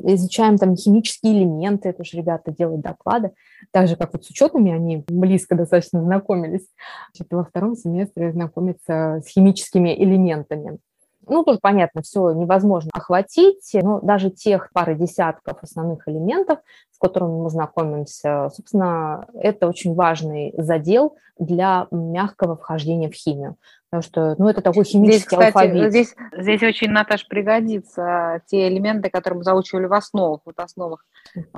изучаем 0.01 0.57
там 0.57 0.75
химические 0.75 1.33
элементы, 1.33 1.89
это 1.89 2.03
же 2.03 2.17
ребята 2.17 2.51
делают 2.51 2.81
доклады, 2.81 3.31
так 3.71 3.87
же, 3.87 3.95
как 3.95 4.13
вот 4.13 4.25
с 4.25 4.29
учетными 4.29 4.71
они 4.71 5.03
близко 5.07 5.55
достаточно 5.55 6.01
знакомились. 6.01 6.67
Значит, 7.13 7.31
во 7.31 7.43
втором 7.43 7.75
семестре 7.75 8.31
знакомиться 8.31 9.21
с 9.25 9.27
химическими 9.27 9.93
элементами. 9.95 10.79
Ну, 11.27 11.43
тут 11.43 11.61
понятно, 11.61 12.01
все 12.01 12.31
невозможно 12.31 12.91
охватить, 12.93 13.71
но 13.73 13.99
даже 14.01 14.29
тех 14.29 14.69
пары 14.73 14.95
десятков 14.95 15.57
основных 15.61 16.07
элементов, 16.07 16.59
с 16.91 16.97
которыми 16.97 17.43
мы 17.43 17.49
знакомимся, 17.49 18.49
собственно, 18.53 19.27
это 19.33 19.67
очень 19.67 19.93
важный 19.95 20.53
задел 20.57 21.15
для 21.39 21.87
мягкого 21.91 22.55
вхождения 22.55 23.09
в 23.09 23.13
химию. 23.13 23.57
Потому 23.89 24.01
что, 24.01 24.35
ну, 24.39 24.49
это 24.49 24.61
такой 24.61 24.85
химический 24.85 25.19
здесь, 25.19 25.25
кстати, 25.25 25.45
алфавит. 25.45 25.91
Здесь, 25.91 26.15
здесь 26.35 26.63
очень, 26.63 26.89
Наташ, 26.89 27.27
пригодится 27.27 28.41
те 28.47 28.67
элементы, 28.67 29.11
которые 29.11 29.37
мы 29.37 29.43
заучивали 29.43 29.85
в 29.85 29.93
основах. 29.93 30.41
Вот 30.45 30.55
в 30.55 30.59
основах 30.59 31.05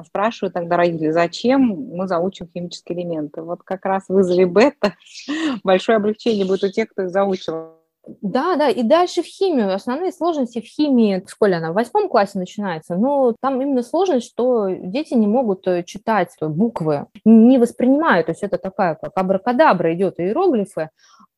спрашивают 0.06 0.54
тогда 0.54 0.76
родители, 0.76 1.12
зачем 1.12 1.62
мы 1.62 2.08
заучим 2.08 2.50
химические 2.54 3.00
элементы. 3.00 3.42
Вот 3.42 3.64
как 3.64 3.86
раз 3.86 4.04
в 4.08 4.14
вызове 4.14 4.46
бета 4.48 4.96
большое 5.64 5.96
облегчение 5.96 6.46
будет 6.46 6.66
у 6.66 6.70
тех, 6.70 6.90
кто 6.90 7.04
их 7.04 7.10
заучил. 7.10 7.76
Да, 8.22 8.56
да, 8.56 8.70
и 8.70 8.84
дальше 8.84 9.22
в 9.24 9.26
химию. 9.26 9.74
Основные 9.74 10.12
сложности 10.12 10.62
в 10.62 10.66
химии 10.66 11.24
в 11.26 11.30
школе, 11.30 11.56
она 11.56 11.72
в 11.72 11.76
восьмом 11.76 12.10
классе 12.10 12.38
начинается, 12.38 12.96
но 12.96 13.36
там 13.42 13.62
именно 13.62 13.82
сложность, 13.82 14.28
что 14.28 14.70
дети 14.70 15.14
не 15.14 15.28
могут 15.28 15.68
э, 15.68 15.84
читать 15.84 16.30
буквы, 16.40 17.08
не 17.24 17.58
воспринимают, 17.58 18.28
то 18.28 18.32
есть 18.32 18.44
это 18.44 18.58
такая, 18.58 18.96
как 18.96 19.12
абракадабра 19.16 19.94
идет, 19.94 20.20
иероглифы, 20.20 20.90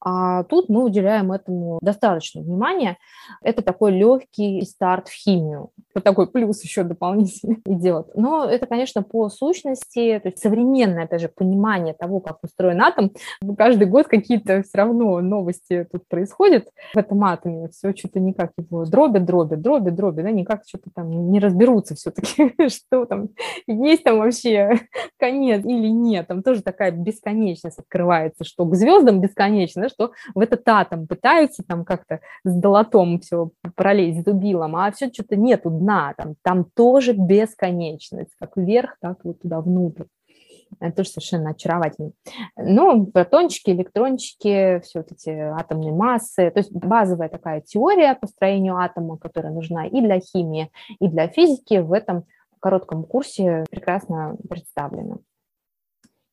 а 0.10 0.44
тут 0.46 0.70
мы 0.70 0.86
уделяем 0.86 1.34
этому 1.34 1.80
достаточно 1.82 2.42
внимания. 2.42 2.98
Это 3.42 3.62
такой 3.62 3.92
легкий 3.92 4.62
старт 4.62 5.10
в 5.10 5.14
химию. 5.14 5.72
Это 5.94 6.06
такой 6.06 6.32
плюс 6.32 6.64
еще 6.64 6.84
дополнительный 6.84 7.60
идет. 7.66 8.12
Но 8.16 8.46
это, 8.46 8.68
конечно, 8.68 9.04
по 9.04 9.28
сущности, 9.28 10.18
то 10.24 10.30
есть 10.30 10.40
современное, 10.40 11.04
опять 11.04 11.20
же, 11.20 11.28
понимание 11.28 11.94
того, 11.94 12.22
как 12.22 12.38
устроен 12.42 12.82
атом. 12.82 13.12
Каждый 13.58 13.86
год 13.86 14.08
какие-то 14.08 14.64
все 14.64 14.78
равно 14.78 15.20
новости 15.20 15.86
тут 15.92 16.08
происходят 16.08 16.70
в 16.94 16.98
этом 16.98 17.22
атоме. 17.26 17.68
Все 17.68 17.94
что-то 17.94 18.22
никак 18.22 18.52
его 18.58 18.86
дробят, 18.86 19.26
дробят, 19.26 19.62
дробят, 19.62 19.94
дробят, 19.94 20.24
да, 20.24 20.32
никак 20.32 20.62
что-то 20.66 20.90
там 20.96 21.32
не 21.32 21.42
разберутся 21.42 21.96
все-таки, 21.96 22.54
что 22.70 23.06
там, 23.06 23.28
есть 23.68 24.06
там 24.06 24.20
вообще 24.20 24.80
конец 25.18 25.66
или 25.66 25.88
нет. 25.88 26.28
Там 26.28 26.44
тоже 26.44 26.62
такая 26.62 26.92
бесконечность 26.92 27.80
открывается, 27.80 28.46
что 28.46 28.64
к 28.64 28.74
звездам 28.74 29.20
бесконечно, 29.20 29.90
что 29.98 30.12
в 30.36 30.40
этот 30.40 30.68
атом 30.70 31.08
пытаются 31.08 31.64
там 31.64 31.84
как-то 31.84 32.20
с 32.44 32.54
долотом 32.54 33.20
все 33.20 33.50
пролезть, 33.76 34.22
с 34.22 34.24
дубилом, 34.24 34.76
а 34.76 34.92
все 34.92 35.08
что-то 35.12 35.36
нету 35.36 35.70
дна, 35.70 36.14
там, 36.16 36.36
там 36.44 36.66
тоже 36.76 37.14
бесконечность, 37.14 38.32
как 38.40 38.56
вверх, 38.56 38.98
так 39.02 39.18
вот 39.24 39.42
туда 39.42 39.62
внутрь. 39.62 40.04
Это 40.82 40.98
тоже 40.98 41.10
совершенно 41.10 41.52
очаровательно. 41.52 42.12
Ну, 42.58 43.06
протончики, 43.06 43.70
электрончики, 43.72 44.82
все 44.84 45.00
вот 45.00 45.12
эти 45.14 45.30
атомные 45.30 45.94
массы. 45.94 46.52
То 46.52 46.60
есть 46.60 46.74
базовая 46.74 47.30
такая 47.30 47.62
теория 47.62 48.16
по 48.16 48.28
строению 48.28 48.76
атома, 48.76 49.18
которая 49.18 49.54
нужна 49.54 49.88
и 49.88 50.02
для 50.02 50.20
химии, 50.20 50.70
и 51.00 51.08
для 51.08 51.30
физики, 51.30 51.78
в 51.80 51.94
этом 51.94 52.26
коротком 52.60 53.06
курсе 53.06 53.64
прекрасно 53.70 54.36
представлена. 54.50 55.18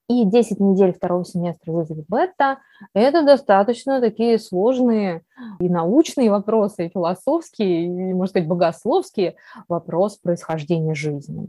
И 0.09 0.27
10 0.27 0.61
недель 0.61 0.93
второго 0.93 1.25
семестра 1.25 1.73
вызовет 1.73 2.05
бета– 2.09 2.59
это 2.95 3.25
достаточно 3.25 4.03
такие 4.03 4.39
сложные 4.39 5.23
и 5.59 5.69
научные 5.71 6.31
вопросы, 6.31 6.87
и 6.87 6.91
философские, 6.91 7.87
и, 7.87 7.89
можно 8.13 8.27
сказать, 8.27 8.49
богословские 8.49 9.37
вопрос 9.67 10.19
происхождения 10.19 10.95
жизни. 10.95 11.47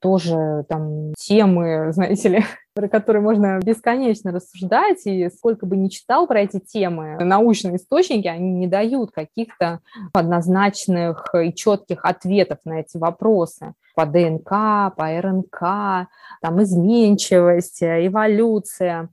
Тоже 0.00 0.64
там 0.68 1.14
темы, 1.14 1.92
знаете 1.92 2.28
ли, 2.28 2.44
про 2.74 2.88
которые 2.88 3.22
можно 3.22 3.60
бесконечно 3.60 4.32
рассуждать, 4.32 5.06
и 5.06 5.30
сколько 5.30 5.64
бы 5.64 5.76
ни 5.76 5.86
читал 5.88 6.26
про 6.26 6.40
эти 6.40 6.58
темы, 6.58 7.16
научные 7.24 7.76
источники, 7.76 8.26
они 8.26 8.50
не 8.50 8.66
дают 8.66 9.12
каких-то 9.12 9.80
однозначных 10.12 11.32
и 11.40 11.54
четких 11.54 12.04
ответов 12.04 12.58
на 12.64 12.80
эти 12.80 12.96
вопросы 12.96 13.74
по 13.98 14.06
ДНК, 14.06 14.94
по 14.96 15.20
РНК, 15.20 16.08
там 16.40 16.62
изменчивость, 16.62 17.82
эволюция, 17.82 19.08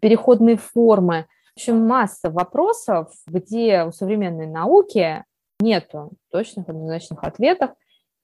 переходные 0.00 0.56
формы. 0.56 1.26
В 1.54 1.58
общем, 1.58 1.86
масса 1.86 2.30
вопросов, 2.30 3.12
где 3.26 3.84
у 3.84 3.92
современной 3.92 4.46
науки 4.46 5.22
нету 5.60 6.12
точных 6.30 6.70
однозначных 6.70 7.22
ответов, 7.24 7.72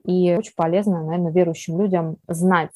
и 0.02 0.34
очень 0.34 0.54
полезно, 0.56 1.04
наверное, 1.04 1.30
верующим 1.30 1.78
людям 1.78 2.16
знать 2.26 2.72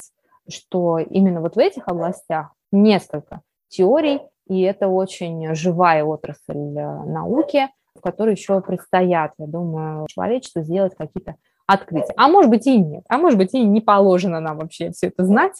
что 0.48 0.98
именно 0.98 1.40
вот 1.40 1.54
в 1.54 1.58
этих 1.58 1.86
областях 1.86 2.52
несколько 2.72 3.40
теорий, 3.68 4.20
и 4.48 4.60
это 4.62 4.88
очень 4.88 5.54
живая 5.54 6.04
отрасль 6.04 6.76
э, 6.76 7.04
науки, 7.04 7.68
в 7.94 8.00
которой 8.00 8.34
еще 8.34 8.60
предстоят, 8.60 9.32
я 9.38 9.46
думаю, 9.46 10.06
человечеству 10.08 10.62
сделать 10.62 10.96
какие-то 10.96 11.36
открытия. 11.66 12.14
А 12.16 12.28
может 12.28 12.50
быть 12.50 12.66
и 12.66 12.78
нет, 12.78 13.04
а 13.08 13.18
может 13.18 13.38
быть 13.38 13.54
и 13.54 13.62
не 13.62 13.80
положено 13.80 14.40
нам 14.40 14.58
вообще 14.58 14.90
все 14.92 15.08
это 15.08 15.24
знать 15.24 15.54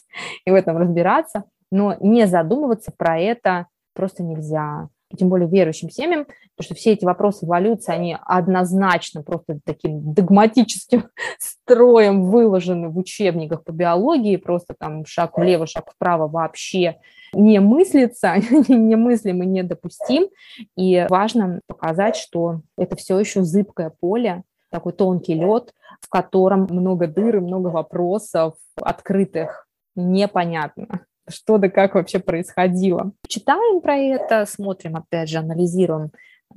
и 0.45 0.51
в 0.51 0.55
этом 0.55 0.77
разбираться, 0.77 1.43
но 1.71 1.95
не 1.99 2.27
задумываться 2.27 2.91
про 2.95 3.19
это 3.19 3.67
просто 3.93 4.23
нельзя 4.23 4.89
тем 5.17 5.29
более 5.29 5.47
верующим 5.47 5.89
семьям, 5.89 6.25
потому 6.25 6.65
что 6.65 6.75
все 6.75 6.93
эти 6.93 7.05
вопросы 7.05 7.45
эволюции, 7.45 7.93
они 7.93 8.17
однозначно 8.25 9.21
просто 9.21 9.59
таким 9.63 10.13
догматическим 10.13 11.05
строем 11.39 12.29
выложены 12.29 12.89
в 12.89 12.97
учебниках 12.97 13.63
по 13.63 13.71
биологии, 13.71 14.37
просто 14.37 14.75
там 14.77 15.05
шаг 15.05 15.37
влево, 15.37 15.67
шаг 15.67 15.91
вправо 15.91 16.27
вообще 16.27 16.97
не 17.33 17.59
мыслится, 17.59 18.35
немыслим 18.67 19.43
и 19.43 19.45
недопустим. 19.45 20.27
И 20.75 21.05
важно 21.09 21.61
показать, 21.67 22.15
что 22.15 22.61
это 22.77 22.95
все 22.95 23.19
еще 23.19 23.43
зыбкое 23.43 23.91
поле, 23.99 24.43
такой 24.73 24.91
тонкий 24.91 25.35
лед, 25.35 25.71
в 26.01 26.09
котором 26.09 26.67
много 26.69 27.07
дыр 27.07 27.37
и 27.37 27.39
много 27.39 27.67
вопросов 27.67 28.55
открытых, 28.81 29.67
непонятно 29.95 31.05
что 31.29 31.57
да 31.57 31.69
как 31.69 31.95
вообще 31.95 32.19
происходило. 32.19 33.13
Читаем 33.29 33.79
про 33.79 33.95
это, 33.95 34.45
смотрим, 34.45 34.97
опять 34.97 35.29
же, 35.29 35.37
анализируем, 35.37 36.11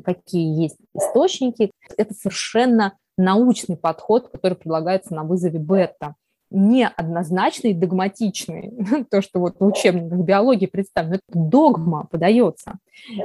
какие 0.05 0.61
есть 0.61 0.77
источники. 0.93 1.71
Это 1.97 2.15
совершенно 2.15 2.95
научный 3.17 3.77
подход, 3.77 4.29
который 4.29 4.57
предлагается 4.57 5.15
на 5.15 5.23
вызове 5.23 5.61
бета 5.61 6.17
неоднозначный, 6.51 7.75
догматичный, 7.75 9.05
то, 9.11 9.21
что 9.21 9.41
вот 9.41 9.57
в 9.59 9.67
учебниках 9.67 10.21
биологии 10.21 10.67
представлено, 10.67 11.17
это 11.17 11.39
догма 11.39 12.07
подается. 12.11 12.79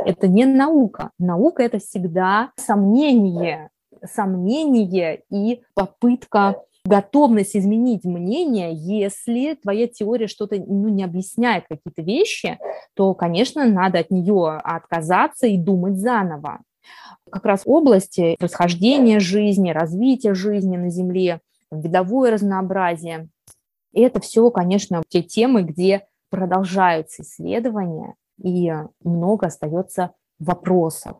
Это 0.06 0.28
не 0.28 0.46
наука. 0.46 1.12
Наука– 1.20 1.62
это 1.64 1.80
всегда 1.80 2.52
сомнение, 2.56 3.70
сомнение 4.06 5.24
и 5.30 5.62
попытка 5.74 6.64
готовность 6.84 7.56
изменить 7.56 8.06
мнение, 8.06 8.72
если 8.74 9.56
твоя 9.56 9.88
теория 9.88 10.28
что-то 10.28 10.56
ну, 10.56 10.90
не 10.90 11.04
объясняет 11.04 11.66
какие-то 11.70 12.02
вещи, 12.02 12.58
то, 12.96 13.14
конечно, 13.14 13.66
надо 13.66 14.00
от 14.00 14.12
нее 14.12 14.58
отказаться 14.64 15.48
и 15.48 15.58
думать 15.58 15.98
заново. 15.98 16.62
Как 17.32 17.46
раз 17.46 17.62
области 17.66 18.36
происхождения 18.40 19.20
жизни, 19.20 19.70
развития 19.72 20.34
жизни 20.34 20.76
на 20.76 20.90
Земле, 20.90 21.42
видовое 21.72 22.32
разнообразие. 22.32 23.30
Это 23.94 24.20
все, 24.20 24.50
конечно, 24.50 25.04
те 25.08 25.22
темы, 25.22 25.64
где 25.64 26.08
продолжаются 26.30 27.24
исследования, 27.24 28.16
и 28.42 28.74
много 29.04 29.48
остается 29.48 30.14
вопросов. 30.40 31.18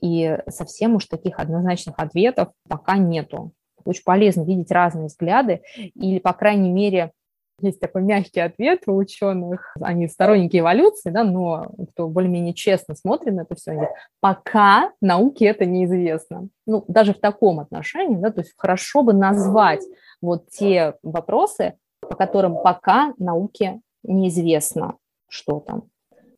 И 0.00 0.38
совсем 0.48 0.96
уж 0.96 1.06
таких 1.06 1.38
однозначных 1.38 1.94
ответов 1.98 2.48
пока 2.68 2.96
нету. 2.96 3.52
Очень 3.84 4.04
полезно 4.04 4.42
видеть 4.42 4.70
разные 4.70 5.06
взгляды, 5.06 5.62
или, 5.76 6.18
по 6.18 6.32
крайней 6.32 6.70
мере, 6.70 7.12
есть 7.60 7.80
такой 7.80 8.02
мягкий 8.02 8.40
ответ 8.40 8.82
у 8.86 8.96
ученых, 8.96 9.76
они 9.80 10.08
сторонники 10.08 10.58
эволюции, 10.58 11.10
да, 11.10 11.22
но 11.22 11.70
кто 11.90 12.08
более-менее 12.08 12.52
честно 12.52 12.94
смотрит 12.94 13.34
на 13.34 13.42
это 13.42 13.54
все, 13.54 13.72
они 13.72 13.80
говорят, 13.80 13.96
пока 14.20 14.92
науке 15.00 15.46
это 15.46 15.64
неизвестно. 15.64 16.48
Ну, 16.66 16.84
даже 16.88 17.14
в 17.14 17.20
таком 17.20 17.60
отношении, 17.60 18.16
да, 18.16 18.30
то 18.30 18.40
есть 18.40 18.54
хорошо 18.56 19.02
бы 19.02 19.12
назвать 19.12 19.82
вот 20.20 20.48
те 20.50 20.94
вопросы, 21.02 21.74
по 22.00 22.16
которым 22.16 22.60
пока 22.60 23.14
науке 23.18 23.80
неизвестно, 24.02 24.96
что 25.28 25.60
там. 25.60 25.84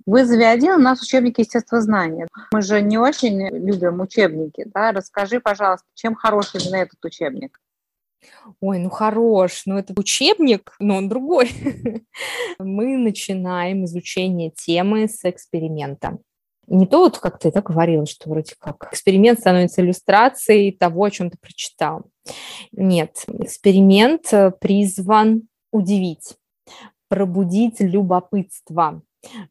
Вызове 0.07 0.47
один 0.47 0.75
у 0.75 0.79
нас 0.79 1.03
учебник 1.03 1.39
естествознания. 1.41 2.29
Мы 2.53 2.63
же 2.63 2.81
не 2.81 2.97
очень 2.97 3.49
любим 3.49 4.01
учебники. 4.01 4.65
Да? 4.73 4.93
Расскажи, 4.93 5.41
пожалуйста, 5.41 5.87
чем 5.95 6.15
хорош 6.15 6.55
именно 6.55 6.77
этот 6.77 7.05
учебник? 7.05 7.61
Ой, 8.61 8.79
ну 8.79 8.89
хорош, 8.89 9.63
но 9.67 9.79
это 9.79 9.95
учебник, 9.97 10.75
но 10.79 10.97
он 10.97 11.09
другой. 11.09 11.51
Мы 12.59 12.97
начинаем 12.97 13.85
изучение 13.85 14.51
темы 14.51 15.09
с 15.09 15.25
эксперимента. 15.25 16.19
Не 16.69 16.87
то, 16.87 17.01
вот 17.01 17.19
как 17.19 17.39
ты 17.39 17.51
так 17.51 17.67
говорила, 17.67 18.07
что 18.07 18.29
вроде 18.29 18.55
как 18.59 18.89
эксперимент 18.93 19.39
становится 19.39 19.83
иллюстрацией 19.83 20.73
того, 20.73 21.05
о 21.05 21.11
чем 21.11 21.31
ты 21.31 21.39
прочитал. 21.39 22.07
Нет, 22.73 23.25
эксперимент 23.29 24.33
э, 24.33 24.51
призван 24.51 25.43
удивить, 25.71 26.37
пробудить 27.09 27.79
любопытство, 27.79 29.03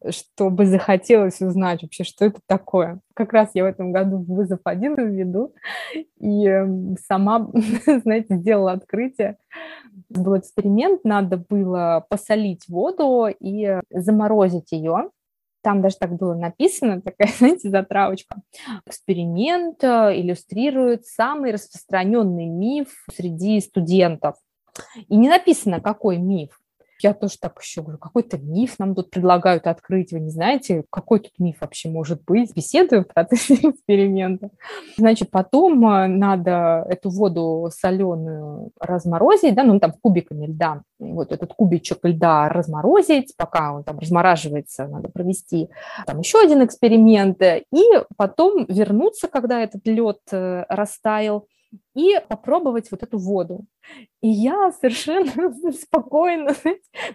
чтобы 0.09 0.65
захотелось 0.65 1.41
узнать 1.41 1.81
вообще, 1.81 2.03
что 2.03 2.25
это 2.25 2.39
такое. 2.47 2.99
Как 3.13 3.33
раз 3.33 3.51
я 3.53 3.63
в 3.63 3.67
этом 3.67 3.91
году 3.91 4.17
вызов 4.17 4.59
один 4.63 4.95
введу, 4.95 5.53
и 6.19 6.45
эм, 6.45 6.95
сама, 7.05 7.49
знаете, 8.03 8.35
сделала 8.37 8.73
открытие. 8.73 9.37
Был 10.09 10.37
эксперимент, 10.37 11.03
надо 11.03 11.37
было 11.37 12.05
посолить 12.09 12.67
воду 12.67 13.27
и 13.27 13.79
заморозить 13.91 14.71
ее. 14.71 15.09
Там 15.61 15.81
даже 15.81 15.97
так 15.97 16.13
было 16.13 16.35
написано, 16.35 17.01
такая, 17.05 17.29
знаете, 17.37 17.69
затравочка. 17.69 18.41
Эксперимент 18.85 19.83
э, 19.83 20.19
иллюстрирует 20.19 21.05
самый 21.05 21.51
распространенный 21.51 22.47
миф 22.47 23.05
среди 23.11 23.59
студентов. 23.61 24.35
И 25.07 25.15
не 25.15 25.29
написано, 25.29 25.79
какой 25.81 26.17
миф. 26.17 26.59
Я 27.01 27.13
тоже 27.13 27.37
так 27.39 27.59
еще 27.61 27.81
говорю, 27.81 27.97
какой-то 27.97 28.37
миф 28.37 28.79
нам 28.79 28.95
тут 28.95 29.09
предлагают 29.09 29.67
открыть, 29.67 30.11
вы 30.11 30.19
не 30.19 30.29
знаете, 30.29 30.83
какой 30.89 31.19
тут 31.19 31.33
миф 31.39 31.57
вообще 31.61 31.89
может 31.89 32.23
быть? 32.23 32.55
Беседую 32.55 33.03
в 33.03 33.07
процессе 33.13 33.55
эксперимента. 33.69 34.49
Значит, 34.97 35.29
потом 35.29 35.85
э, 35.87 36.07
надо 36.07 36.85
эту 36.89 37.09
воду 37.09 37.69
соленую 37.75 38.71
разморозить, 38.79 39.55
да, 39.55 39.63
ну 39.63 39.79
там 39.79 39.93
кубиками 40.01 40.47
льда, 40.47 40.81
вот 40.99 41.31
этот 41.31 41.53
кубичек 41.53 41.99
льда 42.03 42.49
разморозить, 42.49 43.33
пока 43.37 43.73
он 43.73 43.83
там 43.83 43.99
размораживается, 43.99 44.87
надо 44.87 45.09
провести 45.09 45.69
там 46.05 46.19
еще 46.19 46.39
один 46.39 46.63
эксперимент, 46.63 47.41
и 47.41 47.83
потом 48.15 48.65
вернуться, 48.67 49.27
когда 49.27 49.61
этот 49.61 49.85
лед 49.85 50.19
э, 50.31 50.65
растаял, 50.69 51.47
и 51.95 52.19
попробовать 52.27 52.91
вот 52.91 53.03
эту 53.03 53.17
воду. 53.17 53.65
И 54.21 54.27
я 54.27 54.71
совершенно 54.71 55.53
спокойно 55.71 56.53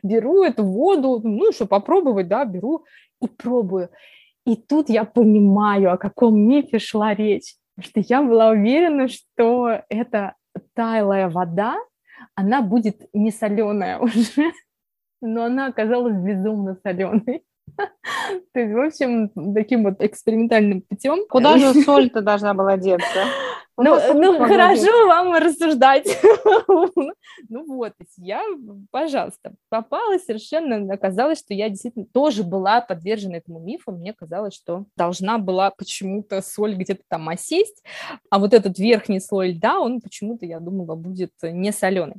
беру 0.02 0.42
эту 0.42 0.64
воду, 0.64 1.20
ну, 1.22 1.52
что 1.52 1.66
попробовать, 1.66 2.28
да, 2.28 2.44
беру 2.44 2.84
и 3.22 3.28
пробую. 3.28 3.90
И 4.46 4.56
тут 4.56 4.88
я 4.88 5.04
понимаю, 5.04 5.92
о 5.92 5.98
каком 5.98 6.38
мифе 6.40 6.78
шла 6.78 7.14
речь. 7.14 7.54
Что 7.78 8.00
я 8.00 8.22
была 8.22 8.50
уверена, 8.50 9.08
что 9.08 9.82
эта 9.88 10.34
тайлая 10.74 11.28
вода, 11.28 11.76
она 12.34 12.62
будет 12.62 13.08
не 13.12 13.30
соленая 13.30 13.98
уже, 14.00 14.52
но 15.20 15.44
она 15.44 15.66
оказалась 15.66 16.16
безумно 16.16 16.78
соленой. 16.82 17.44
То 18.52 18.60
есть, 18.60 18.72
в 18.72 18.78
общем, 18.78 19.54
таким 19.54 19.84
вот 19.84 20.02
экспериментальным 20.02 20.82
путем. 20.82 21.26
Куда 21.28 21.58
же 21.58 21.74
соль-то 21.84 22.22
должна 22.22 22.54
была 22.54 22.76
деться? 22.76 23.26
Ну, 23.82 23.98
ну 24.14 24.38
хорошо 24.38 25.06
вам 25.06 25.34
рассуждать. 25.34 26.06
ну 27.48 27.64
вот, 27.66 27.94
я, 28.18 28.42
пожалуйста, 28.90 29.54
попала 29.70 30.18
совершенно, 30.18 30.92
оказалось, 30.92 31.38
что 31.38 31.54
я 31.54 31.70
действительно 31.70 32.04
тоже 32.12 32.42
была 32.42 32.82
подвержена 32.82 33.38
этому 33.38 33.58
мифу. 33.58 33.92
Мне 33.92 34.12
казалось, 34.12 34.54
что 34.54 34.84
должна 34.96 35.38
была 35.38 35.70
почему-то 35.70 36.42
соль 36.42 36.74
где-то 36.74 37.02
там 37.08 37.28
осесть, 37.28 37.82
а 38.28 38.38
вот 38.38 38.52
этот 38.52 38.78
верхний 38.78 39.20
слой 39.20 39.52
льда, 39.52 39.80
он 39.80 40.00
почему-то, 40.00 40.44
я 40.44 40.60
думала, 40.60 40.94
будет 40.94 41.32
не 41.42 41.72
соленый. 41.72 42.16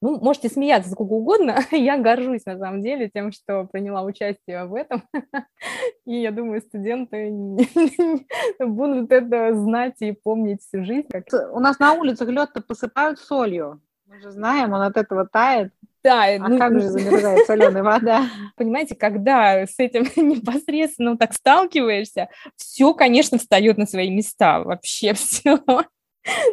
Ну, 0.00 0.18
можете 0.18 0.48
смеяться 0.48 0.90
сколько 0.90 1.12
угодно, 1.12 1.58
я 1.72 1.98
горжусь 1.98 2.46
на 2.46 2.58
самом 2.58 2.80
деле 2.80 3.10
тем, 3.12 3.32
что 3.32 3.64
приняла 3.70 4.02
участие 4.02 4.64
в 4.64 4.74
этом, 4.74 5.02
и 6.04 6.20
я 6.20 6.30
думаю, 6.30 6.60
студенты 6.60 7.30
будут 8.60 9.12
это 9.12 9.54
знать 9.54 9.96
и 10.00 10.12
помнить 10.12 10.62
всю 10.62 10.84
жизнь. 10.84 11.08
У 11.52 11.60
нас 11.60 11.78
на 11.78 11.92
улицах 11.94 12.28
лед-то 12.28 12.60
посыпают 12.60 13.18
солью. 13.18 13.80
Мы 14.06 14.20
же 14.20 14.30
знаем, 14.30 14.72
он 14.72 14.82
от 14.82 14.96
этого 14.96 15.26
тает. 15.26 15.72
Да, 16.02 16.24
а 16.24 16.48
ну, 16.48 16.58
как 16.58 16.80
же 16.80 16.88
замерзает 16.88 17.46
соленая 17.46 17.82
вода? 17.82 18.26
Понимаете, 18.56 18.94
когда 18.94 19.66
с 19.66 19.78
этим 19.78 20.02
непосредственно 20.16 21.16
так 21.16 21.32
сталкиваешься, 21.32 22.28
все, 22.56 22.92
конечно, 22.94 23.38
встает 23.38 23.78
на 23.78 23.86
свои 23.86 24.10
места, 24.10 24.60
вообще 24.60 25.14
все. 25.14 25.60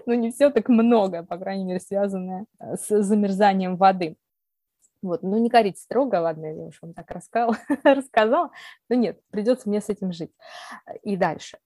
Но 0.05 0.13
не 0.13 0.31
все 0.31 0.49
так 0.49 0.69
много, 0.69 1.23
по 1.23 1.37
крайней 1.37 1.63
мере, 1.63 1.79
связанное 1.79 2.45
с 2.59 3.03
замерзанием 3.03 3.75
воды. 3.75 4.15
Вот, 5.01 5.23
ну 5.23 5.37
не 5.37 5.49
корите 5.49 5.79
строго, 5.79 6.15
ладно, 6.15 6.45
я 6.45 6.63
уж 6.65 6.81
вам 6.81 6.93
так 6.93 7.09
рассказала, 7.11 7.55
рассказала, 7.83 8.51
но 8.89 8.95
нет, 8.95 9.19
придется 9.31 9.69
мне 9.69 9.81
с 9.81 9.89
этим 9.89 10.11
жить. 10.11 10.31
И 11.03 11.15
дальше. 11.15 11.57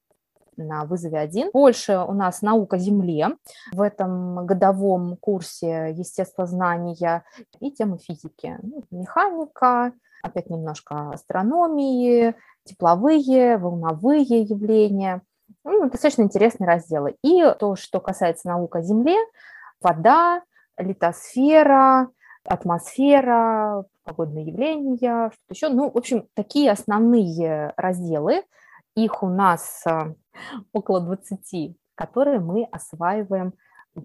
на 0.56 0.86
вызове 0.86 1.18
один. 1.18 1.50
Больше 1.52 1.98
у 1.98 2.14
нас 2.14 2.44
наука 2.44 2.78
Земле 2.78 3.30
в 3.72 3.82
этом 3.82 4.46
годовом 4.46 5.18
курсе 5.18 5.94
естествознания 5.98 7.24
и 7.60 7.72
тема 7.72 7.98
физики. 7.98 8.60
Ну, 8.62 8.84
механика, 8.92 9.94
опять 10.22 10.52
немножко 10.52 11.10
астрономии, 11.10 12.36
тепловые, 12.66 13.58
волновые 13.58 14.42
явления. 14.42 15.22
Ну, 15.64 15.90
достаточно 15.90 16.24
интересные 16.24 16.68
разделы. 16.68 17.16
И 17.24 17.44
то, 17.60 17.76
что 17.76 18.00
касается 18.00 18.48
наук 18.48 18.76
о 18.76 18.82
Земле, 18.82 19.18
вода, 19.82 20.44
литосфера, 20.78 22.10
атмосфера, 22.46 23.86
погодные 24.04 24.48
явления, 24.48 25.32
что-то 25.32 25.54
еще. 25.54 25.70
Ну, 25.70 25.90
в 25.90 25.98
общем, 25.98 26.28
такие 26.34 26.72
основные 26.72 27.74
разделы. 27.78 28.44
Их 28.96 29.24
у 29.24 29.28
нас 29.28 29.84
а, 29.86 30.14
около 30.72 31.02
20, 31.02 31.76
которые 31.96 32.40
мы 32.40 32.66
осваиваем 32.72 33.54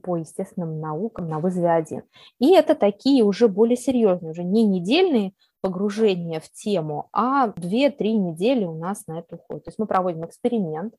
по 0.03 0.17
естественным 0.17 0.81
наукам 0.81 1.29
на 1.29 1.39
вызове 1.39 1.71
один. 1.71 2.03
И 2.39 2.55
это 2.55 2.75
такие 2.75 3.25
уже 3.25 3.49
более 3.49 3.77
серьезные, 3.77 4.33
уже 4.33 4.45
не 4.45 4.65
недельные 4.65 5.33
погружения 5.61 6.41
в 6.41 6.51
тему, 6.51 7.09
а 7.13 7.49
2-3 7.49 8.13
недели 8.13 8.65
у 8.65 8.79
нас 8.79 9.07
на 9.07 9.21
это 9.21 9.37
уходит. 9.37 9.65
То 9.65 9.69
есть 9.69 9.79
мы 9.79 9.87
проводим 9.87 10.25
эксперимент. 10.25 10.95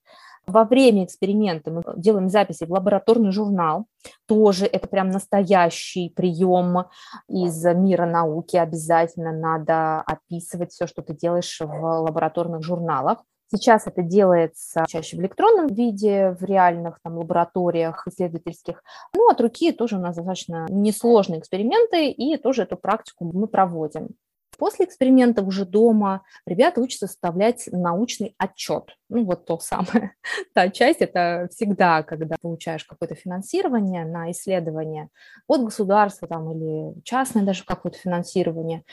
Во 0.48 0.64
время 0.64 1.06
эксперимента 1.06 1.72
мы 1.72 1.84
делаем 1.96 2.30
записи 2.30 2.66
в 2.66 2.72
лабораторный 2.72 3.32
журнал. 3.32 3.86
Тоже 4.28 4.66
это 4.66 4.88
прям 4.88 5.10
настоящий 5.10 6.10
прием 6.10 6.86
из 7.28 7.64
мира 7.66 8.06
науки. 8.06 8.58
Обязательно 8.58 9.32
надо 9.32 10.02
описывать 10.02 10.72
все, 10.72 10.88
что 10.88 11.02
ты 11.02 11.14
делаешь 11.14 11.60
в 11.62 12.02
лабораторных 12.02 12.64
журналах. 12.64 13.24
Сейчас 13.52 13.88
это 13.88 14.04
делается 14.04 14.86
чаще 14.88 15.18
в 15.18 15.22
электронном 15.22 15.68
виде, 15.68 16.36
в 16.40 16.44
реальных 16.44 17.00
там, 17.02 17.18
лабораториях 17.18 18.08
исследовательских. 18.08 18.84
Ну, 19.16 19.28
от 19.28 19.42
руки 19.42 19.72
тоже 19.72 19.98
у 19.98 20.00
нас 20.00 20.16
достаточно 20.16 20.68
несложные 20.70 21.40
эксперименты, 21.40 22.12
и 22.12 22.38
тоже 22.38 22.64
эту 22.64 22.78
практику 22.78 23.26
мы 23.34 23.48
проводим. 23.48 24.10
После 24.60 24.86
эксперимента 24.86 25.42
уже 25.42 25.66
дома 25.66 26.24
ребята 26.46 26.82
учатся 26.82 27.08
составлять 27.08 27.70
научный 27.72 28.36
отчет. 28.38 28.99
Ну, 29.10 29.26
вот 29.26 29.46
то 29.46 29.58
самое. 29.58 30.14
Та 30.54 30.70
часть– 30.70 31.00
это 31.02 31.48
всегда, 31.52 32.04
когда 32.04 32.36
получаешь 32.40 32.86
какое-то 32.86 33.16
финансирование 33.16 34.06
на 34.06 34.30
исследование 34.32 35.10
от 35.48 35.64
государства 35.64 36.28
там, 36.28 36.52
или 36.52 36.94
частное 37.04 37.44
даже 37.44 37.64
какое-то 37.66 37.98
финансирование, 37.98 38.84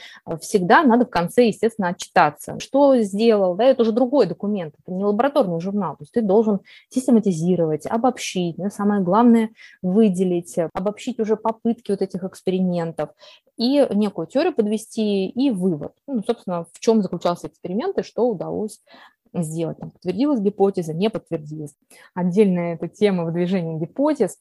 всегда 0.40 0.82
надо 0.82 1.04
в 1.04 1.10
конце, 1.10 1.48
естественно, 1.48 1.88
отчитаться. 1.88 2.58
Что 2.60 2.96
сделал, 2.96 3.56
да, 3.56 3.64
это 3.64 3.82
уже 3.82 3.92
другой 3.92 4.26
документ, 4.26 4.74
это 4.82 4.90
не 4.90 5.04
лабораторный 5.04 5.60
журнал, 5.60 5.96
то 5.96 6.02
есть 6.02 6.12
ты 6.12 6.22
должен 6.22 6.60
систематизировать, 6.88 7.86
обобщить, 7.86 8.56
да, 8.56 8.70
самое 8.70 9.02
главное– 9.02 9.50
выделить, 9.82 10.56
обобщить 10.72 11.20
уже 11.20 11.36
попытки 11.36 11.90
вот 11.90 12.00
этих 12.00 12.24
экспериментов 12.24 13.10
и 13.58 13.86
некую 13.90 14.26
теорию 14.26 14.54
подвести, 14.54 15.28
и 15.28 15.50
вывод. 15.50 15.92
Ну, 16.06 16.22
собственно, 16.26 16.66
в 16.72 16.80
чем 16.80 17.02
заключался 17.02 17.48
эксперимент 17.48 17.98
и 17.98 18.02
что 18.02 18.28
удалось 18.28 18.80
сделать. 19.42 19.78
Там, 19.78 19.90
подтвердилась 19.90 20.40
гипотеза, 20.40 20.94
не 20.94 21.10
подтвердилась. 21.10 21.74
Отдельная 22.14 22.74
эта 22.74 22.88
тема 22.88 23.24
выдвижения 23.24 23.78
гипотез 23.78 24.38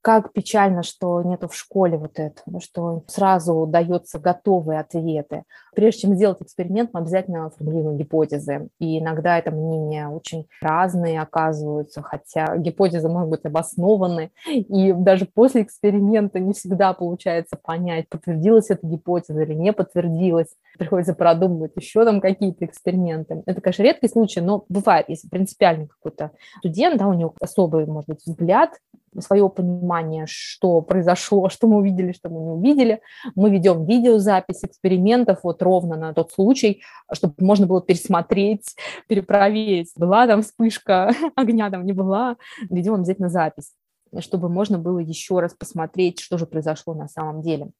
как 0.00 0.32
печально, 0.32 0.82
что 0.82 1.22
нету 1.22 1.48
в 1.48 1.56
школе 1.56 1.98
вот 1.98 2.18
этого, 2.18 2.60
что 2.60 3.02
сразу 3.08 3.66
даются 3.66 4.18
готовые 4.18 4.80
ответы. 4.80 5.44
Прежде 5.74 6.02
чем 6.02 6.14
сделать 6.14 6.40
эксперимент, 6.40 6.90
мы 6.92 7.00
обязательно 7.00 7.50
формулируем 7.50 7.96
гипотезы. 7.96 8.68
И 8.78 8.98
иногда 8.98 9.38
это 9.38 9.50
мнения 9.50 10.08
очень 10.08 10.46
разные 10.60 11.20
оказываются, 11.20 12.02
хотя 12.02 12.56
гипотезы 12.56 13.08
могут 13.08 13.30
быть 13.30 13.44
обоснованы. 13.44 14.30
И 14.46 14.92
даже 14.92 15.26
после 15.26 15.62
эксперимента 15.62 16.38
не 16.38 16.52
всегда 16.52 16.92
получается 16.92 17.56
понять, 17.60 18.08
подтвердилась 18.08 18.70
эта 18.70 18.86
гипотеза 18.86 19.42
или 19.42 19.54
не 19.54 19.72
подтвердилась. 19.72 20.48
Приходится 20.78 21.14
продумывать 21.14 21.72
еще 21.76 22.04
там 22.04 22.20
какие-то 22.20 22.64
эксперименты. 22.64 23.42
Это, 23.46 23.60
конечно, 23.60 23.82
редкий 23.82 24.08
случай, 24.08 24.40
но 24.40 24.64
бывает, 24.68 25.06
если 25.08 25.28
принципиально 25.28 25.88
какой-то 25.88 26.32
студент, 26.58 26.98
да, 26.98 27.08
у 27.08 27.14
него 27.14 27.34
особый, 27.40 27.86
может 27.86 28.08
быть, 28.08 28.22
взгляд 28.24 28.70
свое 29.18 29.48
понимание, 29.48 30.26
что 30.26 30.80
произошло, 30.80 31.48
что 31.50 31.66
мы 31.66 31.78
увидели, 31.78 32.12
что 32.12 32.28
мы 32.28 32.40
не 32.40 32.50
увидели. 32.50 33.00
Мы 33.34 33.50
ведем 33.50 33.84
видеозапись 33.84 34.64
экспериментов 34.64 35.40
вот 35.42 35.62
ровно 35.62 35.96
на 35.96 36.14
тот 36.14 36.32
случай, 36.32 36.82
чтобы 37.12 37.34
можно 37.38 37.66
было 37.66 37.82
пересмотреть, 37.82 38.76
перепроверить, 39.08 39.92
была 39.96 40.26
там 40.26 40.42
вспышка 40.42 41.12
огня, 41.36 41.70
там 41.70 41.84
не 41.84 41.92
была. 41.92 42.36
Ведем 42.70 42.94
обязательно 42.94 43.28
запись, 43.28 43.72
чтобы 44.20 44.48
можно 44.48 44.78
было 44.78 44.98
еще 44.98 45.40
раз 45.40 45.54
посмотреть, 45.54 46.20
что 46.20 46.38
же 46.38 46.46
произошло 46.46 46.94
на 46.94 47.08
самом 47.08 47.42
деле. 47.42 47.70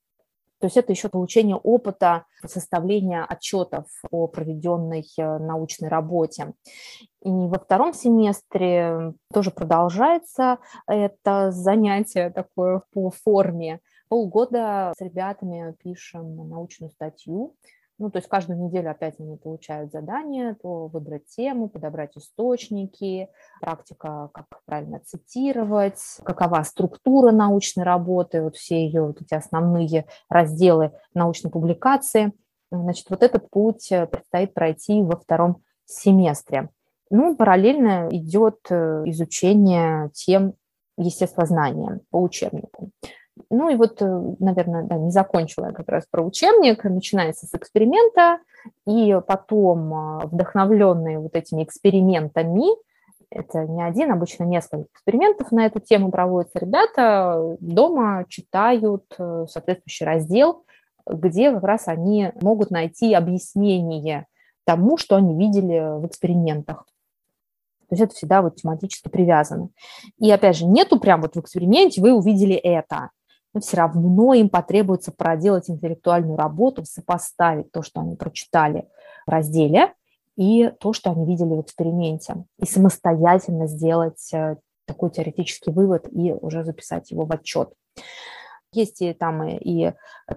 То 0.61 0.67
есть 0.67 0.77
это 0.77 0.93
еще 0.93 1.09
получение 1.09 1.57
опыта 1.57 2.25
составления 2.45 3.25
отчетов 3.25 3.87
о 4.11 4.27
проведенной 4.27 5.05
э, 5.17 5.39
научной 5.39 5.89
работе. 5.89 6.53
И 7.23 7.31
во 7.31 7.59
втором 7.59 7.93
семестре 7.95 9.13
тоже 9.33 9.51
продолжается 9.51 10.59
это 10.87 11.51
занятие 11.53 12.31
такое 12.31 12.83
по 12.93 13.11
форме. 13.11 13.81
Полгода 14.09 14.93
с 14.97 15.01
ребятами 15.01 15.75
пишем 15.83 16.49
научную 16.49 16.91
статью 16.91 17.55
ну, 17.99 18.11
то 18.11 18.19
есть 18.19 18.29
каждую 18.29 18.61
неделю 18.61 18.91
опять 18.91 19.19
они 19.19 19.37
получают 19.37 19.91
задание, 19.91 20.55
то 20.55 20.87
выбрать 20.87 21.27
тему, 21.27 21.69
подобрать 21.69 22.17
источники, 22.17 23.29
практика, 23.61 24.31
как 24.33 24.47
правильно 24.65 25.01
цитировать, 25.01 26.01
какова 26.25 26.63
структура 26.63 27.33
научной 27.33 27.85
работы, 27.85 28.43
вот 28.43 28.57
все 28.57 28.85
ее 28.87 29.03
вот 29.03 29.21
эти 29.21 29.35
основные 29.35 30.07
разделы 30.29 30.93
научной 31.13 31.51
публикации. 31.51 32.33
Значит, 32.71 33.07
вот 33.11 33.23
этот 33.23 33.51
путь 33.51 33.91
э, 33.91 34.07
предстоит 34.07 34.55
пройти 34.55 35.03
во 35.03 35.17
втором 35.17 35.63
семестре. 35.87 36.69
Ну, 37.11 37.35
параллельно 37.35 38.09
идет 38.11 38.59
э, 38.69 39.03
изучение 39.07 40.11
тем 40.13 40.55
естествознания 40.99 42.01
по 42.11 42.21
учебнику. 42.21 42.91
Ну 43.51 43.69
и 43.69 43.77
вот, 43.77 44.01
э, 44.03 44.23
наверное, 44.39 44.83
да, 44.85 44.97
не 44.97 45.11
закончила 45.11 45.67
я 45.67 45.73
как 45.73 45.89
раз 45.89 46.05
про 46.11 46.23
учебник. 46.23 46.85
Начинается 46.85 47.47
с 47.47 47.55
эксперимента, 47.55 48.39
и 48.87 49.19
потом, 49.27 49.95
а, 49.95 50.27
вдохновленные 50.27 51.19
вот 51.19 51.35
этими 51.35 51.63
экспериментами, 51.63 52.65
это 53.31 53.67
не 53.67 53.83
один, 53.83 54.11
обычно 54.11 54.45
несколько 54.45 54.89
экспериментов 54.95 55.53
на 55.53 55.67
эту 55.67 55.81
тему 55.81 56.11
проводятся, 56.11 56.59
ребята 56.61 57.57
дома 57.61 58.25
читают 58.29 59.05
э, 59.19 59.47
соответствующий 59.49 60.07
раздел, 60.07 60.65
где 61.07 61.53
как 61.53 61.63
раз 61.63 61.89
они 61.89 62.33
могут 62.41 62.71
найти 62.71 63.13
объяснение 63.13 64.27
тому, 64.65 64.97
что 64.97 65.17
они 65.17 65.37
видели 65.37 65.99
в 66.01 66.07
экспериментах. 66.07 66.87
То 67.89 67.95
есть 67.95 68.03
это 68.03 68.15
всегда 68.15 68.43
вот 68.43 68.57
тематически 68.57 69.09
привязано. 69.09 69.71
И 70.19 70.31
опять 70.31 70.57
же, 70.57 70.67
нету 70.67 71.01
прям 71.01 71.23
вот 71.23 71.37
в 71.37 71.41
эксперименте 71.41 72.03
вы 72.03 72.13
увидели 72.13 72.55
это 72.55 73.11
но 73.59 73.61
все 73.61 73.77
равно 73.77 74.35
им 74.35 74.49
потребуется 74.49 75.11
проделать 75.11 75.69
интеллектуальную 75.69 76.37
работу, 76.37 76.85
сопоставить 76.85 77.73
то, 77.73 77.83
что 77.83 78.01
они 78.01 78.15
прочитали 78.15 78.89
в 79.27 79.31
разделе, 79.31 79.95
и 80.37 80.71
то, 80.79 80.93
что 80.93 81.11
они 81.11 81.27
видели 81.27 81.57
в 81.57 81.63
эксперименте, 81.63 82.45
и 82.61 82.67
самостоятельно 82.67 83.67
сделать 83.67 84.33
э, 84.33 84.59
такой 84.87 85.11
теоретический 85.11 85.73
вывод 85.73 86.07
и 86.13 86.33
уже 86.33 86.63
записать 86.63 87.11
его 87.11 87.25
в 87.25 87.33
отчет. 87.33 87.73
Есть 88.73 89.01
и 89.01 89.13
там 89.13 89.47
и 89.47 89.93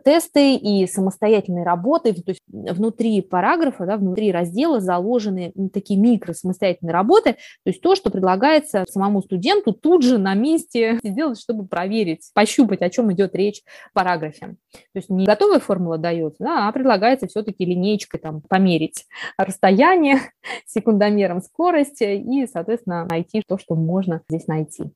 тесты, 0.06 0.56
и 0.56 0.88
самостоятельные 0.88 1.66
работы, 1.66 2.14
то 2.14 2.32
есть 2.32 2.42
внутри 2.48 3.22
параграфа, 3.22 3.86
да, 3.86 3.98
внутри 3.98 4.32
раздела 4.32 4.80
заложены 4.80 5.54
такие 5.74 6.00
микро 6.00 6.34
самостоятельные 6.34 6.94
работы, 6.94 7.34
то 7.34 7.38
есть 7.66 7.82
то, 7.82 7.96
что 7.96 8.10
предлагается 8.10 8.86
самому 8.90 9.22
студенту 9.22 9.74
тут 9.74 10.04
же 10.04 10.18
на 10.18 10.34
месте 10.34 11.00
сделать, 11.04 11.40
чтобы 11.40 11.68
проверить, 11.68 12.32
пощупать, 12.34 12.82
о 12.82 12.90
чем 12.90 13.12
идет 13.12 13.36
речь 13.36 13.64
в 13.90 13.94
параграфе. 13.94 14.56
То 14.72 14.78
есть 14.96 15.10
не 15.10 15.26
готовая 15.26 15.60
формула 15.60 15.98
дается, 15.98 16.44
да, 16.44 16.68
а 16.68 16.72
предлагается 16.72 17.28
все-таки 17.28 17.66
линейкой 17.66 18.20
там 18.20 18.42
померить 18.42 19.06
расстояние 19.38 20.20
секундомером 20.66 21.42
скорости 21.42 22.04
и, 22.04 22.48
соответственно, 22.48 23.06
найти 23.10 23.44
то, 23.46 23.58
что 23.58 23.76
можно 23.76 24.22
здесь 24.30 24.48
найти. 24.48 24.92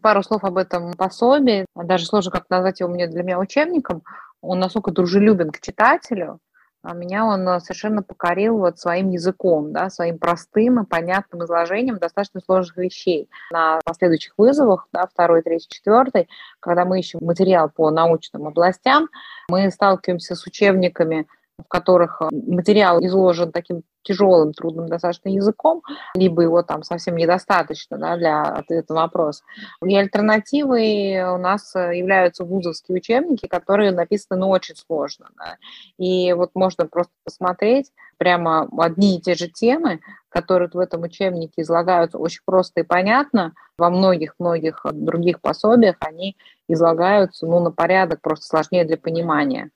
Пару 0.00 0.22
слов 0.22 0.44
об 0.44 0.56
этом 0.56 0.92
пособии. 0.92 1.66
Даже 1.74 2.06
сложно 2.06 2.30
как 2.30 2.48
назвать 2.50 2.80
его 2.80 2.88
мне 2.88 3.08
для 3.08 3.22
меня 3.22 3.38
учебником. 3.38 4.02
Он 4.40 4.60
настолько 4.60 4.92
дружелюбен 4.92 5.50
к 5.50 5.60
читателю, 5.60 6.38
а 6.82 6.94
меня 6.94 7.24
он 7.24 7.44
совершенно 7.60 8.04
покорил 8.04 8.58
вот 8.58 8.78
своим 8.78 9.10
языком, 9.10 9.72
да, 9.72 9.90
своим 9.90 10.18
простым 10.18 10.80
и 10.80 10.86
понятным 10.86 11.44
изложением 11.44 11.98
достаточно 11.98 12.40
сложных 12.40 12.76
вещей. 12.76 13.28
На 13.50 13.80
последующих 13.84 14.34
вызовах, 14.38 14.86
да, 14.92 15.06
второй, 15.06 15.42
третий, 15.42 15.68
четвертый, 15.68 16.28
когда 16.60 16.84
мы 16.84 17.00
ищем 17.00 17.18
материал 17.20 17.68
по 17.68 17.90
научным 17.90 18.46
областям, 18.46 19.08
мы 19.48 19.68
сталкиваемся 19.72 20.36
с 20.36 20.46
учебниками 20.46 21.26
в 21.58 21.68
которых 21.68 22.22
э, 22.22 22.28
материал 22.32 23.04
изложен 23.04 23.52
таким 23.52 23.82
тяжелым, 24.02 24.52
трудным 24.52 24.88
достаточно 24.88 25.28
языком, 25.28 25.82
либо 26.14 26.42
его 26.42 26.62
там 26.62 26.82
совсем 26.82 27.16
недостаточно 27.16 27.98
да, 27.98 28.16
для 28.16 28.42
ответа 28.42 28.94
на 28.94 29.02
вопрос. 29.02 29.42
И 29.84 29.94
альтернативой 29.96 31.34
у 31.34 31.38
нас 31.38 31.74
э, 31.74 31.98
являются 31.98 32.44
вузовские 32.44 32.96
учебники, 32.96 33.46
которые 33.46 33.90
написаны 33.90 34.40
ну, 34.40 34.48
очень 34.48 34.76
сложно. 34.76 35.28
Да. 35.36 35.56
И 35.98 36.32
вот 36.32 36.52
можно 36.54 36.86
просто 36.86 37.12
посмотреть 37.24 37.92
прямо 38.16 38.68
одни 38.78 39.16
и 39.16 39.20
те 39.20 39.34
же 39.34 39.48
темы, 39.48 40.00
которые 40.28 40.70
в 40.72 40.78
этом 40.78 41.02
учебнике 41.02 41.62
излагаются 41.62 42.18
очень 42.18 42.42
просто 42.44 42.80
и 42.80 42.84
понятно, 42.84 43.52
во 43.76 43.90
многих-многих 43.90 44.84
других 44.92 45.40
пособиях 45.40 45.96
они 46.00 46.36
излагаются 46.68 47.46
ну, 47.46 47.60
на 47.60 47.70
порядок 47.70 48.20
просто 48.20 48.46
сложнее 48.46 48.84
для 48.84 48.96
понимания. 48.96 49.70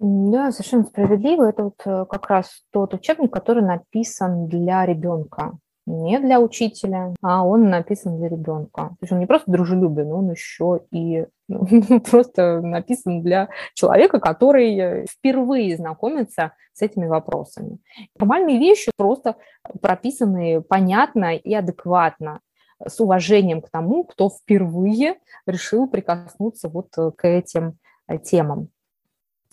Да, 0.00 0.50
совершенно 0.50 0.84
справедливо. 0.84 1.50
Это 1.50 1.64
вот 1.64 1.82
э, 1.84 2.06
как 2.08 2.30
раз 2.30 2.62
тот 2.72 2.94
учебник, 2.94 3.30
который 3.30 3.62
написан 3.62 4.46
для 4.46 4.86
ребенка, 4.86 5.58
не 5.84 6.18
для 6.18 6.40
учителя, 6.40 7.14
а 7.20 7.44
он 7.44 7.68
написан 7.68 8.16
для 8.16 8.30
ребенка. 8.30 8.88
То 8.88 8.96
есть 9.02 9.12
он 9.12 9.18
не 9.18 9.26
просто 9.26 9.50
дружелюбен, 9.50 10.10
он 10.10 10.30
еще 10.30 10.80
и 10.90 11.26
ну, 11.48 11.66
просто 12.10 12.62
написан 12.62 13.22
для 13.22 13.50
человека, 13.74 14.20
который 14.20 15.04
впервые 15.06 15.76
знакомится 15.76 16.52
с 16.72 16.80
этими 16.80 17.06
вопросами. 17.06 17.76
Формальные 18.18 18.58
вещи 18.58 18.90
просто 18.96 19.36
прописаны 19.82 20.62
понятно 20.62 21.36
и 21.36 21.52
адекватно 21.52 22.40
с 22.82 23.00
уважением 23.00 23.60
к 23.60 23.68
тому, 23.68 24.04
кто 24.04 24.30
впервые 24.30 25.16
решил 25.44 25.86
прикоснуться 25.90 26.70
вот 26.70 26.88
к 26.94 27.28
этим 27.28 27.76
темам. 28.24 28.68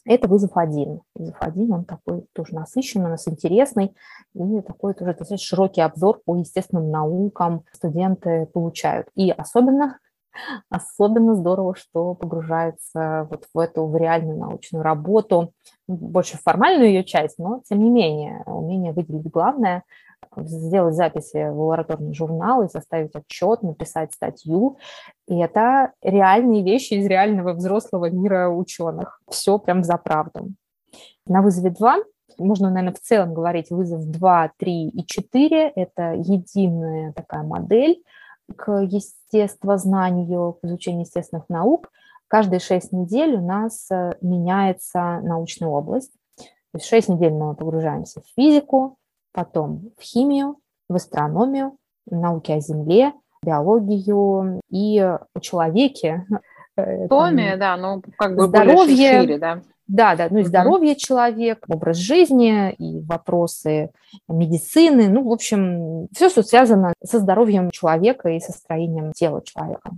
Это 0.08 0.28
вызов 0.28 0.52
один. 0.56 1.02
Вызов 1.16 1.36
один, 1.40 1.74
он 1.74 1.86
такой 1.86 2.26
тоже 2.34 2.56
насыщенный, 2.56 3.08
у 3.08 3.10
нас 3.10 3.28
интересный, 3.28 3.96
и 4.34 4.62
такой 4.62 4.94
тоже 4.94 5.12
достаточно 5.12 5.38
широкий 5.38 5.82
обзор 5.82 6.22
по 6.26 6.36
естественным 6.36 6.90
наукам 6.90 7.64
студенты 7.74 8.48
получают. 8.54 9.08
И 9.16 9.30
особенно 9.32 10.00
Особенно 10.70 11.36
здорово, 11.36 11.76
что 11.76 12.14
погружается 12.16 13.28
вот 13.30 13.46
в 13.54 13.60
эту 13.60 13.86
в 13.88 13.96
реальную 13.96 14.38
научную 14.38 14.84
работу, 14.84 15.54
больше 15.88 16.38
в 16.38 16.42
формальную 16.42 16.90
ее 16.90 17.04
часть, 17.04 17.38
но 17.38 17.62
тем 17.68 17.84
не 17.84 17.90
менее 17.90 18.44
умение 18.46 18.94
выделить 18.94 19.30
главное, 19.30 19.84
сделать 20.36 20.96
записи 20.96 21.50
в 21.50 21.60
лабораторный 21.60 22.14
журнал 22.14 22.64
и 22.64 22.70
составить 22.70 23.16
отчет, 23.16 23.64
написать 23.64 24.14
статью. 24.14 24.78
И 25.28 25.38
это 25.38 25.94
реальные 26.02 26.64
вещи 26.64 26.94
из 26.94 27.06
реального 27.06 27.54
взрослого 27.54 28.10
мира 28.10 28.50
ученых. 28.50 29.22
Все 29.30 29.58
прям 29.58 29.84
за 29.84 29.98
правду. 29.98 30.52
На 31.26 31.42
вызове 31.42 31.70
2 31.72 31.98
можно, 32.38 32.70
наверное, 32.70 32.94
в 32.94 33.00
целом 33.00 33.34
говорить 33.34 33.72
вызов 33.72 34.06
2, 34.06 34.52
3 34.58 34.90
и 34.90 35.06
4. 35.06 35.72
Это 35.76 36.14
единая 36.14 37.14
такая 37.14 37.44
модель 37.44 38.04
к 38.56 38.72
естествознанию, 38.84 40.54
к 40.54 40.66
изучению 40.66 41.02
естественных 41.02 41.50
наук. 41.50 41.90
Каждые 42.28 42.60
6 42.60 42.92
недель 42.92 43.36
у 43.36 43.42
нас 43.42 43.90
э, 43.90 44.14
меняется 44.22 45.20
научная 45.24 45.70
область. 45.70 46.12
То 46.38 46.76
есть 46.76 46.86
6 46.88 47.10
недель 47.10 47.34
мы 47.34 47.56
погружаемся 47.56 48.22
в 48.22 48.26
физику, 48.36 48.98
потом 49.38 49.92
в 50.00 50.02
химию, 50.02 50.56
в 50.90 50.96
астрономию, 50.96 51.78
в 52.08 52.16
науки 52.16 52.52
о 52.52 52.60
Земле, 52.60 53.14
биологию 53.46 54.62
и 54.72 55.00
о 55.00 55.40
человеке. 55.40 56.26
Э, 56.80 57.08
Томе, 57.08 57.58
да, 57.58 57.76
ну 57.76 58.04
как 58.20 58.36
бы 58.36 58.46
здоровье, 58.46 59.22
шире, 59.22 59.40
да. 59.40 59.64
Да, 59.88 60.16
да, 60.16 60.28
ну 60.30 60.38
и 60.38 60.44
здоровье 60.44 60.94
mm-hmm. 60.94 61.00
человека, 61.00 61.66
образ 61.70 61.98
жизни 61.98 62.72
и 62.74 63.00
вопросы 63.02 63.90
медицины, 64.28 65.10
ну, 65.10 65.28
в 65.28 65.32
общем, 65.32 66.08
все, 66.14 66.30
что 66.30 66.44
связано 66.44 66.94
со 67.04 67.18
здоровьем 67.18 67.72
человека 67.72 68.30
и 68.30 68.40
со 68.40 68.52
строением 68.52 69.12
тела 69.12 69.42
человека. 69.44 69.90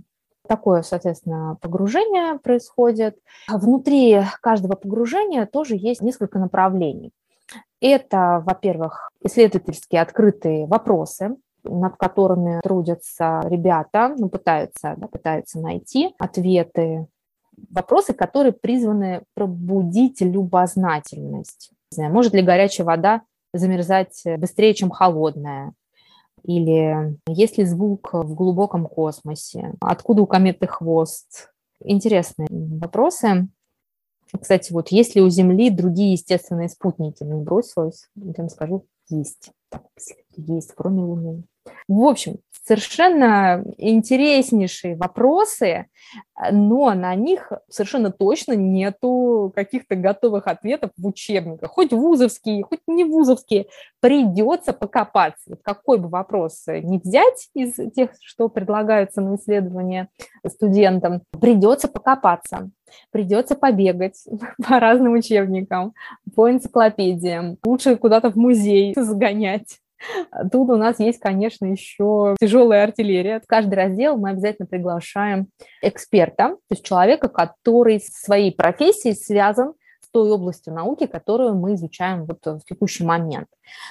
Такое, 0.48 0.80
соответственно, 0.80 1.58
погружение 1.60 2.38
происходит. 2.38 3.18
Внутри 3.46 4.22
каждого 4.40 4.74
погружения 4.74 5.44
тоже 5.44 5.76
есть 5.76 6.00
несколько 6.00 6.38
направлений. 6.38 7.12
Это, 7.80 8.42
во-первых, 8.44 9.10
исследовательские 9.24 10.02
открытые 10.02 10.66
вопросы, 10.66 11.36
над 11.64 11.96
которыми 11.96 12.60
трудятся 12.62 13.40
ребята, 13.44 14.14
ну, 14.16 14.28
пытаются, 14.28 14.94
да, 14.96 15.06
пытаются 15.06 15.60
найти 15.60 16.14
ответы. 16.18 17.06
Вопросы, 17.70 18.14
которые 18.14 18.52
призваны 18.52 19.22
пробудить 19.34 20.20
любознательность. 20.20 21.70
Не 21.92 21.96
знаю, 21.96 22.12
может 22.12 22.32
ли 22.32 22.42
горячая 22.42 22.86
вода 22.86 23.22
замерзать 23.52 24.22
быстрее, 24.38 24.74
чем 24.74 24.90
холодная? 24.90 25.72
Или 26.44 27.18
есть 27.28 27.58
ли 27.58 27.64
звук 27.64 28.10
в 28.12 28.34
глубоком 28.34 28.86
космосе? 28.86 29.74
Откуда 29.80 30.22
у 30.22 30.26
кометы 30.26 30.66
хвост? 30.66 31.50
Интересные 31.82 32.48
вопросы. 32.50 33.48
Кстати, 34.38 34.72
вот 34.72 34.88
есть 34.88 35.14
ли 35.16 35.22
у 35.22 35.28
Земли 35.28 35.70
другие 35.70 36.12
естественные 36.12 36.68
спутники? 36.68 37.24
Не 37.24 37.34
бросилась, 37.34 38.08
я 38.14 38.32
вам 38.36 38.48
скажу, 38.48 38.86
есть. 39.08 39.50
Есть, 40.36 40.72
кроме 40.74 41.02
Луны. 41.02 41.44
В 41.88 42.02
общем, 42.02 42.38
совершенно 42.70 43.64
интереснейшие 43.78 44.94
вопросы, 44.94 45.86
но 46.52 46.94
на 46.94 47.16
них 47.16 47.50
совершенно 47.68 48.12
точно 48.12 48.52
нету 48.52 49.52
каких-то 49.56 49.96
готовых 49.96 50.46
ответов 50.46 50.92
в 50.96 51.04
учебниках. 51.04 51.72
Хоть 51.72 51.92
вузовские, 51.92 52.62
хоть 52.62 52.78
не 52.86 53.02
вузовские. 53.02 53.66
Придется 53.98 54.72
покопаться. 54.72 55.56
Какой 55.64 55.98
бы 55.98 56.08
вопрос 56.08 56.62
не 56.68 56.98
взять 56.98 57.48
из 57.54 57.74
тех, 57.92 58.10
что 58.20 58.48
предлагаются 58.48 59.20
на 59.20 59.34
исследование 59.34 60.08
студентам, 60.46 61.22
придется 61.40 61.88
покопаться. 61.88 62.70
Придется 63.10 63.56
побегать 63.56 64.24
по 64.68 64.78
разным 64.78 65.14
учебникам, 65.14 65.92
по 66.36 66.48
энциклопедиям. 66.48 67.58
Лучше 67.64 67.96
куда-то 67.96 68.30
в 68.30 68.36
музей 68.36 68.94
сгонять 68.96 69.79
Тут 70.50 70.70
у 70.70 70.76
нас 70.76 70.98
есть, 70.98 71.20
конечно, 71.20 71.66
еще 71.66 72.34
тяжелая 72.40 72.84
артиллерия. 72.84 73.40
В 73.40 73.46
каждый 73.46 73.74
раздел 73.74 74.16
мы 74.16 74.30
обязательно 74.30 74.66
приглашаем 74.66 75.48
эксперта, 75.82 76.50
то 76.50 76.58
есть 76.70 76.84
человека, 76.84 77.28
который 77.28 78.00
своей 78.00 78.52
профессией 78.52 79.14
связан 79.14 79.74
с 80.00 80.08
той 80.10 80.30
областью 80.30 80.72
науки, 80.72 81.06
которую 81.06 81.54
мы 81.54 81.74
изучаем 81.74 82.24
вот 82.24 82.44
в 82.44 82.64
текущий 82.64 83.04
момент. 83.04 83.48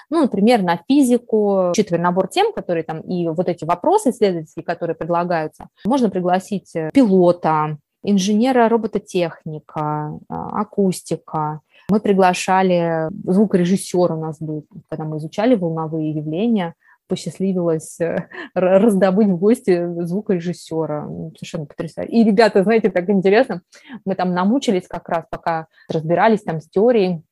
Ну, 0.09 0.21
например, 0.21 0.61
на 0.63 0.79
физику, 0.87 1.69
учитывая 1.69 2.01
набор 2.01 2.27
тем, 2.27 2.51
которые 2.53 2.83
там, 2.83 3.01
и 3.01 3.27
вот 3.27 3.47
эти 3.47 3.63
вопросы 3.63 4.09
исследовательские, 4.09 4.65
которые 4.65 4.95
предлагаются, 4.95 5.69
можно 5.85 6.09
пригласить 6.09 6.73
пилота, 6.93 7.77
инженера 8.03 8.69
робототехника, 8.69 10.19
а, 10.29 10.61
акустика, 10.61 11.61
мы 11.89 11.99
приглашали, 11.99 13.09
звукорежиссер 13.23 14.11
у 14.13 14.19
нас 14.19 14.39
был, 14.39 14.65
когда 14.89 15.05
мы 15.05 15.17
изучали 15.17 15.55
волновые 15.55 16.11
явления, 16.11 16.75
посчастливилось 17.07 17.99
э, 17.99 18.27
раздобыть 18.53 19.27
в 19.27 19.37
гости 19.37 20.05
звукорежиссера. 20.05 21.07
Совершенно 21.35 21.65
потрясающе. 21.65 22.11
И, 22.11 22.23
ребята, 22.23 22.63
знаете, 22.63 22.91
так 22.91 23.09
интересно, 23.09 23.63
мы 24.05 24.15
там 24.15 24.33
намучились 24.33 24.87
как 24.87 25.09
раз, 25.09 25.25
пока 25.29 25.67
разбирались 25.89 26.43
там 26.43 26.61
с 26.61 26.69
теорией, 26.69 27.23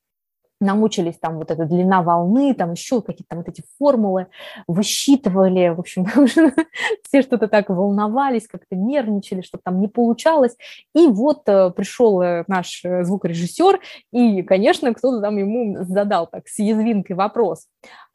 намучились 0.60 1.18
там 1.20 1.38
вот 1.38 1.52
эта 1.52 1.66
длина 1.66 2.02
волны, 2.02 2.54
там 2.54 2.74
еще 2.74 3.02
какие-то 3.02 3.30
там 3.30 3.40
вот 3.40 3.50
эти 3.50 3.64
формулы, 3.78 4.28
высчитывали, 4.68 5.70
в 5.70 5.80
общем, 5.80 6.06
все 7.08 7.22
что-то 7.22 7.48
так 7.48 7.70
волновались, 7.70 8.48
как-то 8.48 8.76
нервничали, 8.76 9.42
что 9.42 9.60
там 9.64 9.80
не 9.80 9.88
получалось. 9.88 10.56
И 10.96 11.08
вот 11.08 11.48
э, 11.48 11.72
пришел 11.72 12.22
э, 12.22 12.44
наш 12.48 12.84
э, 12.84 13.04
звукорежиссер, 13.04 13.80
и, 14.12 14.42
конечно, 14.44 14.94
кто-то 14.94 15.22
там 15.22 15.38
ему 15.38 15.84
задал 15.84 16.28
так 16.28 16.48
с 16.48 16.60
язвинкой 16.60 17.16
вопрос. 17.16 17.68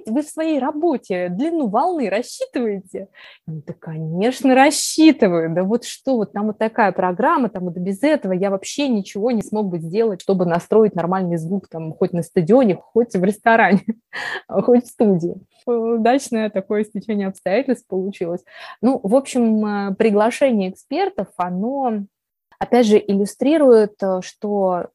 Вы 0.06 0.22
в 0.22 0.28
своей 0.28 0.58
работе 0.58 1.28
длину 1.28 1.68
волны 1.68 2.10
рассчитываете? 2.10 3.08
Да, 3.46 3.72
конечно, 3.78 4.54
рассчитываю. 4.54 5.54
Да 5.54 5.62
вот 5.62 5.84
что, 5.84 6.16
вот 6.16 6.32
там 6.32 6.46
вот 6.46 6.58
такая 6.58 6.92
программа, 6.92 7.48
там 7.48 7.64
вот 7.64 7.74
без 7.74 8.02
этого 8.02 8.32
я 8.32 8.50
вообще 8.50 8.88
ничего 8.88 9.30
не 9.30 9.42
смог 9.42 9.66
бы 9.68 9.78
сделать, 9.78 10.20
чтобы 10.20 10.44
настроить 10.44 10.94
нормальный 10.94 11.36
звук 11.36 11.68
там 11.68 11.92
хоть 11.92 12.12
на 12.12 12.22
стадионе, 12.22 12.76
хоть 12.76 13.14
в 13.14 13.22
ресторане, 13.22 13.84
хоть 14.48 14.84
в 14.84 14.88
студии. 14.88 15.36
Удачное 15.66 16.50
такое 16.50 16.84
стечение 16.84 17.28
обстоятельств 17.28 17.86
получилось. 17.86 18.42
Ну, 18.80 18.98
в 19.02 19.14
общем, 19.14 19.64
э, 19.64 19.94
приглашение 19.94 20.70
экспертов, 20.70 21.28
оно, 21.36 22.04
опять 22.58 22.86
же, 22.86 22.98
иллюстрирует, 22.98 23.94
э, 24.02 24.20
что 24.22 24.88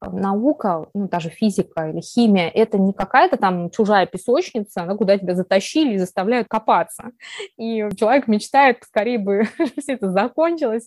наука, 0.00 0.86
ну, 0.94 1.08
даже 1.08 1.28
физика 1.28 1.88
или 1.88 2.00
химия, 2.00 2.48
это 2.48 2.78
не 2.78 2.92
какая-то 2.92 3.36
там 3.36 3.70
чужая 3.70 4.06
песочница, 4.06 4.82
она 4.82 4.96
куда 4.96 5.18
тебя 5.18 5.34
затащили 5.34 5.94
и 5.94 5.98
заставляют 5.98 6.48
копаться. 6.48 7.10
И 7.56 7.86
человек 7.96 8.26
мечтает, 8.28 8.78
скорее 8.82 9.18
бы 9.18 9.44
все 9.78 9.94
это 9.94 10.10
закончилось, 10.10 10.86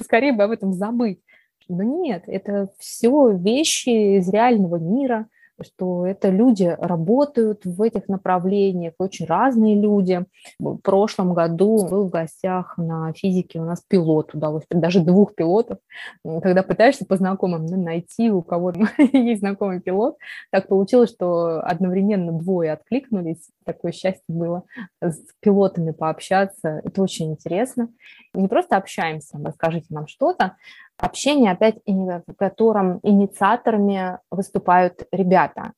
скорее 0.00 0.32
бы 0.32 0.44
об 0.44 0.50
этом 0.50 0.72
забыть 0.72 1.20
Но 1.68 1.82
нет, 1.82 2.24
это 2.26 2.68
все 2.78 3.30
вещи 3.32 4.18
из 4.18 4.28
реального 4.28 4.76
мира, 4.76 5.28
что 5.62 6.06
это 6.06 6.28
люди 6.28 6.76
работают 6.78 7.64
в 7.64 7.80
этих 7.82 8.08
направлениях, 8.08 8.94
очень 8.98 9.26
разные 9.26 9.80
люди. 9.80 10.24
В 10.58 10.76
прошлом 10.78 11.34
году 11.34 11.86
был 11.88 12.08
в 12.08 12.10
гостях 12.10 12.76
на 12.76 13.12
физике 13.12 13.60
у 13.60 13.64
нас 13.64 13.82
пилот, 13.86 14.34
удалось 14.34 14.64
даже 14.70 15.00
двух 15.00 15.34
пилотов. 15.34 15.78
Когда 16.24 16.62
пытаешься 16.62 17.06
по 17.06 17.16
знакомым 17.16 17.66
ну, 17.66 17.82
найти, 17.82 18.30
у 18.30 18.42
кого 18.42 18.72
есть 19.12 19.40
знакомый 19.40 19.80
пилот, 19.80 20.16
так 20.50 20.68
получилось, 20.68 21.10
что 21.10 21.60
одновременно 21.60 22.32
двое 22.32 22.72
откликнулись, 22.72 23.50
такое 23.64 23.92
счастье 23.92 24.22
было 24.28 24.64
с 25.00 25.18
пилотами 25.40 25.92
пообщаться, 25.92 26.80
это 26.84 27.02
очень 27.02 27.32
интересно. 27.32 27.88
Не 28.34 28.48
просто 28.48 28.76
общаемся, 28.76 29.38
расскажите 29.42 29.86
нам 29.90 30.06
что-то, 30.06 30.56
общение, 30.98 31.52
опять, 31.52 31.76
в 31.86 32.34
котором 32.36 33.00
инициаторами 33.02 34.18
выступают 34.30 35.06
ребята. 35.12 35.72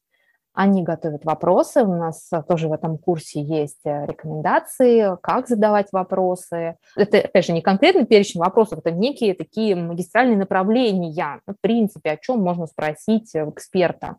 Они 0.60 0.82
готовят 0.82 1.24
вопросы, 1.24 1.84
у 1.84 1.94
нас 1.94 2.30
тоже 2.48 2.66
в 2.66 2.72
этом 2.72 2.98
курсе 2.98 3.40
есть 3.40 3.78
э, 3.84 4.06
рекомендации, 4.06 5.16
как 5.22 5.46
задавать 5.46 5.86
вопросы. 5.92 6.74
Это, 6.96 7.18
опять 7.18 7.44
же, 7.44 7.52
не 7.52 7.62
конкретный 7.62 8.06
перечень 8.06 8.40
вопросов, 8.40 8.80
это 8.80 8.90
некие 8.90 9.34
такие 9.34 9.76
магистральные 9.76 10.36
направления, 10.36 11.42
в 11.46 11.54
принципе, 11.60 12.10
о 12.10 12.16
чем 12.16 12.40
можно 12.40 12.66
спросить 12.66 13.30
эксперта. 13.36 14.16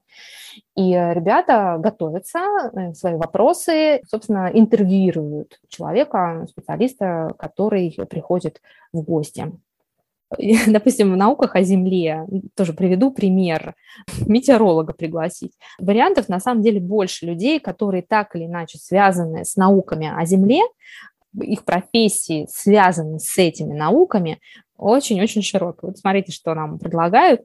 И 0.78 0.94
ребята 0.94 1.76
готовятся, 1.78 2.40
э, 2.72 2.94
свои 2.94 3.16
вопросы, 3.16 4.02
собственно, 4.08 4.50
интервьюируют 4.54 5.60
человека, 5.68 6.46
специалиста, 6.50 7.34
который 7.38 7.94
приходит 8.10 8.62
в 8.94 9.02
гости. 9.02 9.52
допустим, 10.68 11.12
в 11.14 11.18
науках 11.18 11.56
о 11.56 11.64
Земле, 11.64 12.26
тоже 12.56 12.74
приведу 12.74 13.12
пример, 13.12 13.76
метеоролога 14.26 14.94
пригласить. 14.94 15.54
Вариантов 15.80 16.30
на 16.30 16.40
самом 16.40 16.62
деле 16.62 16.80
больше 16.80 17.26
людей, 17.26 17.60
которые 17.60 18.04
так 18.04 18.36
или 18.36 18.46
иначе 18.46 18.78
связаны 18.78 19.44
с 19.44 19.56
науками 19.56 20.12
о 20.14 20.26
Земле, 20.26 20.62
их 21.42 21.64
профессии 21.64 22.48
связаны 22.50 23.20
с 23.20 23.38
этими 23.38 23.74
науками, 23.74 24.40
очень-очень 24.78 25.42
широкие. 25.42 25.90
Вот 25.90 25.98
смотрите, 25.98 26.32
что 26.32 26.54
нам 26.54 26.80
предлагают 26.80 27.42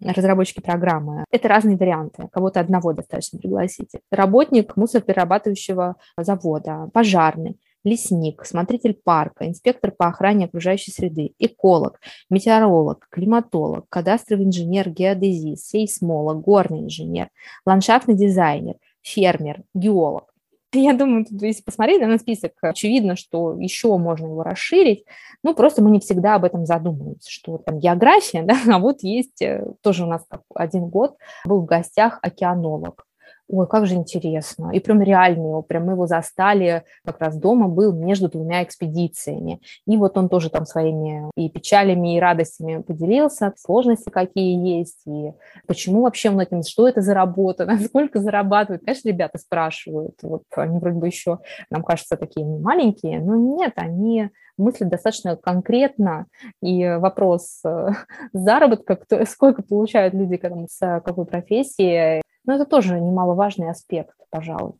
разработчики 0.00 0.60
программы. 0.60 1.24
Это 1.30 1.48
разные 1.48 1.76
варианты. 1.76 2.28
Кого-то 2.32 2.60
одного 2.60 2.92
достаточно 2.92 3.38
пригласить. 3.38 3.90
Работник 4.10 4.76
мусороперерабатывающего 4.76 5.96
завода, 6.16 6.88
пожарный, 6.92 7.58
лесник, 7.84 8.44
смотритель 8.44 8.94
парка, 8.94 9.46
инспектор 9.46 9.90
по 9.90 10.06
охране 10.06 10.46
окружающей 10.46 10.90
среды, 10.90 11.32
эколог, 11.38 12.00
метеоролог, 12.30 13.06
климатолог, 13.10 13.86
кадастровый 13.88 14.46
инженер, 14.46 14.90
геодезист, 14.90 15.66
сейсмолог, 15.66 16.40
горный 16.40 16.80
инженер, 16.80 17.28
ландшафтный 17.66 18.14
дизайнер, 18.14 18.76
фермер, 19.02 19.62
геолог. 19.74 20.32
Я 20.72 20.94
думаю, 20.94 21.24
тут, 21.24 21.42
если 21.42 21.62
посмотреть 21.62 22.00
на 22.00 22.18
список, 22.18 22.52
очевидно, 22.62 23.16
что 23.16 23.58
еще 23.58 23.96
можно 23.98 24.26
его 24.26 24.42
расширить. 24.42 25.04
Ну, 25.42 25.54
просто 25.54 25.82
мы 25.82 25.90
не 25.90 26.00
всегда 26.00 26.36
об 26.36 26.44
этом 26.44 26.66
задумываемся, 26.66 27.30
что 27.30 27.58
там 27.58 27.78
география, 27.78 28.42
да, 28.46 28.56
а 28.66 28.78
вот 28.78 29.02
есть 29.02 29.42
э, 29.42 29.64
тоже 29.82 30.04
у 30.04 30.08
нас 30.08 30.26
один 30.54 30.88
год 30.88 31.16
был 31.44 31.60
в 31.60 31.66
гостях 31.66 32.18
океанолог 32.22 33.04
ой, 33.48 33.66
как 33.66 33.86
же 33.86 33.94
интересно. 33.94 34.70
И 34.72 34.80
прям 34.80 35.02
реальный 35.02 35.48
его, 35.48 35.62
прям 35.62 35.86
мы 35.86 35.92
его 35.92 36.06
застали, 36.06 36.84
как 37.04 37.20
раз 37.20 37.36
дома 37.36 37.68
был 37.68 37.92
между 37.92 38.28
двумя 38.28 38.62
экспедициями. 38.62 39.60
И 39.86 39.96
вот 39.96 40.16
он 40.16 40.28
тоже 40.28 40.50
там 40.50 40.66
своими 40.66 41.30
и 41.36 41.48
печалями, 41.50 42.16
и 42.16 42.20
радостями 42.20 42.82
поделился, 42.82 43.52
сложности 43.58 44.10
какие 44.10 44.78
есть, 44.78 45.02
и 45.06 45.32
почему 45.66 46.02
вообще 46.02 46.30
он 46.30 46.40
этим, 46.40 46.62
что 46.62 46.88
это 46.88 47.00
за 47.00 47.14
работа, 47.14 47.68
сколько 47.84 48.20
зарабатывает. 48.20 48.82
Конечно, 48.84 49.08
ребята 49.08 49.38
спрашивают, 49.38 50.14
вот 50.22 50.42
они 50.56 50.78
вроде 50.78 50.98
бы 50.98 51.06
еще, 51.06 51.38
нам 51.70 51.82
кажется, 51.82 52.16
такие 52.16 52.46
маленькие, 52.46 53.20
но 53.20 53.36
нет, 53.36 53.72
они 53.76 54.30
мыслят 54.56 54.90
достаточно 54.90 55.36
конкретно, 55.36 56.26
и 56.62 56.86
вопрос 56.86 57.60
э, 57.64 57.88
заработка, 58.32 58.96
кто, 58.96 59.24
сколько 59.24 59.62
получают 59.62 60.14
люди 60.14 60.40
с 60.68 61.00
какой 61.04 61.26
профессии, 61.26 62.21
но 62.44 62.54
это 62.54 62.64
тоже 62.64 62.98
немаловажный 63.00 63.70
аспект, 63.70 64.16
пожалуй. 64.30 64.74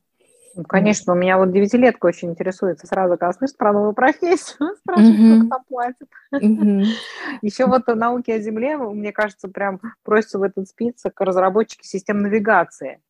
Ну, 0.55 0.65
конечно, 0.65 1.15
у 1.15 1.17
меня 1.17 1.39
вот 1.39 1.53
девятилетка 1.53 2.07
очень 2.07 2.31
интересуется. 2.31 2.87
Сразу, 2.87 3.17
когда 3.17 3.33
слышит 3.33 3.57
про 3.57 3.73
новую 3.73 3.95
профессию, 3.95 4.77
спрашивает, 4.85 5.19
mm-hmm. 5.19 5.37
сколько 5.37 5.49
там 5.49 5.65
платят. 5.69 6.09
Mm-hmm. 6.35 6.85
Еще 7.43 7.67
вот 7.67 7.87
науки 7.87 8.31
о 8.31 8.41
Земле, 8.41 8.77
мне 8.77 9.13
кажется, 9.13 9.49
прям 9.49 9.81
просится 10.03 10.39
в 10.39 10.43
этот 10.43 10.69
список 10.69 11.19
разработчики 11.21 11.87
систем 11.87 12.21
навигации. 12.21 13.01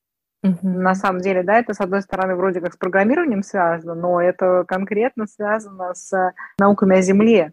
Mm-hmm. 0.45 0.57
На 0.63 0.95
самом 0.95 1.21
деле, 1.21 1.43
да, 1.43 1.59
это, 1.59 1.75
с 1.75 1.81
одной 1.81 2.03
стороны, 2.03 2.37
вроде 2.37 2.61
как 2.61 2.75
с 2.75 2.77
программированием 2.77 3.43
связано, 3.43 3.95
но 3.95 4.21
это 4.21 4.65
конкретно 4.67 5.27
связано 5.27 5.95
с 5.95 6.33
науками 6.59 6.99
о 6.99 7.03
Земле 7.03 7.53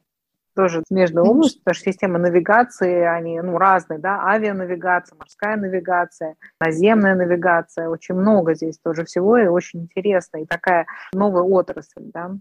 тоже 0.60 0.84
смежная 0.88 1.24
область, 1.24 1.60
потому 1.64 1.76
что 1.76 1.92
система 1.92 2.20
навигации, 2.20 3.02
они 3.04 3.40
ну, 3.40 3.58
разные, 3.58 3.98
да, 3.98 4.26
авианавигация, 4.26 5.18
морская 5.18 5.56
навигация, 5.56 6.36
наземная 6.60 7.16
навигация, 7.16 7.88
очень 7.88 8.16
много 8.16 8.56
здесь 8.56 8.78
тоже 8.78 9.06
всего, 9.06 9.38
и 9.38 9.48
очень 9.48 9.84
интересно, 9.84 10.40
и 10.40 10.46
такая 10.46 10.86
новая 11.14 11.44
отрасль, 11.44 12.12
да. 12.14 12.32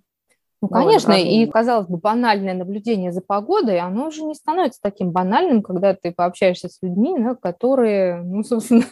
Ну, 0.60 0.68
конечно, 0.68 1.12
и, 1.12 1.46
казалось 1.46 1.86
бы, 1.86 1.98
банальное 1.98 2.54
наблюдение 2.54 3.12
за 3.12 3.20
погодой, 3.20 3.78
оно 3.78 4.08
уже 4.08 4.24
не 4.24 4.34
становится 4.34 4.80
таким 4.82 5.12
банальным, 5.12 5.62
когда 5.62 5.94
ты 5.94 6.10
пообщаешься 6.10 6.68
с 6.68 6.78
людьми, 6.82 7.14
да, 7.16 7.36
которые, 7.36 8.22
ну, 8.22 8.42
собственно, 8.44 8.82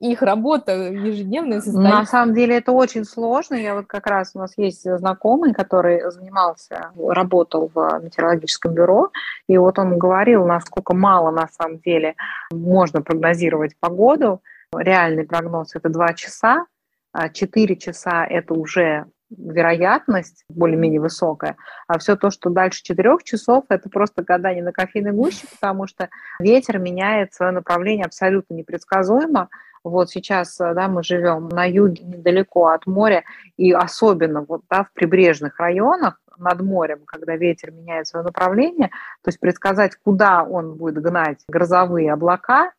их 0.00 0.22
работа 0.22 0.72
ежедневная 0.72 1.60
состоит. 1.60 1.84
На 1.84 2.06
самом 2.06 2.34
деле 2.34 2.56
это 2.56 2.72
очень 2.72 3.04
сложно. 3.04 3.54
Я 3.54 3.76
вот 3.76 3.86
как 3.86 4.08
раз, 4.08 4.32
у 4.34 4.38
нас 4.38 4.54
есть 4.56 4.82
знакомый, 4.82 5.54
который 5.54 6.10
занимался, 6.10 6.90
работал 6.96 7.70
в 7.72 8.00
метеорологическом 8.02 8.74
бюро, 8.74 9.10
и 9.48 9.56
вот 9.58 9.78
он 9.78 9.98
говорил, 9.98 10.44
насколько 10.44 10.92
мало 10.92 11.30
на 11.30 11.46
самом 11.48 11.78
деле 11.78 12.16
можно 12.52 13.00
прогнозировать 13.00 13.76
погоду. 13.78 14.42
Реальный 14.74 15.24
прогноз– 15.24 15.70
это 15.76 15.88
два 15.88 16.12
часа, 16.14 16.66
а 17.12 17.28
четыре 17.28 17.76
часа– 17.76 18.26
это 18.28 18.54
уже 18.54 19.06
вероятность 19.30 20.44
более-менее 20.48 21.00
высокая, 21.00 21.56
а 21.88 21.98
все 21.98 22.16
то, 22.16 22.30
что 22.30 22.50
дальше 22.50 22.82
четырех 22.82 23.24
часов, 23.24 23.64
это 23.68 23.88
просто 23.88 24.22
гадание 24.22 24.62
на 24.62 24.72
кофейной 24.72 25.12
гуще, 25.12 25.46
потому 25.50 25.86
что 25.86 26.08
ветер 26.38 26.78
меняет 26.78 27.34
свое 27.34 27.52
направление 27.52 28.06
абсолютно 28.06 28.54
непредсказуемо. 28.54 29.48
Вот 29.82 30.10
сейчас 30.10 30.56
да, 30.58 30.88
мы 30.88 31.02
живем 31.02 31.48
на 31.48 31.64
юге, 31.64 32.04
недалеко 32.04 32.68
от 32.68 32.86
моря, 32.86 33.24
и 33.56 33.72
особенно 33.72 34.42
вот, 34.42 34.62
да, 34.68 34.84
в 34.84 34.92
прибрежных 34.92 35.60
районах 35.60 36.20
над 36.38 36.60
морем, 36.60 37.00
когда 37.06 37.36
ветер 37.36 37.70
меняет 37.70 38.06
свое 38.08 38.24
направление, 38.24 38.88
то 39.22 39.28
есть 39.28 39.40
предсказать, 39.40 39.96
куда 39.96 40.42
он 40.42 40.74
будет 40.74 41.00
гнать 41.00 41.38
грозовые 41.48 42.12
облака 42.12 42.72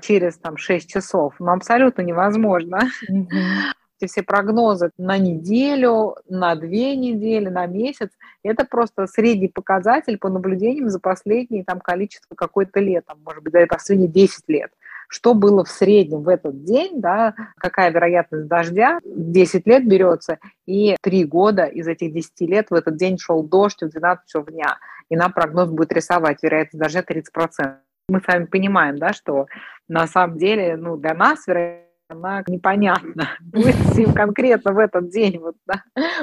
через 0.00 0.38
там, 0.38 0.56
6 0.56 0.88
часов, 0.88 1.34
ну, 1.38 1.52
абсолютно 1.52 2.02
невозможно. 2.02 2.80
Mm-hmm 3.10 3.72
эти 4.04 4.12
все 4.12 4.22
прогнозы 4.22 4.90
на 4.98 5.18
неделю, 5.18 6.16
на 6.28 6.54
две 6.54 6.96
недели, 6.96 7.48
на 7.48 7.66
месяц, 7.66 8.10
это 8.42 8.64
просто 8.64 9.06
средний 9.06 9.48
показатель 9.48 10.18
по 10.18 10.28
наблюдениям 10.28 10.88
за 10.88 11.00
последние 11.00 11.64
там 11.64 11.80
количество 11.80 12.34
какое-то 12.34 12.80
лет, 12.80 13.04
там, 13.06 13.18
может 13.24 13.42
быть, 13.42 13.52
за 13.52 13.66
последние 13.66 14.08
10 14.08 14.44
лет. 14.48 14.70
Что 15.08 15.34
было 15.34 15.64
в 15.64 15.68
среднем 15.68 16.22
в 16.22 16.28
этот 16.28 16.64
день, 16.64 17.00
да, 17.00 17.34
какая 17.56 17.90
вероятность 17.90 18.46
дождя, 18.46 19.00
10 19.04 19.66
лет 19.66 19.86
берется, 19.86 20.38
и 20.66 20.96
3 21.00 21.24
года 21.24 21.64
из 21.64 21.86
этих 21.86 22.12
10 22.12 22.40
лет 22.42 22.70
в 22.70 22.74
этот 22.74 22.96
день 22.96 23.18
шел 23.18 23.42
дождь 23.42 23.82
в 23.82 23.88
12 23.88 24.26
часов 24.26 24.46
дня, 24.46 24.78
и 25.08 25.16
нам 25.16 25.32
прогноз 25.32 25.70
будет 25.70 25.92
рисовать 25.92 26.42
вероятность 26.42 26.78
дождя 26.78 27.00
30%. 27.00 27.76
Мы 28.08 28.20
с 28.20 28.26
вами 28.26 28.44
понимаем, 28.44 28.98
да, 28.98 29.12
что 29.12 29.46
на 29.88 30.06
самом 30.06 30.38
деле 30.38 30.76
ну, 30.76 30.96
для 30.96 31.14
нас 31.14 31.46
вероятность 31.46 31.84
она 32.14 32.42
непонятна. 32.46 33.28
Будет 33.40 33.94
ли 33.96 34.06
конкретно 34.12 34.72
в 34.72 34.78
этот 34.78 35.10
день, 35.10 35.38
вот, 35.38 35.56
да, 35.66 35.82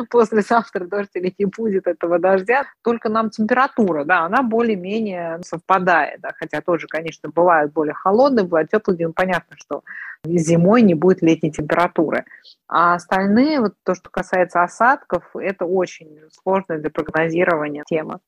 послезавтра 0.09 0.85
дождь 0.85 1.11
или 1.13 1.33
не 1.37 1.45
будет 1.45 1.87
этого 1.87 2.19
дождя. 2.19 2.65
Только 2.83 3.09
нам 3.09 3.29
температура, 3.29 4.05
да, 4.05 4.21
она 4.21 4.41
более-менее 4.41 5.39
совпадает, 5.43 6.21
да, 6.21 6.31
хотя 6.35 6.61
тоже, 6.61 6.87
конечно, 6.87 7.29
бывают 7.29 7.73
более 7.73 7.93
холодные, 7.93 8.45
бывают 8.45 8.71
теплые 8.71 8.97
дни, 8.97 9.13
понятно, 9.13 9.55
что 9.57 9.83
зимой 10.23 10.81
не 10.81 10.93
будет 10.93 11.21
летней 11.21 11.51
температуры. 11.51 12.25
А 12.67 12.95
остальные, 12.95 13.59
вот 13.59 13.73
то, 13.83 13.95
что 13.95 14.09
касается 14.09 14.63
осадков, 14.63 15.35
это 15.35 15.65
очень 15.65 16.19
сложная 16.31 16.79
для 16.79 16.89
прогнозирования 16.89 17.83
тема. 17.85 18.19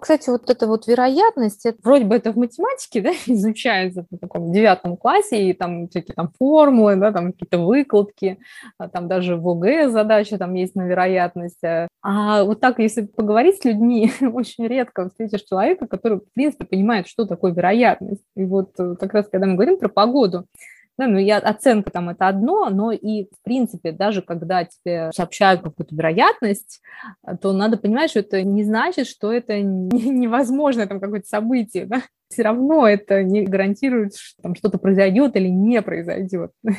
Кстати, 0.00 0.30
вот 0.30 0.48
эта 0.48 0.66
вот 0.66 0.86
вероятность, 0.86 1.66
это, 1.66 1.78
вроде 1.82 2.04
бы 2.04 2.16
это 2.16 2.32
в 2.32 2.36
математике, 2.36 3.00
да, 3.00 3.10
изучается 3.26 4.06
в 4.10 4.18
таком 4.18 4.52
девятом 4.52 4.96
классе, 4.96 5.50
и 5.50 5.52
там 5.52 5.88
всякие 5.88 6.14
там 6.14 6.30
формулы, 6.38 6.96
да, 6.96 7.12
там 7.12 7.32
какие-то 7.32 7.58
выкладки, 7.58 8.38
а 8.78 8.88
там 8.88 9.08
даже 9.08 9.36
в 9.36 9.48
ОГЭ 9.48 9.90
задача 9.90 10.38
там 10.38 10.54
есть 10.54 10.74
на 10.74 10.86
вероятность. 10.86 11.62
А 12.02 12.44
вот 12.44 12.60
так, 12.60 12.78
если 12.78 13.02
поговорить 13.02 13.60
с 13.60 13.64
людьми, 13.64 14.12
очень 14.20 14.66
редко 14.66 15.08
встретишь 15.08 15.42
человека, 15.42 15.86
который, 15.86 16.18
в 16.18 16.32
принципе, 16.32 16.64
понимает, 16.64 17.08
что 17.08 17.26
такое 17.26 17.52
вероятность. 17.52 18.22
И 18.36 18.44
вот 18.44 18.70
э, 18.78 18.94
как 18.98 19.14
раз, 19.14 19.28
когда 19.28 19.46
мы 19.46 19.54
говорим 19.54 19.78
про 19.78 19.88
погоду, 19.88 20.46
да, 20.98 21.06
ну, 21.06 21.18
я, 21.18 21.38
оценка 21.38 21.90
там 21.92 22.08
это 22.08 22.26
одно, 22.26 22.68
но 22.70 22.90
и, 22.90 23.26
в 23.26 23.44
принципе, 23.44 23.92
даже 23.92 24.20
когда 24.20 24.64
тебе 24.64 25.10
сообщают 25.14 25.62
какую-то 25.62 25.94
вероятность, 25.94 26.80
то 27.40 27.52
надо 27.52 27.76
понимать, 27.76 28.10
что 28.10 28.18
это 28.18 28.42
не 28.42 28.64
значит, 28.64 29.06
что 29.06 29.32
это 29.32 29.60
невозможно, 29.60 30.86
там, 30.88 30.98
какое-то 30.98 31.28
событие, 31.28 31.86
да? 31.86 32.02
Все 32.30 32.42
равно 32.42 32.86
это 32.86 33.22
не 33.22 33.44
гарантирует, 33.44 34.14
что 34.16 34.42
там 34.42 34.54
что-то 34.54 34.76
произойдет 34.76 35.34
или 35.36 35.48
не 35.48 35.80
произойдет. 35.80 36.50
То 36.64 36.74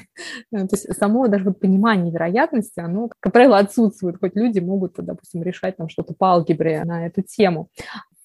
есть 0.51 0.93
само 0.95 1.27
даже 1.27 1.45
вот 1.45 1.59
понимание 1.59 2.13
вероятности, 2.13 2.81
оно, 2.81 3.09
как 3.19 3.33
правило, 3.33 3.57
отсутствует, 3.57 4.17
хоть 4.19 4.35
люди 4.35 4.59
могут, 4.59 4.93
допустим, 4.97 5.41
решать 5.41 5.77
там 5.77 5.89
что-то 5.89 6.13
по 6.13 6.33
алгебре 6.33 6.83
на 6.83 7.07
эту 7.07 7.23
тему 7.23 7.69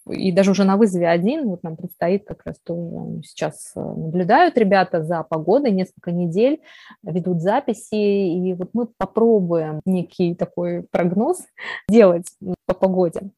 и 0.09 0.33
даже 0.33 0.51
уже 0.51 0.65
на 0.65 0.77
вызове 0.77 1.09
один, 1.09 1.49
вот 1.49 1.63
нам 1.63 1.77
предстоит 1.77 2.25
как 2.27 2.43
раз 2.45 2.57
то, 2.63 3.21
сейчас 3.25 3.73
э, 3.75 3.81
наблюдают 3.81 4.59
ребята 4.59 5.03
за 5.03 5.23
погодой, 5.23 5.73
несколько 5.73 6.13
недель 6.13 6.61
ведут 7.03 7.41
записи, 7.41 7.95
и 7.95 8.53
вот 8.55 8.71
мы 8.75 8.87
попробуем 8.87 9.81
некий 9.85 10.35
такой 10.35 10.83
прогноз 10.83 11.39
делать 11.89 12.27
по 12.67 12.75
погоде. 12.75 13.31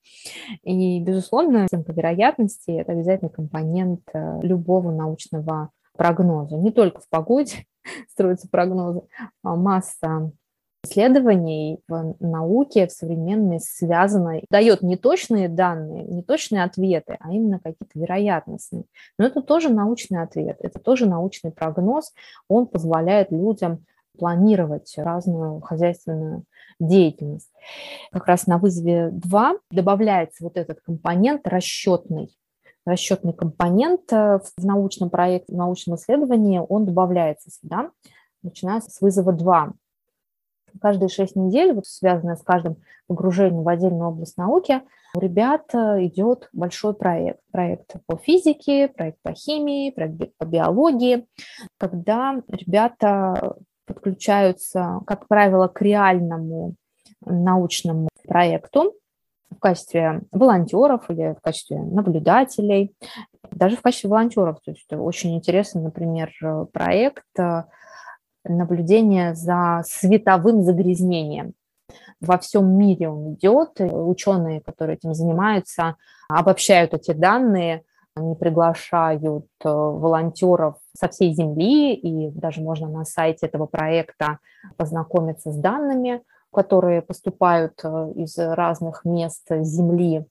И, 0.62 1.00
безусловно, 1.00 1.64
оценка 1.64 1.92
вероятности– 1.92 2.70
это 2.72 2.92
обязательный 2.92 3.30
компонент 3.30 4.02
э, 4.12 4.40
любого 4.42 4.90
научного 4.90 5.70
прогноза. 5.96 6.56
Не 6.56 6.72
только 6.72 7.00
в 7.00 7.08
погоде 7.08 7.66
строятся 8.10 8.48
прогнозы, 8.48 9.02
а 9.42 9.54
масса 9.56 10.32
исследований 10.86 11.80
в 11.88 12.16
науке, 12.20 12.86
в 12.86 12.92
современной, 12.92 13.60
связано, 13.60 14.40
дает 14.50 14.82
не 14.82 14.96
точные 14.96 15.48
данные, 15.48 16.04
не 16.04 16.22
точные 16.22 16.64
ответы, 16.64 17.16
а 17.20 17.32
именно 17.32 17.58
какие-то 17.58 17.98
вероятностные. 17.98 18.84
Но 19.18 19.26
это 19.26 19.42
тоже 19.42 19.68
научный 19.68 20.22
ответ, 20.22 20.58
это 20.60 20.78
тоже 20.78 21.06
научный 21.06 21.50
прогноз, 21.50 22.12
он 22.48 22.66
позволяет 22.66 23.30
людям 23.30 23.84
планировать 24.16 24.94
разную 24.96 25.60
хозяйственную 25.60 26.44
деятельность. 26.80 27.50
Как 28.12 28.26
раз 28.26 28.46
на 28.46 28.58
вызове 28.58 29.10
2 29.10 29.54
добавляется 29.70 30.44
вот 30.44 30.56
этот 30.56 30.80
компонент 30.80 31.46
расчетный. 31.46 32.34
Расчетный 32.86 33.32
компонент 33.32 34.12
э, 34.12 34.38
в 34.56 34.64
научном 34.64 35.10
проекте, 35.10 35.52
в 35.52 35.56
научном 35.56 35.96
исследовании, 35.96 36.62
он 36.66 36.86
добавляется 36.86 37.50
сюда, 37.50 37.90
начиная 38.42 38.80
с 38.80 39.00
вызова 39.00 39.32
2 39.32 39.72
каждые 40.80 41.08
шесть 41.08 41.36
недель, 41.36 41.72
вот 41.72 41.86
связанное 41.86 42.36
с 42.36 42.42
каждым 42.42 42.76
погружением 43.06 43.62
в 43.62 43.68
отдельную 43.68 44.08
область 44.08 44.36
науки, 44.36 44.82
у 45.14 45.20
ребят 45.20 45.74
э, 45.74 46.06
идет 46.06 46.48
большой 46.52 46.94
проект. 46.94 47.40
Проект 47.50 47.94
по 48.06 48.16
физике, 48.16 48.88
проект 48.88 49.18
по 49.22 49.32
химии, 49.32 49.90
проект 49.90 50.36
по 50.36 50.44
биологии, 50.44 51.26
когда 51.78 52.42
ребята 52.48 53.56
подключаются, 53.86 55.00
как 55.06 55.26
правило, 55.28 55.68
к 55.68 55.80
реальному 55.80 56.74
научному 57.24 58.08
проекту 58.26 58.94
в 59.50 59.58
качестве 59.58 60.22
волонтеров 60.32 61.08
или 61.08 61.34
в 61.38 61.40
качестве 61.40 61.78
наблюдателей, 61.78 62.94
даже 63.50 63.76
в 63.76 63.82
качестве 63.82 64.10
волонтеров. 64.10 64.60
То 64.64 64.72
есть 64.72 64.92
очень 64.92 65.36
интересный, 65.36 65.82
например, 65.82 66.32
проект 66.72 67.24
э, 67.38 67.64
наблюдение 68.48 69.34
за 69.34 69.82
световым 69.86 70.62
загрязнением. 70.62 71.54
Во 72.20 72.38
всем 72.38 72.76
мире 72.78 73.08
он 73.08 73.34
идет, 73.34 73.78
ученые, 73.78 74.60
которые 74.60 74.96
этим 74.96 75.14
занимаются, 75.14 75.96
обобщают 76.28 76.94
эти 76.94 77.12
данные, 77.12 77.82
они 78.16 78.34
приглашают 78.34 79.46
э, 79.62 79.68
волонтеров 79.68 80.76
со 80.98 81.08
всей 81.08 81.34
Земли, 81.34 81.94
и 81.94 82.30
даже 82.30 82.62
можно 82.62 82.88
на 82.88 83.04
сайте 83.04 83.46
этого 83.46 83.66
проекта 83.66 84.38
познакомиться 84.78 85.52
с 85.52 85.56
данными, 85.56 86.22
которые 86.50 87.02
поступают 87.02 87.78
э, 87.84 88.12
из 88.16 88.38
разных 88.38 89.04
мест 89.04 89.46
Земли. 89.50 90.24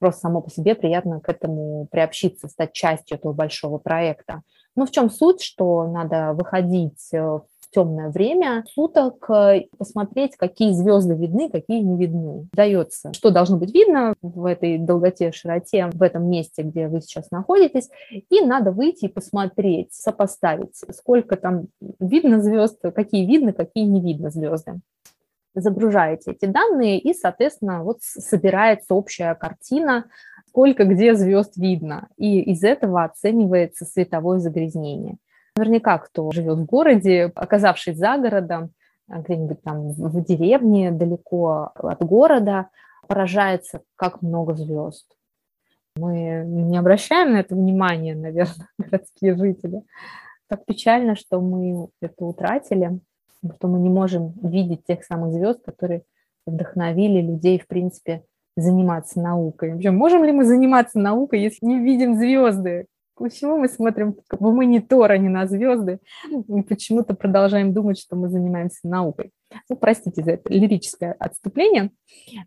Просто 0.00 0.22
само 0.22 0.40
по 0.40 0.50
себе 0.50 0.74
приятно 0.74 1.20
к 1.20 1.28
этому 1.28 1.86
приобщиться, 1.90 2.48
стать 2.48 2.72
частью 2.72 3.18
этого 3.18 3.32
большого 3.32 3.78
проекта. 3.78 4.42
Ну, 4.74 4.86
в 4.86 4.90
чем 4.90 5.10
суть, 5.10 5.42
что 5.42 5.86
надо 5.86 6.32
выходить 6.32 7.12
э, 7.12 7.18
в 7.18 7.44
темное 7.72 8.08
время 8.08 8.64
суток, 8.72 9.28
э, 9.30 9.66
посмотреть, 9.76 10.36
какие 10.36 10.72
звезды 10.72 11.14
видны, 11.14 11.50
какие 11.50 11.80
не 11.80 11.98
видны. 11.98 12.48
Дается, 12.54 13.12
что 13.12 13.30
должно 13.30 13.58
быть 13.58 13.74
видно 13.74 14.14
в 14.22 14.46
этой 14.46 14.78
долготе, 14.78 15.30
широте, 15.32 15.90
в 15.92 16.02
этом 16.02 16.28
месте, 16.28 16.62
где 16.62 16.88
вы 16.88 17.02
сейчас 17.02 17.30
находитесь, 17.30 17.90
и 18.10 18.40
надо 18.40 18.72
выйти 18.72 19.06
и 19.06 19.12
посмотреть, 19.12 19.92
сопоставить, 19.92 20.80
сколько 20.94 21.36
там 21.36 21.66
видно 22.00 22.40
звезд, 22.42 22.80
какие 22.94 23.26
видно, 23.26 23.52
какие 23.52 23.84
не 23.84 24.00
видно 24.00 24.30
звезды 24.30 24.80
загружаете 25.54 26.32
эти 26.32 26.46
данные, 26.46 26.98
и, 26.98 27.12
соответственно, 27.14 27.84
вот 27.84 27.98
собирается 28.02 28.94
общая 28.94 29.34
картина 29.34 30.06
сколько 30.52 30.84
где 30.84 31.14
звезд 31.14 31.56
видно. 31.56 32.08
И 32.18 32.42
из 32.42 32.62
этого 32.62 33.04
оценивается 33.04 33.86
световое 33.86 34.38
загрязнение. 34.38 35.16
Наверняка, 35.56 35.96
кто 35.96 36.30
живет 36.30 36.58
в 36.58 36.66
городе, 36.66 37.32
оказавшись 37.34 37.96
за 37.96 38.18
городом, 38.18 38.72
а, 39.08 39.20
где-нибудь 39.20 39.62
там 39.62 39.88
в 39.88 40.24
деревне, 40.24 40.90
далеко 40.90 41.72
от 41.74 42.04
города, 42.04 42.68
поражается, 43.08 43.80
как 43.96 44.20
много 44.20 44.54
звезд. 44.54 45.06
Мы 45.96 46.44
не 46.46 46.76
обращаем 46.76 47.32
на 47.32 47.40
это 47.40 47.54
внимания, 47.54 48.14
наверное, 48.14 48.68
городские 48.78 49.36
жители. 49.36 49.82
Так 50.48 50.66
печально, 50.66 51.16
что 51.16 51.40
мы 51.40 51.88
это 52.02 52.24
утратили, 52.26 53.00
что 53.56 53.68
мы 53.68 53.78
не 53.78 53.88
можем 53.88 54.34
видеть 54.42 54.84
тех 54.84 55.02
самых 55.02 55.32
звезд, 55.32 55.64
которые 55.64 56.02
вдохновили 56.46 57.22
людей, 57.22 57.58
в 57.58 57.66
принципе, 57.66 58.22
заниматься 58.56 59.20
наукой. 59.20 59.72
Вообще, 59.72 59.90
можем 59.90 60.24
ли 60.24 60.32
мы 60.32 60.44
заниматься 60.44 60.98
наукой, 60.98 61.40
если 61.40 61.64
не 61.64 61.78
видим 61.78 62.14
звезды? 62.16 62.86
Почему 63.14 63.58
мы 63.58 63.68
смотрим 63.68 64.16
в 64.30 64.52
монитор, 64.52 65.10
а 65.12 65.18
не 65.18 65.28
на 65.28 65.46
звезды? 65.46 66.00
И 66.30 66.62
почему-то 66.62 67.14
продолжаем 67.14 67.72
думать, 67.72 67.98
что 67.98 68.16
мы 68.16 68.28
занимаемся 68.28 68.88
наукой. 68.88 69.32
Ну, 69.68 69.76
простите 69.76 70.24
за 70.24 70.32
это 70.32 70.52
лирическое 70.52 71.14
отступление. 71.18 71.90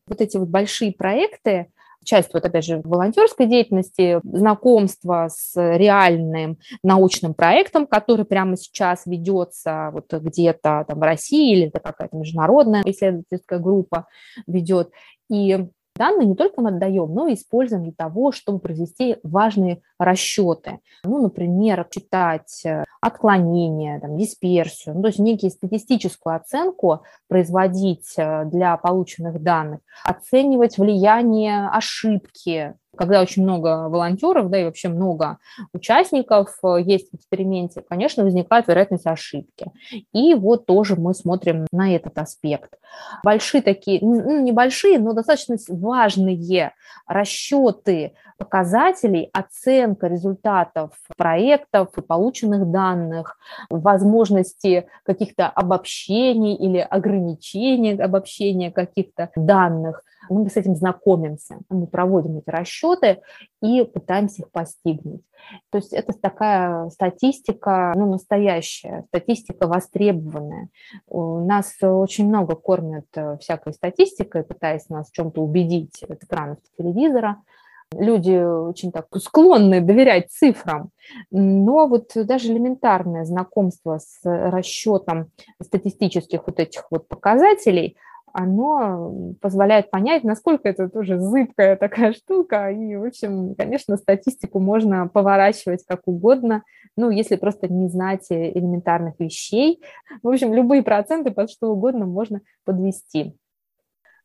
Вот 0.08 0.22
эти 0.22 0.38
вот 0.38 0.50
большие 0.50 0.92
проекты, 0.92 1.68
часть, 2.04 2.34
вот 2.34 2.46
опять 2.46 2.66
же, 2.66 2.82
волонтерской 2.84 3.48
деятельности, 3.48 4.20
знакомство 4.24 5.28
с 5.30 5.54
реальным 5.56 6.58
научным 6.84 7.34
проектом, 7.34 7.88
который 7.88 8.26
прямо 8.26 8.58
сейчас 8.58 9.06
ведется 9.06 9.90
вот 9.92 10.12
где-то 10.12 10.86
там 10.88 11.00
в 11.00 11.04
России 11.04 11.54
или 11.54 11.68
это 11.68 11.80
какая-то 11.80 12.16
международная 12.18 12.84
исследовательская 12.86 13.60
группа 13.60 14.08
ведет. 14.48 14.92
И 15.30 15.68
Данные 15.98 16.28
не 16.28 16.36
только 16.36 16.62
мы 16.62 16.70
отдаем, 16.70 17.14
но 17.14 17.28
и 17.28 17.36
используем 17.36 17.84
для 17.84 17.94
того, 17.94 18.34
чтобы 18.34 18.60
произвести 18.60 19.18
важные 19.24 19.82
расчеты. 19.98 20.80
Ну, 21.06 21.22
например, 21.22 21.88
читать 21.90 22.64
э, 22.66 22.84
отклонения, 23.00 24.00
там, 24.02 24.18
дисперсию, 24.18 24.96
ну, 24.96 25.02
то 25.02 25.08
есть 25.08 25.20
некие 25.20 25.52
статистическую 25.52 26.36
оценку 26.36 27.04
производить 27.30 28.14
э, 28.18 28.44
для 28.46 28.76
полученных 28.76 29.42
данных, 29.42 29.80
оценивать 30.04 30.78
влияние 30.78 31.70
ошибки 31.70 32.76
когда 32.96 33.22
очень 33.22 33.44
много 33.44 33.90
волонтеров, 33.90 34.50
да, 34.50 34.60
и 34.60 34.66
вообще 34.66 34.90
много 34.90 35.38
участников 35.74 36.58
э, 36.64 36.78
есть 36.82 37.12
в 37.12 37.16
эксперименте, 37.16 37.84
конечно, 37.88 38.24
возникает 38.24 38.68
вероятность 38.68 39.06
ошибки. 39.06 39.72
И 40.14 40.34
вот 40.34 40.66
тоже 40.66 40.96
мы 40.96 41.14
смотрим 41.14 41.68
на 41.72 41.96
этот 41.96 42.18
аспект. 42.18 42.74
Большие 43.24 43.62
такие, 43.62 44.00
ну, 44.02 44.42
небольшие, 44.42 45.00
но 45.00 45.14
достаточно 45.14 45.58
важные 45.70 46.74
расчеты 47.08 48.14
показателей, 48.38 49.30
оценка 49.34 50.08
результатов 50.08 50.92
проектов 51.18 51.90
и 51.98 52.02
полученных 52.02 52.70
данных, 52.70 53.38
возможности 53.70 54.88
каких-то 55.04 55.48
обобщений 55.48 56.56
или 56.56 56.80
ограничений 56.80 57.94
обобщения 57.94 58.72
каких-то 58.72 59.32
данных– 59.36 60.04
мы 60.30 60.50
с 60.50 60.58
этим 60.58 60.76
знакомимся, 60.76 61.60
мы 61.70 61.88
проводим 61.88 62.38
эти 62.38 62.50
расчеты 62.50 63.22
и 63.62 63.84
пытаемся 63.84 64.44
их 64.44 64.52
постигнуть. 64.52 65.22
То 65.70 65.78
есть 65.78 65.94
это 65.94 66.14
такая 66.14 66.90
статистика, 66.90 67.94
ну, 67.96 68.12
настоящая, 68.12 69.04
статистика 69.10 69.68
востребованная. 69.68 70.70
У 71.08 71.46
нас 71.46 71.76
очень 71.82 72.28
много 72.28 72.56
кормят 72.56 73.06
э, 73.16 73.38
всякой 73.38 73.74
статистикой, 73.74 74.44
пытаясь 74.44 74.90
нас 74.90 75.10
в 75.10 75.14
чем-то 75.14 75.42
убедить 75.42 76.04
от 76.04 76.24
экранов 76.24 76.58
телевизора. 76.78 77.42
люди 77.94 78.36
очень 78.36 78.92
так 78.92 79.08
склонны 79.18 79.82
доверять 79.82 80.32
цифрам, 80.32 80.90
но 81.30 81.88
вот 81.88 82.12
даже 82.16 82.52
элементарное 82.52 83.26
знакомство 83.26 84.00
с 84.00 84.20
расчетом 84.24 85.30
статистических 85.62 86.48
вот 86.48 86.60
этих 86.60 86.88
вот 86.90 87.08
показателей– 87.08 87.98
оно 88.38 89.34
позволяет 89.42 89.90
понять, 89.90 90.26
насколько 90.26 90.68
это 90.68 90.90
тоже 90.90 91.20
зыбкая 91.20 91.78
такая 91.78 92.12
штука. 92.12 92.70
И, 92.70 92.96
в 92.98 93.06
общем, 93.06 93.56
конечно, 93.56 93.96
статистику 93.96 94.60
можно 94.60 95.08
поворачивать 95.08 95.86
как 95.88 96.02
угодно, 96.06 96.64
ну, 96.98 97.10
если 97.10 97.38
просто 97.38 97.70
не 97.70 97.88
знать 97.88 98.26
элементарных 98.30 99.20
вещей. 99.20 99.82
В 100.22 100.28
общем, 100.28 100.54
любые 100.54 100.84
проценты 100.84 101.32
под 101.32 101.50
что 101.50 101.72
угодно 101.72 102.06
можно 102.06 102.42
подвести. 102.66 103.38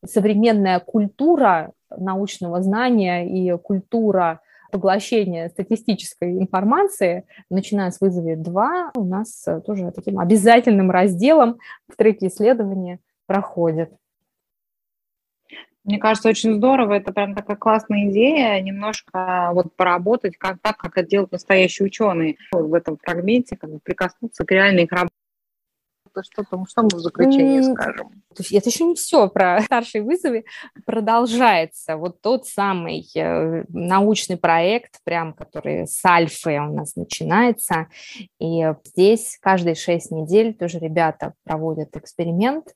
Современная 0.05 0.79
культура 0.81 1.71
научного 1.89 2.61
знания 2.61 3.25
и 3.27 3.57
культура 3.57 4.41
поглощения 4.71 5.49
статистической 5.49 6.37
информации, 6.37 7.25
начиная 7.49 7.91
с 7.91 8.01
вызове 8.01 8.35
2, 8.35 8.91
у 8.95 9.03
нас 9.05 9.45
тоже 9.65 9.91
таким 9.91 10.19
обязательным 10.19 10.91
разделом 10.91 11.59
в 11.87 11.95
треке 11.95 12.27
исследования 12.27 12.99
проходит. 13.25 13.93
Мне 15.83 15.97
кажется, 15.97 16.29
очень 16.29 16.55
здорово. 16.55 16.93
Это 16.93 17.11
прям 17.11 17.33
такая 17.33 17.57
классная 17.57 18.09
идея, 18.09 18.61
немножко 18.61 19.51
вот 19.53 19.75
поработать 19.75 20.37
как, 20.37 20.59
так, 20.61 20.77
как 20.77 20.97
это 20.97 21.07
делают 21.07 21.31
настоящие 21.31 21.87
ученые 21.87 22.37
в 22.51 22.73
этом 22.73 22.97
фрагменте, 22.97 23.57
как 23.57 23.71
бы 23.71 23.79
прикоснуться 23.79 24.45
к 24.45 24.51
реальной 24.51 24.83
их 24.83 24.91
работе. 24.91 25.15
Что, 26.23 26.41
-то, 26.41 26.65
что 26.67 26.81
мы 26.83 26.89
в 26.89 26.99
заключение 26.99 27.61
mm, 27.61 27.73
скажем? 27.73 28.09
То 28.35 28.39
есть 28.43 28.51
это 28.51 28.69
еще 28.69 28.83
не 28.83 28.95
все 28.95 29.29
про 29.29 29.61
старшие 29.65 30.03
вызовы. 30.03 30.43
Продолжается 30.85 31.95
вот 31.95 32.21
тот 32.21 32.45
самый 32.45 33.07
э, 33.15 33.63
научный 33.69 34.37
проект, 34.37 34.99
прям 35.05 35.33
который 35.33 35.87
с 35.87 36.03
альфы 36.05 36.59
у 36.59 36.73
нас 36.73 36.97
начинается. 36.97 37.87
И 38.39 38.73
здесь 38.83 39.37
каждые 39.41 39.75
шесть 39.75 40.11
недель 40.11 40.53
тоже 40.53 40.79
ребята 40.79 41.33
проводят 41.45 41.95
эксперимент, 41.95 42.75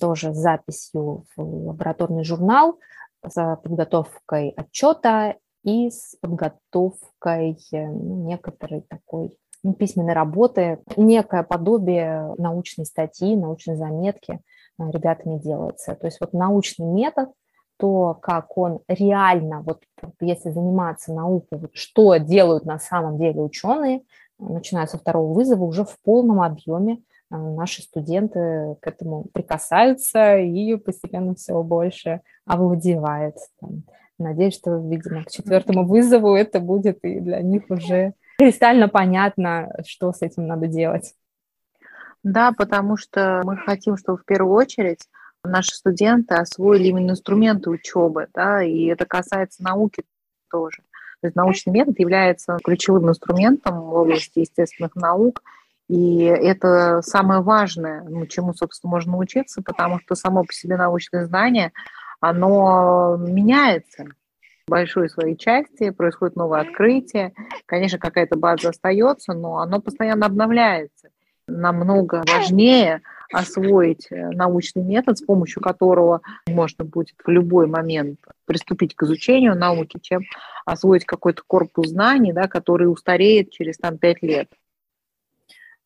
тоже 0.00 0.34
с 0.34 0.36
записью 0.36 1.24
в 1.36 1.42
лабораторный 1.68 2.24
журнал, 2.24 2.78
с 3.26 3.60
подготовкой 3.62 4.50
отчета 4.50 5.36
и 5.64 5.90
с 5.90 6.16
подготовкой 6.20 7.58
э, 7.72 7.86
ну, 7.86 8.26
некоторой 8.26 8.82
такой 8.82 9.36
ну, 9.62 9.74
письменной 9.74 10.12
работы, 10.12 10.78
некое 10.96 11.42
подобие 11.42 12.34
научной 12.38 12.84
статьи, 12.84 13.36
научной 13.36 13.76
заметки 13.76 14.40
э, 14.78 14.90
ребятами 14.90 15.38
делается. 15.38 15.94
То 15.94 16.06
есть 16.06 16.18
вот 16.20 16.32
научный 16.32 16.86
метод, 16.86 17.30
то, 17.78 18.14
как 18.14 18.56
он 18.56 18.80
реально, 18.88 19.62
вот 19.62 19.82
если 20.20 20.50
заниматься 20.50 21.12
наукой, 21.12 21.58
вот 21.58 21.70
что 21.74 22.16
делают 22.16 22.64
на 22.64 22.78
самом 22.78 23.18
деле 23.18 23.42
ученые, 23.42 24.02
начиная 24.38 24.86
со 24.86 24.98
второго 24.98 25.32
вызова, 25.32 25.64
уже 25.64 25.84
в 25.84 25.96
полном 26.02 26.40
объеме 26.40 27.02
наши 27.30 27.82
студенты 27.82 28.76
к 28.80 28.86
этому 28.86 29.26
прикасаются 29.32 30.38
и 30.38 30.76
постепенно 30.76 31.34
все 31.34 31.60
больше 31.62 32.20
овладевает. 32.44 33.36
Надеюсь, 34.18 34.54
что, 34.54 34.76
видимо, 34.76 35.24
к 35.24 35.30
четвертому 35.30 35.86
вызову 35.86 36.34
это 36.36 36.60
будет 36.60 37.04
и 37.04 37.20
для 37.20 37.42
них 37.42 37.64
уже 37.68 38.14
кристально 38.38 38.88
понятно, 38.88 39.74
что 39.86 40.12
с 40.12 40.22
этим 40.22 40.46
надо 40.46 40.66
делать. 40.66 41.14
Да, 42.22 42.52
потому 42.52 42.96
что 42.96 43.42
мы 43.44 43.56
хотим, 43.56 43.96
чтобы 43.96 44.18
в 44.18 44.24
первую 44.24 44.54
очередь 44.54 45.06
наши 45.44 45.74
студенты 45.74 46.34
освоили 46.34 46.88
именно 46.88 47.12
инструменты 47.12 47.70
учебы, 47.70 48.28
да, 48.34 48.62
и 48.62 48.86
это 48.86 49.04
касается 49.04 49.62
науки 49.62 50.02
тоже. 50.50 50.82
То 51.20 51.28
есть 51.28 51.36
научный 51.36 51.72
метод 51.72 51.98
является 51.98 52.58
ключевым 52.62 53.10
инструментом 53.10 53.80
в 53.80 53.94
области 53.94 54.40
естественных 54.40 54.94
наук– 54.94 55.42
и 55.88 56.22
это 56.22 57.00
самое 57.02 57.40
важное, 57.40 58.02
ну, 58.02 58.26
чему, 58.26 58.54
собственно, 58.54 58.90
можно 58.90 59.12
научиться, 59.12 59.62
потому 59.62 60.00
что 60.00 60.14
само 60.16 60.44
по 60.44 60.52
себе 60.52 60.76
научное 60.76 61.26
знание, 61.26 61.72
оно 62.20 63.16
меняется 63.18 64.06
в 64.66 64.70
большой 64.70 65.08
своей 65.08 65.36
части, 65.36 65.90
происходит 65.90 66.34
новое 66.34 66.62
открытие. 66.62 67.34
Конечно, 67.66 67.98
какая-то 67.98 68.36
база 68.36 68.70
остается, 68.70 69.32
но 69.32 69.58
оно 69.58 69.80
постоянно 69.80 70.26
обновляется. 70.26 71.10
Намного 71.46 72.24
важнее 72.26 73.02
освоить 73.32 74.08
э, 74.10 74.30
научный 74.30 74.82
метод, 74.82 75.18
с 75.18 75.22
помощью 75.22 75.62
которого 75.62 76.20
можно 76.48 76.84
будет 76.84 77.14
в 77.24 77.30
любой 77.30 77.68
момент 77.68 78.18
приступить 78.44 78.96
к 78.96 79.04
изучению 79.04 79.54
науки, 79.56 80.00
чем 80.00 80.22
освоить 80.64 81.04
какой-то 81.04 81.42
корпус 81.46 81.88
знаний, 81.88 82.32
да, 82.32 82.48
который 82.48 82.90
устареет 82.90 83.52
через 83.52 83.78
там, 83.78 83.98
пять 83.98 84.22
лет. 84.22 84.48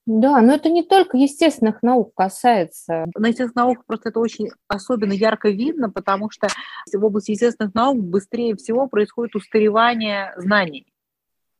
Да, 0.06 0.40
но 0.40 0.54
это 0.54 0.70
не 0.70 0.82
только 0.82 1.16
естественных 1.16 1.82
наук 1.82 2.14
касается. 2.14 3.06
На 3.14 3.28
естественных 3.28 3.54
науках 3.54 3.84
просто 3.86 4.08
это 4.08 4.20
очень 4.20 4.50
особенно 4.66 5.12
ярко 5.12 5.50
видно, 5.50 5.90
потому 5.90 6.30
что 6.30 6.48
в 6.92 7.04
области 7.04 7.32
естественных 7.32 7.74
наук 7.74 7.98
быстрее 7.98 8.56
всего 8.56 8.88
происходит 8.88 9.36
устаревание 9.36 10.32
знаний. 10.36 10.86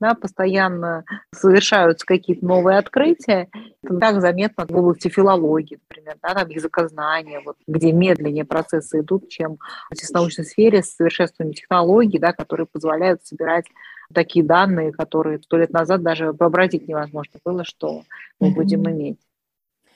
Да, 0.01 0.15
постоянно 0.15 1.05
совершаются 1.35 2.07
какие-то 2.07 2.43
новые 2.47 2.79
открытия. 2.79 3.51
Это 3.85 3.99
так 3.99 4.21
заметно 4.23 4.65
в 4.67 4.75
области 4.75 5.09
филологии, 5.09 5.79
например, 5.91 6.17
да, 6.23 6.35
там 6.35 6.49
языкознания, 6.49 7.43
вот, 7.45 7.59
где 7.67 7.93
медленнее 7.93 8.47
процессы 8.47 9.01
идут, 9.01 9.29
чем 9.29 9.59
в 9.91 10.13
научной 10.15 10.47
сфере 10.47 10.83
с 10.83 10.97
совершенствованием 10.97 11.53
технологий, 11.53 12.19
да, 12.19 12.33
которые 12.33 12.67
позволяют 12.67 13.27
собирать 13.27 13.67
такие 14.13 14.45
данные, 14.45 14.93
которые 14.93 15.41
сто 15.43 15.57
лет 15.57 15.71
назад 15.71 16.03
даже 16.03 16.33
вообразить 16.33 16.89
невозможно 16.89 17.39
было, 17.45 17.65
что 17.65 18.03
мы 18.39 18.49
mm-hmm. 18.49 18.55
будем 18.55 18.91
иметь. 18.91 19.19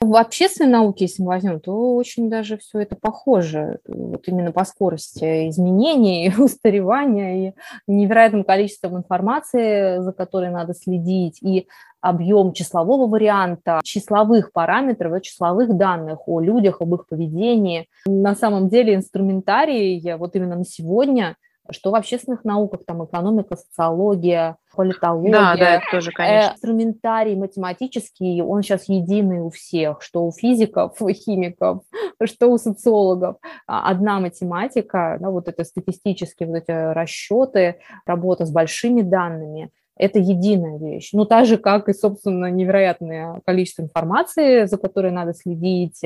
В 0.01 0.17
общественной 0.17 0.71
науке, 0.71 1.05
если 1.05 1.23
мы 1.23 1.29
возьмем, 1.29 1.59
то 1.59 1.95
очень 1.95 2.29
даже 2.29 2.57
все 2.57 2.79
это 2.79 2.95
похоже. 2.95 3.79
Вот 3.87 4.27
именно 4.27 4.51
по 4.51 4.65
скорости 4.65 5.49
изменений, 5.49 6.31
устаревания 6.37 7.49
и 7.49 7.53
невероятным 7.87 8.43
количеством 8.43 8.97
информации, 8.97 10.01
за 10.01 10.11
которой 10.11 10.51
надо 10.51 10.73
следить, 10.73 11.41
и 11.41 11.67
объем 12.01 12.53
числового 12.53 13.07
варианта, 13.07 13.79
числовых 13.83 14.51
параметров, 14.51 15.21
числовых 15.23 15.75
данных 15.75 16.27
о 16.27 16.39
людях, 16.39 16.81
об 16.81 16.93
их 16.93 17.07
поведении. 17.07 17.87
На 18.05 18.35
самом 18.35 18.69
деле 18.69 18.95
инструментарий 18.95 20.13
вот 20.15 20.35
именно 20.35 20.57
на 20.57 20.65
сегодня 20.65 21.35
что 21.71 21.91
в 21.91 21.95
общественных 21.95 22.43
науках, 22.43 22.81
там 22.85 23.03
экономика, 23.05 23.55
социология, 23.55 24.57
политология, 24.75 25.31
да, 25.31 25.55
да, 25.55 25.75
это 25.75 25.85
тоже, 25.91 26.11
конечно. 26.11 26.49
Э, 26.49 26.53
инструментарий 26.53 27.35
математический, 27.35 28.41
он 28.41 28.61
сейчас 28.61 28.87
единый 28.87 29.39
у 29.39 29.49
всех, 29.49 30.01
что 30.01 30.25
у 30.25 30.31
физиков, 30.31 31.01
у 31.01 31.09
химиков, 31.13 31.83
что 32.23 32.47
у 32.47 32.57
социологов. 32.57 33.37
А, 33.67 33.89
одна 33.89 34.19
математика, 34.19 35.17
да, 35.19 35.29
вот 35.29 35.47
это 35.47 35.63
статистические 35.63 36.49
вот 36.49 36.57
эти 36.57 36.71
расчеты, 36.71 37.79
работа 38.05 38.45
с 38.45 38.51
большими 38.51 39.01
данными– 39.01 39.71
это 39.97 40.19
единая 40.19 40.77
вещь. 40.77 41.09
Ну, 41.13 41.25
так 41.25 41.45
же, 41.45 41.57
как 41.57 41.89
и, 41.89 41.93
собственно, 41.93 42.51
невероятное 42.51 43.41
количество 43.45 43.83
информации, 43.83 44.65
за 44.65 44.77
которой 44.77 45.11
надо 45.11 45.33
следить, 45.33 46.01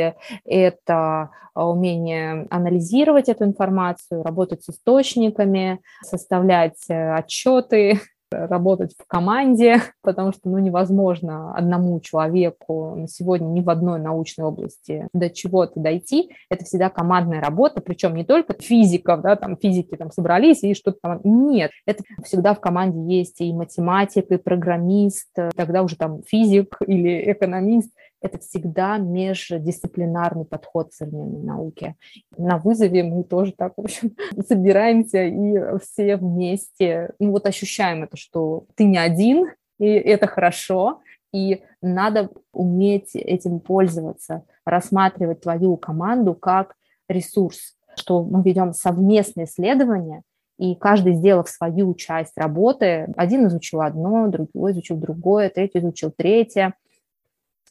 это 0.45 1.29
а, 1.53 1.67
умение 1.67 2.47
анализировать 2.49 3.29
эту 3.29 3.45
информацию, 3.45 4.23
работать 4.23 4.63
с 4.63 4.69
источниками, 4.69 5.79
составлять 6.03 6.89
э, 6.89 7.13
отчеты, 7.13 7.99
работать 8.31 8.93
в 8.97 9.05
команде, 9.07 9.81
потому 10.01 10.31
что 10.31 10.49
ну, 10.49 10.57
невозможно 10.59 11.53
одному 11.55 11.99
человеку 11.99 12.95
на 12.95 13.07
сегодня 13.07 13.47
ни 13.47 13.61
в 13.61 13.69
одной 13.69 13.99
научной 13.99 14.45
области 14.45 15.07
до 15.13 15.29
чего-то 15.29 15.79
дойти. 15.79 16.31
Это 16.49 16.65
всегда 16.65 16.89
командная 16.89 17.41
работа, 17.41 17.81
причем 17.81 18.15
не 18.15 18.23
только 18.23 18.53
физиков, 18.59 19.21
да, 19.21 19.35
там 19.35 19.57
физики 19.57 19.95
там 19.95 20.11
собрались 20.11 20.63
и 20.63 20.73
что-то 20.73 20.99
там. 21.01 21.19
Нет, 21.23 21.71
это 21.85 22.03
всегда 22.23 22.53
в 22.53 22.59
команде 22.59 23.17
есть 23.17 23.41
и 23.41 23.53
математик, 23.53 24.31
и 24.31 24.37
программист, 24.37 25.29
тогда 25.55 25.83
уже 25.83 25.95
там 25.95 26.21
физик 26.23 26.77
или 26.85 27.31
экономист 27.31 27.91
это 28.21 28.37
всегда 28.39 28.97
междисциплинарный 28.97 30.45
подход 30.45 30.91
в 30.91 30.95
современной 30.95 31.43
науке. 31.43 31.95
На 32.37 32.57
вызове 32.57 33.03
мы 33.03 33.23
тоже 33.23 33.53
так, 33.53 33.73
в 33.77 33.81
общем, 33.81 34.15
собираемся 34.47 35.23
и 35.23 35.77
все 35.81 36.17
вместе, 36.17 37.11
ну 37.19 37.31
вот 37.31 37.45
ощущаем 37.45 38.03
это, 38.03 38.17
что 38.17 38.65
ты 38.75 38.85
не 38.85 38.97
один, 38.97 39.47
и 39.79 39.87
это 39.87 40.27
хорошо, 40.27 41.01
и 41.31 41.61
надо 41.81 42.29
уметь 42.51 43.15
этим 43.15 43.59
пользоваться, 43.59 44.43
рассматривать 44.65 45.41
твою 45.41 45.77
команду 45.77 46.33
как 46.33 46.75
ресурс, 47.07 47.77
что 47.95 48.23
мы 48.23 48.41
ведем 48.43 48.73
совместное 48.73 49.45
исследование, 49.45 50.23
и 50.57 50.75
каждый, 50.75 51.13
сделав 51.13 51.47
свою 51.47 51.93
часть 51.95 52.37
работы, 52.37 53.07
один 53.15 53.47
изучил 53.47 53.81
одно, 53.81 54.27
другой 54.27 54.73
изучил 54.73 54.97
другое, 54.97 55.49
третий 55.49 55.79
изучил 55.79 56.11
третье, 56.11 56.73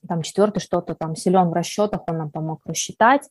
там 0.06 0.22
четвертый 0.22 0.60
что-то 0.60 0.94
там 0.94 1.16
силен 1.16 1.48
в 1.48 1.52
расчетах, 1.52 2.02
он 2.06 2.18
нам 2.18 2.30
помог 2.30 2.60
рассчитать, 2.64 3.28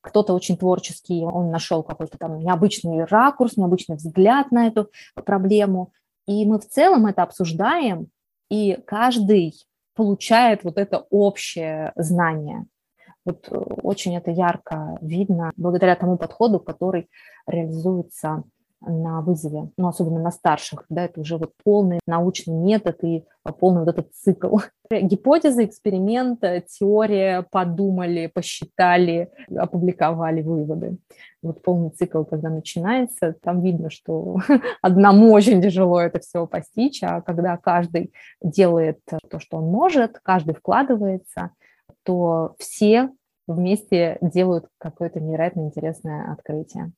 кто-то 0.00 0.34
очень 0.34 0.56
творческий, 0.56 1.24
он 1.24 1.50
нашел 1.50 1.82
какой-то 1.82 2.18
там 2.18 2.38
необычный 2.38 3.04
ракурс, 3.04 3.56
необычный 3.56 3.96
взгляд 3.96 4.50
на 4.50 4.66
эту 4.66 4.90
проблему, 5.24 5.92
и 6.26 6.44
мы 6.46 6.58
в 6.58 6.68
целом 6.68 7.06
это 7.06 7.22
обсуждаем, 7.22 8.08
и 8.50 8.78
каждый 8.86 9.54
получает 9.94 10.64
вот 10.64 10.78
это 10.78 11.06
общее 11.10 11.92
знание. 11.96 12.66
Вот 13.24 13.48
э, 13.50 13.54
очень 13.82 14.16
это 14.16 14.30
ярко 14.30 14.98
видно 15.00 15.52
благодаря 15.56 15.94
тому 15.96 16.16
подходу, 16.16 16.60
который 16.60 17.08
реализуется 17.46 18.44
на 18.80 19.20
вызове, 19.20 19.70
ну, 19.76 19.88
особенно 19.88 20.20
на 20.20 20.30
старших, 20.30 20.84
да, 20.88 21.04
это 21.04 21.20
уже 21.20 21.36
вот 21.36 21.52
полный 21.62 22.00
научный 22.06 22.54
метод 22.54 23.02
и 23.04 23.24
полный 23.58 23.80
вот 23.80 23.88
этот 23.88 24.12
цикл. 24.14 24.58
Гипотеза, 24.90 25.64
эксперимент, 25.64 26.40
теория, 26.68 27.46
подумали, 27.50 28.26
посчитали, 28.26 29.30
опубликовали 29.54 30.42
выводы. 30.42 30.96
Вот 31.42 31.62
полный 31.62 31.90
цикл, 31.90 32.24
когда 32.24 32.50
начинается, 32.50 33.34
там 33.42 33.62
видно, 33.62 33.90
что 33.90 34.38
одному 34.82 35.32
очень 35.32 35.62
тяжело 35.62 36.00
это 36.00 36.20
все 36.20 36.46
постичь, 36.46 37.02
а 37.02 37.20
когда 37.20 37.56
каждый 37.56 38.12
делает 38.42 39.00
то, 39.06 39.38
что 39.38 39.58
он 39.58 39.64
может, 39.64 40.18
каждый 40.22 40.54
вкладывается, 40.54 41.50
то 42.02 42.54
все 42.58 43.10
вместе 43.46 44.18
делают 44.20 44.66
какое-то 44.78 45.20
невероятно 45.20 45.62
интересное 45.62 46.32
открытие. 46.32 46.92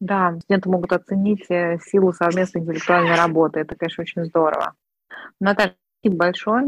Да, 0.00 0.36
студенты 0.40 0.68
могут 0.68 0.92
оценить 0.92 1.46
э, 1.48 1.78
силу 1.82 2.12
совместной 2.12 2.60
интеллектуальной 2.60 3.16
работы. 3.16 3.60
Это, 3.60 3.74
конечно, 3.76 4.02
очень 4.02 4.24
здорово. 4.26 4.74
Наташа, 5.40 5.74
спасибо 6.00 6.18
большое. 6.18 6.66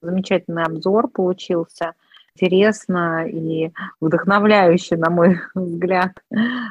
Замечательный 0.00 0.62
обзор 0.62 1.08
получился. 1.08 1.94
Интересно 2.36 3.26
и 3.26 3.72
вдохновляюще, 4.00 4.96
на 4.96 5.10
мой 5.10 5.40
взгляд, 5.54 6.12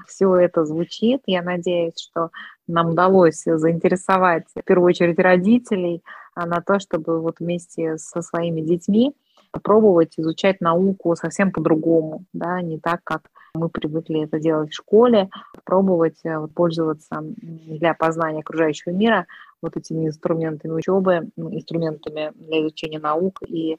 все 0.07 0.35
это 0.37 0.65
звучит. 0.65 1.21
Я 1.25 1.41
надеюсь, 1.41 1.99
что 1.99 2.31
нам 2.67 2.91
удалось 2.91 3.43
заинтересовать 3.43 4.45
в 4.55 4.63
первую 4.63 4.87
очередь 4.87 5.19
родителей 5.19 6.01
а, 6.33 6.45
на 6.45 6.61
то, 6.61 6.79
чтобы 6.79 7.21
вот 7.21 7.39
вместе 7.39 7.97
со 7.97 8.21
своими 8.21 8.61
детьми 8.61 9.13
попробовать 9.51 10.13
изучать 10.17 10.61
науку 10.61 11.15
совсем 11.15 11.51
по-другому, 11.51 12.25
да, 12.33 12.61
не 12.61 12.79
так, 12.79 13.01
как 13.03 13.29
мы 13.53 13.69
привыкли 13.69 14.23
это 14.23 14.39
делать 14.39 14.71
в 14.71 14.75
школе, 14.75 15.29
пробовать 15.63 16.19
э, 16.23 16.47
пользоваться 16.53 17.19
для 17.21 17.93
познания 17.93 18.41
окружающего 18.41 18.91
мира 18.91 19.25
вот 19.61 19.75
этими 19.75 20.07
инструментами 20.07 20.71
учебы, 20.71 21.29
инструментами 21.35 22.31
для 22.35 22.61
изучения 22.61 22.99
наук 22.99 23.39
и 23.45 23.77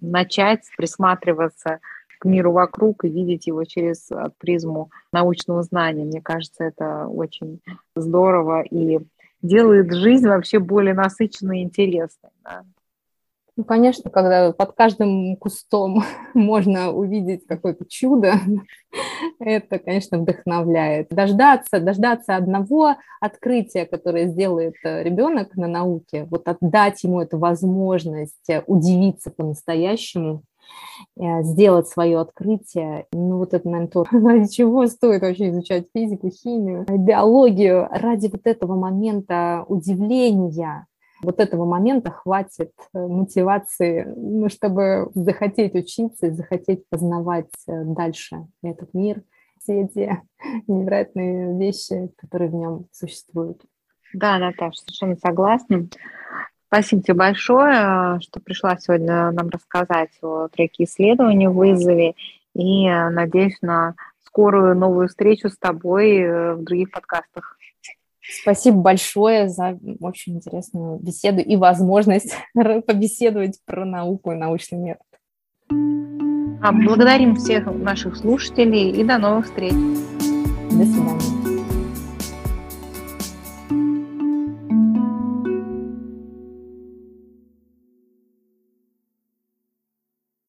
начать 0.00 0.64
присматриваться 0.76 1.80
к 2.18 2.24
миру 2.24 2.52
вокруг 2.52 3.04
и 3.04 3.08
видеть 3.08 3.46
его 3.46 3.64
через 3.64 4.10
э, 4.10 4.30
призму 4.38 4.90
научного 5.12 5.62
знания. 5.62 6.04
Мне 6.04 6.20
кажется, 6.20 6.64
это 6.64 7.06
очень 7.06 7.60
здорово 7.94 8.62
и 8.62 8.98
делает 9.40 9.94
жизнь 9.94 10.26
вообще 10.26 10.58
более 10.58 10.94
насыщенной 10.94 11.60
и 11.60 11.62
интересной. 11.62 12.30
Да. 12.42 12.64
Ну, 13.58 13.64
конечно, 13.64 14.08
когда 14.08 14.52
под 14.52 14.74
каждым 14.74 15.34
кустом 15.34 16.04
можно 16.34 16.92
увидеть 16.92 17.44
какое-то 17.44 17.86
чудо, 17.86 18.34
это, 19.40 19.80
конечно, 19.80 20.18
вдохновляет. 20.18 21.08
Дождаться, 21.08 21.80
дождаться 21.80 22.36
одного 22.36 22.94
открытия, 23.20 23.84
которое 23.84 24.28
сделает 24.28 24.74
э, 24.84 25.02
ребенок 25.02 25.56
на 25.56 25.66
науке, 25.66 26.28
вот 26.30 26.46
отдать 26.46 27.02
ему 27.02 27.20
эту 27.20 27.38
возможность 27.38 28.48
удивиться 28.68 29.32
по-настоящему, 29.32 30.42
э, 31.16 31.42
сделать 31.42 31.88
свое 31.88 32.20
открытие. 32.20 33.06
Ну, 33.12 33.38
вот 33.38 33.54
это, 33.54 33.68
наверное, 33.68 33.90
то, 33.90 34.04
ради 34.12 34.48
чего 34.52 34.86
стоит 34.86 35.22
вообще 35.22 35.48
изучать 35.48 35.88
физику, 35.92 36.30
химию, 36.30 36.86
биологию, 36.88 37.88
ради 37.90 38.28
вот 38.28 38.42
этого 38.46 38.76
момента 38.76 39.64
удивления, 39.66 40.86
вот 41.22 41.40
этого 41.40 41.64
момента 41.64 42.10
хватит 42.10 42.72
э, 42.94 42.98
мотивации, 42.98 44.04
ну, 44.16 44.48
чтобы 44.48 45.10
захотеть 45.14 45.74
учиться 45.74 46.26
и 46.26 46.30
захотеть 46.30 46.88
познавать 46.88 47.50
э, 47.66 47.84
дальше 47.84 48.46
этот 48.62 48.94
мир, 48.94 49.22
все 49.60 49.82
эти 49.82 50.20
невероятные 50.68 51.58
вещи, 51.58 52.10
которые 52.16 52.50
в 52.50 52.54
нем 52.54 52.86
существуют. 52.92 53.62
Да, 54.14 54.38
Наташа, 54.38 54.80
совершенно 54.80 55.16
согласна. 55.16 55.88
Спасибо 56.68 57.02
тебе 57.02 57.14
большое, 57.14 58.20
что 58.20 58.40
пришла 58.40 58.76
сегодня 58.78 59.30
нам 59.32 59.48
рассказать 59.48 60.10
о 60.22 60.48
треке 60.48 60.84
исследования 60.84 61.48
в 61.48 61.54
вызове. 61.54 62.14
И 62.54 62.86
э, 62.86 63.10
надеюсь 63.10 63.58
на 63.60 63.94
скорую 64.24 64.76
новую 64.76 65.08
встречу 65.08 65.48
с 65.48 65.58
тобой 65.58 66.54
в 66.54 66.62
других 66.62 66.90
подкастах. 66.90 67.57
Спасибо 68.28 68.78
большое 68.78 69.48
за 69.48 69.78
очень 70.00 70.36
интересную 70.36 70.98
беседу 70.98 71.40
и 71.40 71.56
возможность 71.56 72.34
побеседовать 72.54 73.58
про 73.64 73.84
науку 73.86 74.32
и 74.32 74.36
научный 74.36 74.78
метод. 74.78 75.02
А, 76.60 76.72
благодарим 76.72 77.36
всех 77.36 77.66
наших 77.66 78.16
слушателей 78.16 78.90
и 78.90 79.04
до 79.04 79.18
новых 79.18 79.46
встреч. 79.46 79.72
До 79.72 80.84
свидания. 80.84 81.37